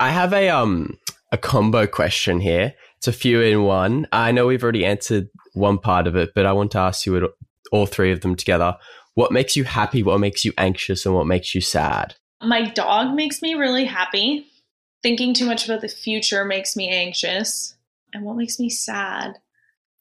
I 0.00 0.10
have 0.10 0.32
a 0.32 0.48
um 0.48 0.98
a 1.32 1.38
combo 1.38 1.86
question 1.86 2.40
here. 2.40 2.74
It's 2.98 3.08
a 3.08 3.12
few 3.12 3.40
in 3.40 3.62
one. 3.62 4.06
I 4.12 4.32
know 4.32 4.46
we've 4.46 4.62
already 4.62 4.84
answered 4.84 5.28
one 5.54 5.78
part 5.78 6.06
of 6.06 6.16
it, 6.16 6.30
but 6.34 6.46
I 6.46 6.52
want 6.52 6.72
to 6.72 6.78
ask 6.78 7.06
you 7.06 7.28
all 7.72 7.86
three 7.86 8.12
of 8.12 8.20
them 8.20 8.36
together. 8.36 8.76
What 9.14 9.32
makes 9.32 9.56
you 9.56 9.64
happy? 9.64 10.02
What 10.02 10.20
makes 10.20 10.44
you 10.44 10.52
anxious? 10.58 11.06
And 11.06 11.14
what 11.14 11.26
makes 11.26 11.54
you 11.54 11.60
sad? 11.60 12.14
My 12.42 12.68
dog 12.70 13.14
makes 13.14 13.40
me 13.40 13.54
really 13.54 13.84
happy. 13.84 14.46
Thinking 15.02 15.34
too 15.34 15.46
much 15.46 15.64
about 15.64 15.80
the 15.80 15.88
future 15.88 16.44
makes 16.44 16.76
me 16.76 16.88
anxious. 16.88 17.74
And 18.12 18.24
what 18.24 18.36
makes 18.36 18.58
me 18.58 18.68
sad? 18.68 19.38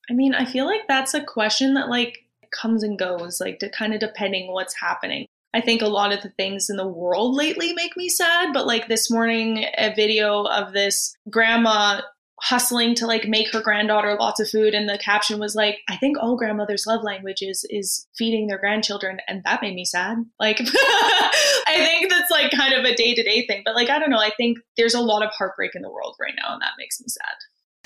I 0.10 0.14
mean, 0.14 0.36
I 0.36 0.46
feel 0.46 0.66
like 0.66 0.88
that's 0.88 1.14
a 1.14 1.24
question 1.24 1.74
that 1.76 1.90
like 1.90 2.20
comes 2.52 2.84
and 2.84 2.98
goes, 3.00 3.40
like 3.40 3.60
to 3.60 3.70
kind 3.70 3.94
of 3.94 4.00
depending 4.00 4.52
what's 4.52 4.76
happening. 4.76 5.26
I 5.54 5.62
think 5.62 5.82
a 5.82 5.88
lot 5.88 6.12
of 6.12 6.22
the 6.22 6.30
things 6.30 6.70
in 6.70 6.76
the 6.76 6.88
world 6.88 7.36
lately 7.36 7.74
make 7.74 7.96
me 7.96 8.10
sad, 8.10 8.52
but 8.54 8.68
like 8.68 8.90
this 8.90 9.10
morning, 9.10 9.66
a 9.78 9.96
video 9.96 10.44
of 10.44 10.74
this 10.74 11.16
grandma 11.30 12.02
hustling 12.46 12.94
to 12.94 13.08
like 13.08 13.28
make 13.28 13.52
her 13.52 13.60
granddaughter 13.60 14.16
lots 14.20 14.40
of 14.40 14.48
food 14.48 14.76
and 14.76 14.88
the 14.88 15.00
caption 15.00 15.40
was 15.40 15.56
like 15.56 15.80
i 15.90 15.96
think 15.98 16.16
all 16.20 16.38
grandmothers 16.38 16.86
love 16.86 17.02
languages 17.02 17.66
is 17.72 18.08
feeding 18.16 18.46
their 18.46 18.60
grandchildren 18.60 19.18
and 19.28 19.44
that 19.44 19.64
made 19.64 19.74
me 19.74 19.84
sad. 19.84 20.18
Like 20.40 20.60
i 20.62 21.76
think 21.76 22.12
that's 22.12 22.30
like 22.30 22.52
kind 22.52 22.76
of 22.76 22.86
a 22.86 22.96
day-to-day 22.96 23.48
thing 23.48 23.64
but 23.66 23.74
like 23.74 23.90
i 23.90 23.98
don't 23.98 24.12
know 24.12 24.20
i 24.20 24.30
think 24.38 24.60
there's 24.78 24.94
a 24.94 25.02
lot 25.02 25.24
of 25.24 25.32
heartbreak 25.32 25.72
in 25.74 25.82
the 25.82 25.90
world 25.90 26.16
right 26.22 26.36
now 26.38 26.54
and 26.54 26.62
that 26.62 26.74
makes 26.78 27.02
me 27.02 27.08
sad. 27.08 27.36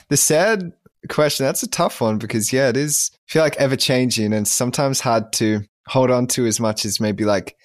The 0.10 0.18
sad 0.18 0.74
question 1.08 1.46
that's 1.46 1.64
a 1.64 1.70
tough 1.70 2.02
one 2.02 2.18
because 2.18 2.52
yeah 2.52 2.68
it 2.68 2.76
is 2.76 3.12
I 3.14 3.32
feel 3.32 3.44
like 3.44 3.56
ever 3.56 3.78
changing 3.78 4.34
and 4.34 4.46
sometimes 4.46 5.00
hard 5.00 5.32
to 5.34 5.62
hold 5.88 6.12
on 6.12 6.28
to 6.28 6.46
as 6.46 6.60
much 6.60 6.84
as 6.84 7.00
maybe 7.00 7.24
like 7.24 7.56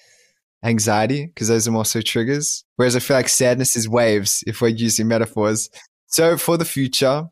anxiety 0.63 1.25
because 1.25 1.49
those 1.49 1.67
are 1.67 1.71
more 1.71 1.85
so 1.85 1.99
triggers 1.99 2.63
whereas 2.77 2.95
i 2.95 2.99
feel 2.99 3.17
like 3.17 3.29
sadness 3.29 3.75
is 3.75 3.87
waves 3.87 4.43
if 4.47 4.61
we're 4.61 4.69
using 4.69 5.07
metaphors 5.07 5.69
so 6.07 6.37
for 6.37 6.57
the 6.57 6.65
future, 6.65 7.27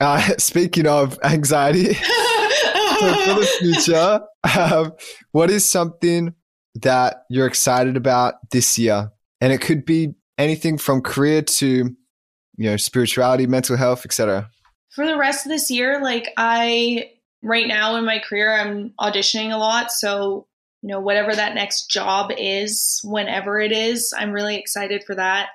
uh, 0.00 0.20
speaking 0.38 0.86
of 0.86 1.18
anxiety, 1.22 1.94
so 1.94 3.14
for 3.24 3.40
the 3.40 3.48
future, 3.60 4.20
um, 4.56 4.92
what 5.32 5.50
is 5.50 5.68
something 5.68 6.34
that 6.76 7.24
you're 7.30 7.46
excited 7.46 7.96
about 7.96 8.34
this 8.50 8.78
year? 8.78 9.10
And 9.40 9.52
it 9.52 9.60
could 9.60 9.84
be 9.84 10.14
anything 10.36 10.78
from 10.78 11.02
career 11.02 11.42
to, 11.42 11.66
you 11.66 12.70
know, 12.70 12.76
spirituality, 12.76 13.46
mental 13.46 13.76
health, 13.76 14.04
etc. 14.04 14.50
For 14.90 15.06
the 15.06 15.16
rest 15.16 15.46
of 15.46 15.50
this 15.50 15.70
year, 15.70 16.02
like 16.02 16.28
I 16.36 17.10
right 17.42 17.66
now 17.68 17.96
in 17.96 18.04
my 18.04 18.18
career, 18.18 18.52
I'm 18.54 18.92
auditioning 19.00 19.52
a 19.52 19.58
lot. 19.58 19.92
So, 19.92 20.46
you 20.82 20.88
know, 20.88 21.00
whatever 21.00 21.34
that 21.34 21.54
next 21.54 21.90
job 21.90 22.32
is, 22.36 23.00
whenever 23.04 23.60
it 23.60 23.72
is, 23.72 24.12
I'm 24.16 24.32
really 24.32 24.56
excited 24.56 25.04
for 25.04 25.14
that. 25.14 25.48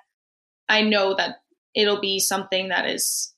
I 0.69 0.81
know 0.81 1.15
that 1.15 1.37
it'll 1.75 2.01
be 2.01 2.19
something 2.19 2.69
that 2.69 2.89
is 2.89 3.33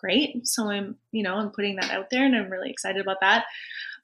great. 0.00 0.46
So 0.46 0.70
I'm, 0.70 0.96
you 1.12 1.22
know, 1.22 1.34
I'm 1.34 1.50
putting 1.50 1.76
that 1.76 1.90
out 1.90 2.10
there 2.10 2.24
and 2.24 2.34
I'm 2.34 2.50
really 2.50 2.70
excited 2.70 3.00
about 3.00 3.20
that. 3.20 3.44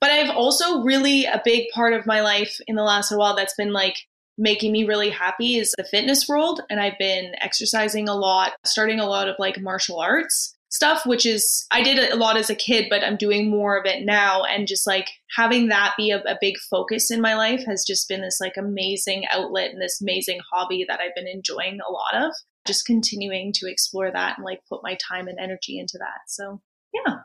But 0.01 0.11
I've 0.11 0.31
also 0.31 0.83
really 0.83 1.25
a 1.25 1.41
big 1.45 1.71
part 1.73 1.95
of 1.95 2.07
my 2.07 2.21
life 2.21 2.61
in 2.67 2.77
the 2.77 2.83
last 2.83 3.17
while 3.17 3.35
that's 3.35 3.55
been 3.55 3.73
like 3.73 3.97
making 4.39 4.73
me 4.73 4.85
really 4.85 5.09
happy 5.09 5.57
is 5.57 5.73
the 5.77 5.85
fitness 5.85 6.29
world. 6.29 6.61
And 6.69 6.79
I've 6.79 6.99
been 6.99 7.33
exercising 7.41 8.09
a 8.09 8.15
lot, 8.15 8.53
starting 8.65 9.01
a 9.01 9.07
lot 9.07 9.29
of 9.29 9.37
like 9.39 9.59
martial 9.61 9.99
arts 9.99 10.55
stuff, 10.69 11.07
which 11.07 11.25
is, 11.25 11.67
I 11.71 11.83
did 11.83 12.13
a 12.13 12.17
lot 12.17 12.37
as 12.37 12.51
a 12.51 12.55
kid, 12.55 12.89
but 12.91 13.03
I'm 13.03 13.17
doing 13.17 13.49
more 13.49 13.79
of 13.79 13.87
it 13.87 14.05
now. 14.05 14.43
And 14.43 14.69
just 14.69 14.87
like 14.87 15.09
having 15.35 15.69
that 15.69 15.95
be 15.97 16.11
a, 16.11 16.19
a 16.19 16.37
big 16.39 16.59
focus 16.59 17.11
in 17.11 17.23
my 17.23 17.35
life 17.35 17.65
has 17.67 17.85
just 17.87 18.09
been 18.09 18.21
this 18.21 18.41
like 18.41 18.59
amazing 18.59 19.25
outlet 19.33 19.71
and 19.71 19.81
this 19.81 20.03
amazing 20.03 20.41
hobby 20.53 20.85
that 20.87 21.01
I've 21.01 21.15
been 21.15 21.29
enjoying 21.29 21.79
a 21.81 21.91
lot 21.91 22.27
of 22.27 22.35
just 22.67 22.87
continuing 22.87 23.53
to 23.55 23.71
explore 23.71 24.11
that 24.11 24.39
and 24.39 24.45
like 24.45 24.61
put 24.69 24.83
my 24.83 24.97
time 24.97 25.29
and 25.29 25.39
energy 25.39 25.79
into 25.79 25.99
that. 25.99 26.29
So, 26.29 26.61
yeah. 26.93 27.19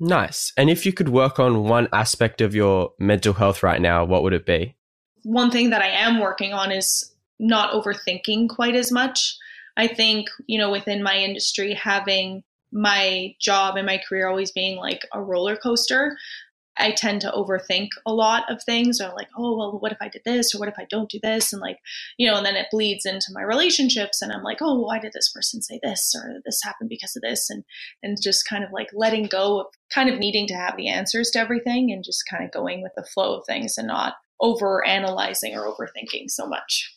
Nice. 0.00 0.52
And 0.56 0.68
if 0.70 0.84
you 0.84 0.92
could 0.92 1.08
work 1.08 1.38
on 1.38 1.64
one 1.64 1.88
aspect 1.92 2.40
of 2.40 2.54
your 2.54 2.92
mental 2.98 3.32
health 3.32 3.62
right 3.62 3.80
now, 3.80 4.04
what 4.04 4.22
would 4.22 4.32
it 4.32 4.46
be? 4.46 4.76
One 5.22 5.50
thing 5.50 5.70
that 5.70 5.82
I 5.82 5.88
am 5.88 6.20
working 6.20 6.52
on 6.52 6.72
is 6.72 7.14
not 7.38 7.72
overthinking 7.72 8.48
quite 8.48 8.74
as 8.74 8.92
much. 8.92 9.36
I 9.76 9.86
think, 9.86 10.28
you 10.46 10.58
know, 10.58 10.70
within 10.70 11.02
my 11.02 11.16
industry, 11.16 11.74
having 11.74 12.42
my 12.72 13.34
job 13.40 13.76
and 13.76 13.86
my 13.86 14.00
career 14.08 14.28
always 14.28 14.50
being 14.50 14.76
like 14.76 15.06
a 15.12 15.22
roller 15.22 15.56
coaster, 15.56 16.16
I 16.76 16.90
tend 16.90 17.20
to 17.20 17.30
overthink 17.30 17.90
a 18.04 18.12
lot 18.12 18.50
of 18.50 18.62
things. 18.64 19.00
I'm 19.00 19.14
like, 19.14 19.28
oh, 19.36 19.56
well, 19.56 19.78
what 19.78 19.92
if 19.92 19.98
I 20.00 20.08
did 20.08 20.22
this? 20.24 20.54
Or 20.54 20.58
what 20.58 20.68
if 20.68 20.74
I 20.78 20.86
don't 20.90 21.08
do 21.08 21.20
this? 21.22 21.52
And 21.52 21.62
like, 21.62 21.78
you 22.18 22.28
know, 22.28 22.36
and 22.36 22.44
then 22.44 22.56
it 22.56 22.66
bleeds 22.70 23.06
into 23.06 23.32
my 23.32 23.42
relationships. 23.42 24.20
And 24.20 24.32
I'm 24.32 24.42
like, 24.42 24.58
oh, 24.60 24.80
why 24.80 24.98
did 24.98 25.12
this 25.12 25.30
person 25.32 25.62
say 25.62 25.78
this? 25.82 26.14
Or 26.16 26.40
this 26.44 26.60
happened 26.64 26.88
because 26.88 27.14
of 27.16 27.22
this? 27.22 27.48
And, 27.48 27.64
and 28.02 28.20
just 28.20 28.48
kind 28.48 28.64
of 28.64 28.72
like 28.72 28.88
letting 28.92 29.26
go 29.26 29.60
of 29.60 29.66
kind 29.92 30.08
of 30.10 30.18
needing 30.18 30.46
to 30.48 30.54
have 30.54 30.76
the 30.76 30.88
answers 30.88 31.30
to 31.30 31.38
everything 31.38 31.92
and 31.92 32.04
just 32.04 32.24
kind 32.28 32.44
of 32.44 32.50
going 32.50 32.82
with 32.82 32.92
the 32.96 33.04
flow 33.04 33.38
of 33.38 33.46
things 33.46 33.78
and 33.78 33.86
not 33.86 34.14
over 34.40 34.84
analyzing 34.86 35.54
or 35.54 35.66
overthinking 35.66 36.28
so 36.28 36.46
much. 36.46 36.92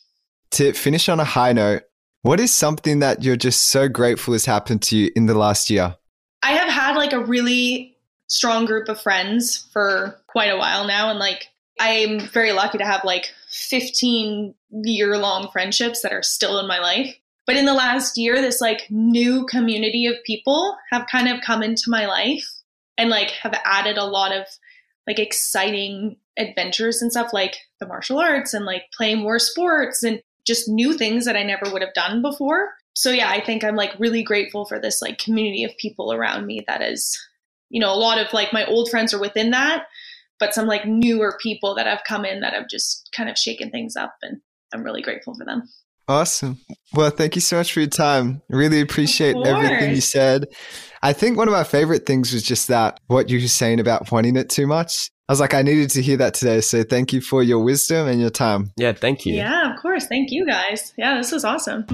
To 0.52 0.72
finish 0.72 1.08
on 1.08 1.20
a 1.20 1.24
high 1.24 1.52
note, 1.52 1.82
what 2.22 2.40
is 2.40 2.52
something 2.52 2.98
that 2.98 3.22
you're 3.22 3.36
just 3.36 3.68
so 3.68 3.88
grateful 3.88 4.32
has 4.32 4.44
happened 4.44 4.82
to 4.82 4.96
you 4.96 5.10
in 5.14 5.26
the 5.26 5.34
last 5.34 5.70
year? 5.70 5.96
I 6.42 6.52
have 6.52 6.68
had 6.68 6.96
like 6.96 7.12
a 7.12 7.20
really 7.20 7.97
strong 8.28 8.64
group 8.64 8.88
of 8.88 9.00
friends 9.00 9.68
for 9.72 10.20
quite 10.26 10.50
a 10.50 10.56
while 10.56 10.86
now. 10.86 11.10
And 11.10 11.18
like, 11.18 11.48
I'm 11.80 12.20
very 12.20 12.52
lucky 12.52 12.78
to 12.78 12.84
have 12.84 13.04
like 13.04 13.32
15 13.50 14.54
year 14.84 15.18
long 15.18 15.50
friendships 15.50 16.02
that 16.02 16.12
are 16.12 16.22
still 16.22 16.58
in 16.58 16.66
my 16.66 16.78
life. 16.78 17.16
But 17.46 17.56
in 17.56 17.64
the 17.64 17.74
last 17.74 18.18
year, 18.18 18.40
this 18.40 18.60
like 18.60 18.90
new 18.90 19.46
community 19.46 20.06
of 20.06 20.22
people 20.24 20.76
have 20.90 21.06
kind 21.10 21.28
of 21.28 21.40
come 21.40 21.62
into 21.62 21.84
my 21.88 22.06
life 22.06 22.46
and 22.98 23.08
like 23.08 23.30
have 23.30 23.58
added 23.64 23.96
a 23.96 24.04
lot 24.04 24.32
of 24.32 24.46
like 25.06 25.18
exciting 25.18 26.16
adventures 26.36 27.00
and 27.00 27.10
stuff 27.10 27.32
like 27.32 27.56
the 27.80 27.86
martial 27.86 28.18
arts 28.18 28.52
and 28.52 28.66
like 28.66 28.82
playing 28.94 29.18
more 29.18 29.38
sports 29.38 30.02
and 30.02 30.20
just 30.46 30.68
new 30.68 30.92
things 30.92 31.24
that 31.24 31.36
I 31.36 31.42
never 31.42 31.70
would 31.72 31.82
have 31.82 31.94
done 31.94 32.20
before. 32.20 32.70
So 32.94 33.10
yeah, 33.10 33.30
I 33.30 33.40
think 33.40 33.64
I'm 33.64 33.76
like 33.76 33.98
really 33.98 34.22
grateful 34.22 34.66
for 34.66 34.78
this 34.78 35.00
like 35.00 35.18
community 35.18 35.64
of 35.64 35.76
people 35.78 36.12
around 36.12 36.46
me 36.46 36.64
that 36.66 36.82
is 36.82 37.18
you 37.70 37.80
know, 37.80 37.92
a 37.92 37.96
lot 37.96 38.18
of 38.18 38.32
like 38.32 38.52
my 38.52 38.64
old 38.66 38.90
friends 38.90 39.12
are 39.14 39.20
within 39.20 39.50
that, 39.50 39.86
but 40.38 40.54
some 40.54 40.66
like 40.66 40.86
newer 40.86 41.38
people 41.40 41.74
that 41.74 41.86
have 41.86 42.02
come 42.06 42.24
in 42.24 42.40
that 42.40 42.54
have 42.54 42.68
just 42.68 43.08
kind 43.14 43.28
of 43.28 43.36
shaken 43.36 43.70
things 43.70 43.96
up 43.96 44.16
and 44.22 44.40
I'm 44.72 44.82
really 44.82 45.02
grateful 45.02 45.34
for 45.34 45.44
them. 45.44 45.68
Awesome. 46.08 46.58
Well, 46.94 47.10
thank 47.10 47.34
you 47.34 47.42
so 47.42 47.56
much 47.58 47.72
for 47.72 47.80
your 47.80 47.88
time. 47.88 48.40
Really 48.48 48.80
appreciate 48.80 49.36
everything 49.36 49.94
you 49.94 50.00
said. 50.00 50.46
I 51.02 51.12
think 51.12 51.36
one 51.36 51.48
of 51.48 51.52
my 51.52 51.64
favorite 51.64 52.06
things 52.06 52.32
was 52.32 52.42
just 52.42 52.68
that 52.68 52.98
what 53.08 53.28
you 53.28 53.40
were 53.40 53.46
saying 53.46 53.78
about 53.78 54.10
wanting 54.10 54.36
it 54.36 54.48
too 54.48 54.66
much. 54.66 55.10
I 55.28 55.32
was 55.32 55.40
like, 55.40 55.52
I 55.52 55.60
needed 55.60 55.90
to 55.90 56.02
hear 56.02 56.16
that 56.16 56.32
today. 56.32 56.62
So 56.62 56.82
thank 56.82 57.12
you 57.12 57.20
for 57.20 57.42
your 57.42 57.62
wisdom 57.62 58.08
and 58.08 58.18
your 58.18 58.30
time. 58.30 58.72
Yeah, 58.78 58.94
thank 58.94 59.26
you. 59.26 59.34
Yeah, 59.34 59.70
of 59.70 59.80
course. 59.80 60.06
Thank 60.06 60.30
you 60.30 60.46
guys. 60.46 60.94
Yeah, 60.96 61.18
this 61.18 61.30
was 61.30 61.44
awesome. 61.44 61.84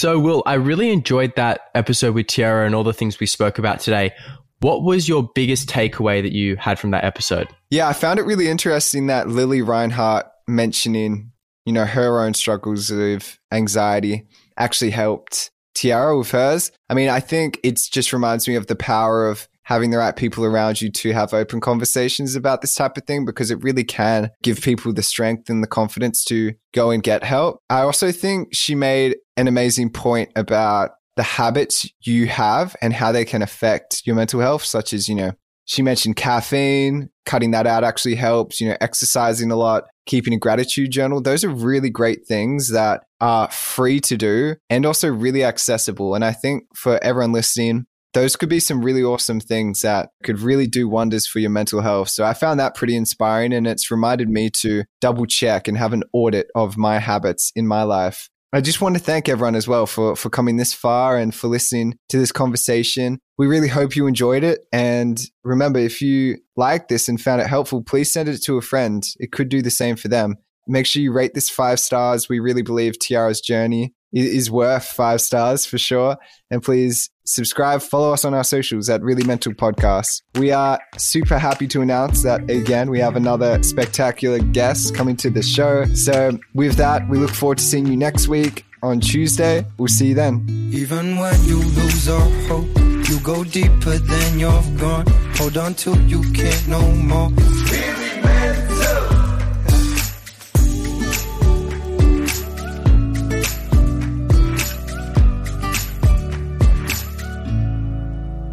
So, 0.00 0.18
Will, 0.18 0.42
I 0.46 0.54
really 0.54 0.88
enjoyed 0.92 1.36
that 1.36 1.60
episode 1.74 2.14
with 2.14 2.26
Tiera 2.26 2.64
and 2.64 2.74
all 2.74 2.84
the 2.84 2.94
things 2.94 3.20
we 3.20 3.26
spoke 3.26 3.58
about 3.58 3.80
today. 3.80 4.12
What 4.60 4.82
was 4.82 5.06
your 5.06 5.28
biggest 5.34 5.68
takeaway 5.68 6.22
that 6.22 6.32
you 6.32 6.56
had 6.56 6.78
from 6.78 6.92
that 6.92 7.04
episode? 7.04 7.48
Yeah, 7.68 7.86
I 7.86 7.92
found 7.92 8.18
it 8.18 8.22
really 8.22 8.48
interesting 8.48 9.08
that 9.08 9.28
Lili 9.28 9.60
Reinhart 9.60 10.24
mentioning, 10.48 11.32
you 11.66 11.74
know, 11.74 11.84
her 11.84 12.18
own 12.18 12.32
struggles 12.32 12.90
of 12.90 13.38
anxiety 13.52 14.26
actually 14.56 14.92
helped 14.92 15.50
Tiera 15.74 16.16
with 16.16 16.30
hers. 16.30 16.72
I 16.88 16.94
mean, 16.94 17.10
I 17.10 17.20
think 17.20 17.60
it 17.62 17.78
just 17.92 18.14
reminds 18.14 18.48
me 18.48 18.54
of 18.54 18.68
the 18.68 18.76
power 18.76 19.28
of 19.28 19.50
having 19.64 19.90
the 19.90 19.98
right 19.98 20.16
people 20.16 20.44
around 20.44 20.80
you 20.80 20.90
to 20.90 21.12
have 21.12 21.32
open 21.32 21.60
conversations 21.60 22.34
about 22.34 22.60
this 22.60 22.74
type 22.74 22.96
of 22.96 23.04
thing 23.04 23.24
because 23.24 23.52
it 23.52 23.62
really 23.62 23.84
can 23.84 24.30
give 24.42 24.60
people 24.60 24.92
the 24.92 25.02
strength 25.02 25.48
and 25.48 25.62
the 25.62 25.68
confidence 25.68 26.24
to 26.24 26.52
go 26.72 26.90
and 26.90 27.04
get 27.04 27.22
help. 27.22 27.60
I 27.70 27.82
also 27.82 28.10
think 28.10 28.48
she 28.52 28.74
made 28.74 29.14
an 29.40 29.48
amazing 29.48 29.90
point 29.90 30.30
about 30.36 30.90
the 31.16 31.22
habits 31.22 31.88
you 32.02 32.26
have 32.26 32.76
and 32.82 32.92
how 32.92 33.10
they 33.10 33.24
can 33.24 33.42
affect 33.42 34.02
your 34.04 34.14
mental 34.14 34.40
health, 34.40 34.62
such 34.62 34.92
as, 34.92 35.08
you 35.08 35.14
know, 35.14 35.32
she 35.64 35.82
mentioned 35.82 36.16
caffeine, 36.16 37.08
cutting 37.26 37.52
that 37.52 37.66
out 37.66 37.84
actually 37.84 38.16
helps, 38.16 38.60
you 38.60 38.68
know, 38.68 38.76
exercising 38.80 39.50
a 39.50 39.56
lot, 39.56 39.84
keeping 40.06 40.34
a 40.34 40.38
gratitude 40.38 40.90
journal. 40.90 41.22
Those 41.22 41.44
are 41.44 41.48
really 41.48 41.90
great 41.90 42.26
things 42.26 42.70
that 42.70 43.02
are 43.20 43.50
free 43.50 44.00
to 44.00 44.16
do 44.16 44.56
and 44.68 44.84
also 44.84 45.08
really 45.08 45.44
accessible. 45.44 46.14
And 46.14 46.24
I 46.24 46.32
think 46.32 46.64
for 46.74 47.02
everyone 47.02 47.32
listening, 47.32 47.86
those 48.12 48.34
could 48.34 48.48
be 48.48 48.60
some 48.60 48.84
really 48.84 49.04
awesome 49.04 49.40
things 49.40 49.82
that 49.82 50.10
could 50.24 50.40
really 50.40 50.66
do 50.66 50.88
wonders 50.88 51.26
for 51.26 51.38
your 51.38 51.50
mental 51.50 51.80
health. 51.80 52.08
So 52.08 52.24
I 52.24 52.34
found 52.34 52.58
that 52.58 52.74
pretty 52.74 52.96
inspiring 52.96 53.52
and 53.52 53.66
it's 53.66 53.90
reminded 53.90 54.28
me 54.28 54.50
to 54.50 54.84
double 55.00 55.26
check 55.26 55.68
and 55.68 55.78
have 55.78 55.92
an 55.92 56.02
audit 56.12 56.48
of 56.54 56.76
my 56.76 56.98
habits 56.98 57.52
in 57.54 57.66
my 57.66 57.84
life. 57.84 58.28
I 58.52 58.60
just 58.60 58.80
want 58.80 58.96
to 58.96 59.02
thank 59.02 59.28
everyone 59.28 59.54
as 59.54 59.68
well 59.68 59.86
for, 59.86 60.16
for 60.16 60.28
coming 60.28 60.56
this 60.56 60.72
far 60.72 61.16
and 61.16 61.32
for 61.32 61.46
listening 61.46 61.96
to 62.08 62.18
this 62.18 62.32
conversation. 62.32 63.20
We 63.38 63.46
really 63.46 63.68
hope 63.68 63.94
you 63.94 64.08
enjoyed 64.08 64.42
it. 64.42 64.60
And 64.72 65.20
remember, 65.44 65.78
if 65.78 66.02
you 66.02 66.38
liked 66.56 66.88
this 66.88 67.08
and 67.08 67.20
found 67.20 67.40
it 67.40 67.46
helpful, 67.46 67.82
please 67.82 68.12
send 68.12 68.28
it 68.28 68.42
to 68.42 68.58
a 68.58 68.62
friend. 68.62 69.04
It 69.18 69.30
could 69.30 69.50
do 69.50 69.62
the 69.62 69.70
same 69.70 69.94
for 69.94 70.08
them. 70.08 70.36
Make 70.66 70.86
sure 70.86 71.00
you 71.00 71.12
rate 71.12 71.34
this 71.34 71.48
five 71.48 71.78
stars. 71.78 72.28
We 72.28 72.40
really 72.40 72.62
believe 72.62 72.98
Tiera's 72.98 73.40
journey 73.40 73.94
is 74.12 74.50
worth 74.50 74.84
five 74.84 75.20
stars 75.20 75.64
for 75.64 75.78
sure. 75.78 76.16
And 76.50 76.60
please 76.60 77.08
subscribe, 77.30 77.80
follow 77.80 78.12
us 78.12 78.24
on 78.24 78.34
our 78.34 78.44
socials 78.44 78.90
at 78.90 79.02
Really 79.02 79.24
Mental 79.24 79.52
Podcast. 79.52 80.22
We 80.34 80.50
are 80.50 80.80
super 80.96 81.38
happy 81.38 81.66
to 81.68 81.80
announce 81.80 82.22
that 82.24 82.50
again, 82.50 82.90
we 82.90 82.98
have 82.98 83.16
another 83.16 83.62
spectacular 83.62 84.40
guest 84.40 84.94
coming 84.94 85.16
to 85.18 85.30
the 85.30 85.42
show. 85.42 85.84
So, 85.94 86.38
with 86.54 86.76
that, 86.76 87.08
we 87.08 87.18
look 87.18 87.30
forward 87.30 87.58
to 87.58 87.64
seeing 87.64 87.86
you 87.86 87.96
next 87.96 88.28
week 88.28 88.64
on 88.82 89.00
Tuesday. 89.00 89.64
We'll 89.78 89.88
see 89.88 90.08
you 90.08 90.14
then. 90.14 90.46
Even 90.72 91.16
when 91.18 91.44
you 91.44 91.58
lose 91.58 92.08
all 92.08 92.30
hope, 92.48 92.68
you 93.08 93.20
go 93.20 93.44
deeper 93.44 93.98
than 93.98 94.38
you're 94.38 94.62
gone. 94.78 95.06
Hold 95.36 95.56
on 95.56 95.74
till 95.74 96.00
you 96.02 96.22
can't 96.32 96.68
no 96.68 96.80
more. 96.92 97.30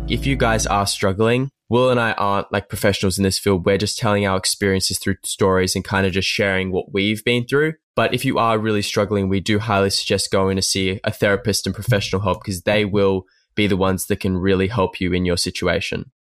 If 0.10 0.26
you 0.26 0.36
guys 0.36 0.66
are 0.66 0.88
struggling, 0.88 1.49
Will 1.70 1.89
and 1.89 1.99
I 1.99 2.14
aren't 2.14 2.51
like 2.51 2.70
professionals 2.70 3.18
in 3.18 3.24
this 3.24 3.38
field. 3.38 3.66
We're 3.66 3.78
just 3.78 3.97
telling 3.97 4.26
our 4.26 4.38
experiences 4.38 4.99
through 4.99 5.18
stories 5.26 5.76
and 5.76 5.84
kind 5.84 6.08
of 6.08 6.14
just 6.14 6.28
sharing 6.28 6.72
what 6.72 6.93
we've 6.93 7.24
been 7.26 7.45
through. 7.45 7.74
But 7.95 8.14
if 8.14 8.24
you 8.24 8.38
are 8.38 8.58
really 8.58 8.82
struggling, 8.82 9.28
we 9.28 9.41
do 9.41 9.60
highly 9.60 9.89
suggest 9.89 10.32
going 10.32 10.55
to 10.55 10.62
see 10.62 11.01
a 11.03 11.12
therapist 11.12 11.66
and 11.66 11.76
professional 11.76 12.22
help 12.22 12.41
because 12.41 12.62
they 12.62 12.86
will 12.86 13.26
be 13.55 13.68
the 13.68 13.76
ones 13.76 14.05
that 14.05 14.22
can 14.22 14.38
really 14.38 14.68
help 14.68 15.01
you 15.01 15.12
in 15.12 15.26
your 15.26 15.36
situation. 15.36 16.12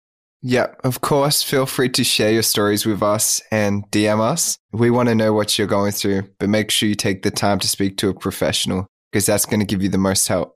Yeah, 0.42 0.66
of 0.82 1.00
course. 1.00 1.42
Feel 1.42 1.66
free 1.66 1.88
to 1.90 2.02
share 2.02 2.32
your 2.32 2.42
stories 2.42 2.86
with 2.86 3.02
us 3.02 3.40
and 3.50 3.88
DM 3.90 4.20
us. 4.20 4.58
We 4.72 4.90
want 4.90 5.08
to 5.10 5.14
know 5.14 5.32
what 5.32 5.58
you're 5.58 5.66
going 5.66 5.92
through, 5.92 6.28
but 6.38 6.48
make 6.48 6.70
sure 6.70 6.88
you 6.88 6.94
take 6.94 7.22
the 7.22 7.30
time 7.30 7.58
to 7.60 7.68
speak 7.68 7.98
to 7.98 8.08
a 8.08 8.14
professional 8.14 8.86
because 9.12 9.26
that's 9.26 9.46
going 9.46 9.60
to 9.60 9.66
give 9.66 9.82
you 9.82 9.88
the 9.88 9.98
most 9.98 10.28
help. 10.28 10.55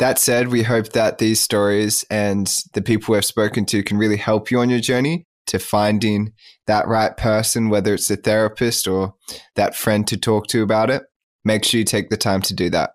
That 0.00 0.18
said, 0.18 0.48
we 0.48 0.62
hope 0.62 0.92
that 0.92 1.18
these 1.18 1.40
stories 1.40 2.06
and 2.10 2.50
the 2.72 2.80
people 2.80 3.12
we've 3.12 3.22
spoken 3.22 3.66
to 3.66 3.82
can 3.82 3.98
really 3.98 4.16
help 4.16 4.50
you 4.50 4.58
on 4.58 4.70
your 4.70 4.80
journey 4.80 5.26
to 5.48 5.58
finding 5.58 6.32
that 6.66 6.88
right 6.88 7.14
person, 7.14 7.68
whether 7.68 7.92
it's 7.92 8.10
a 8.10 8.16
therapist 8.16 8.88
or 8.88 9.12
that 9.56 9.76
friend 9.76 10.08
to 10.08 10.16
talk 10.16 10.46
to 10.46 10.62
about 10.62 10.88
it. 10.88 11.02
Make 11.44 11.66
sure 11.66 11.78
you 11.78 11.84
take 11.84 12.08
the 12.08 12.16
time 12.16 12.40
to 12.42 12.54
do 12.54 12.70
that. 12.70 12.92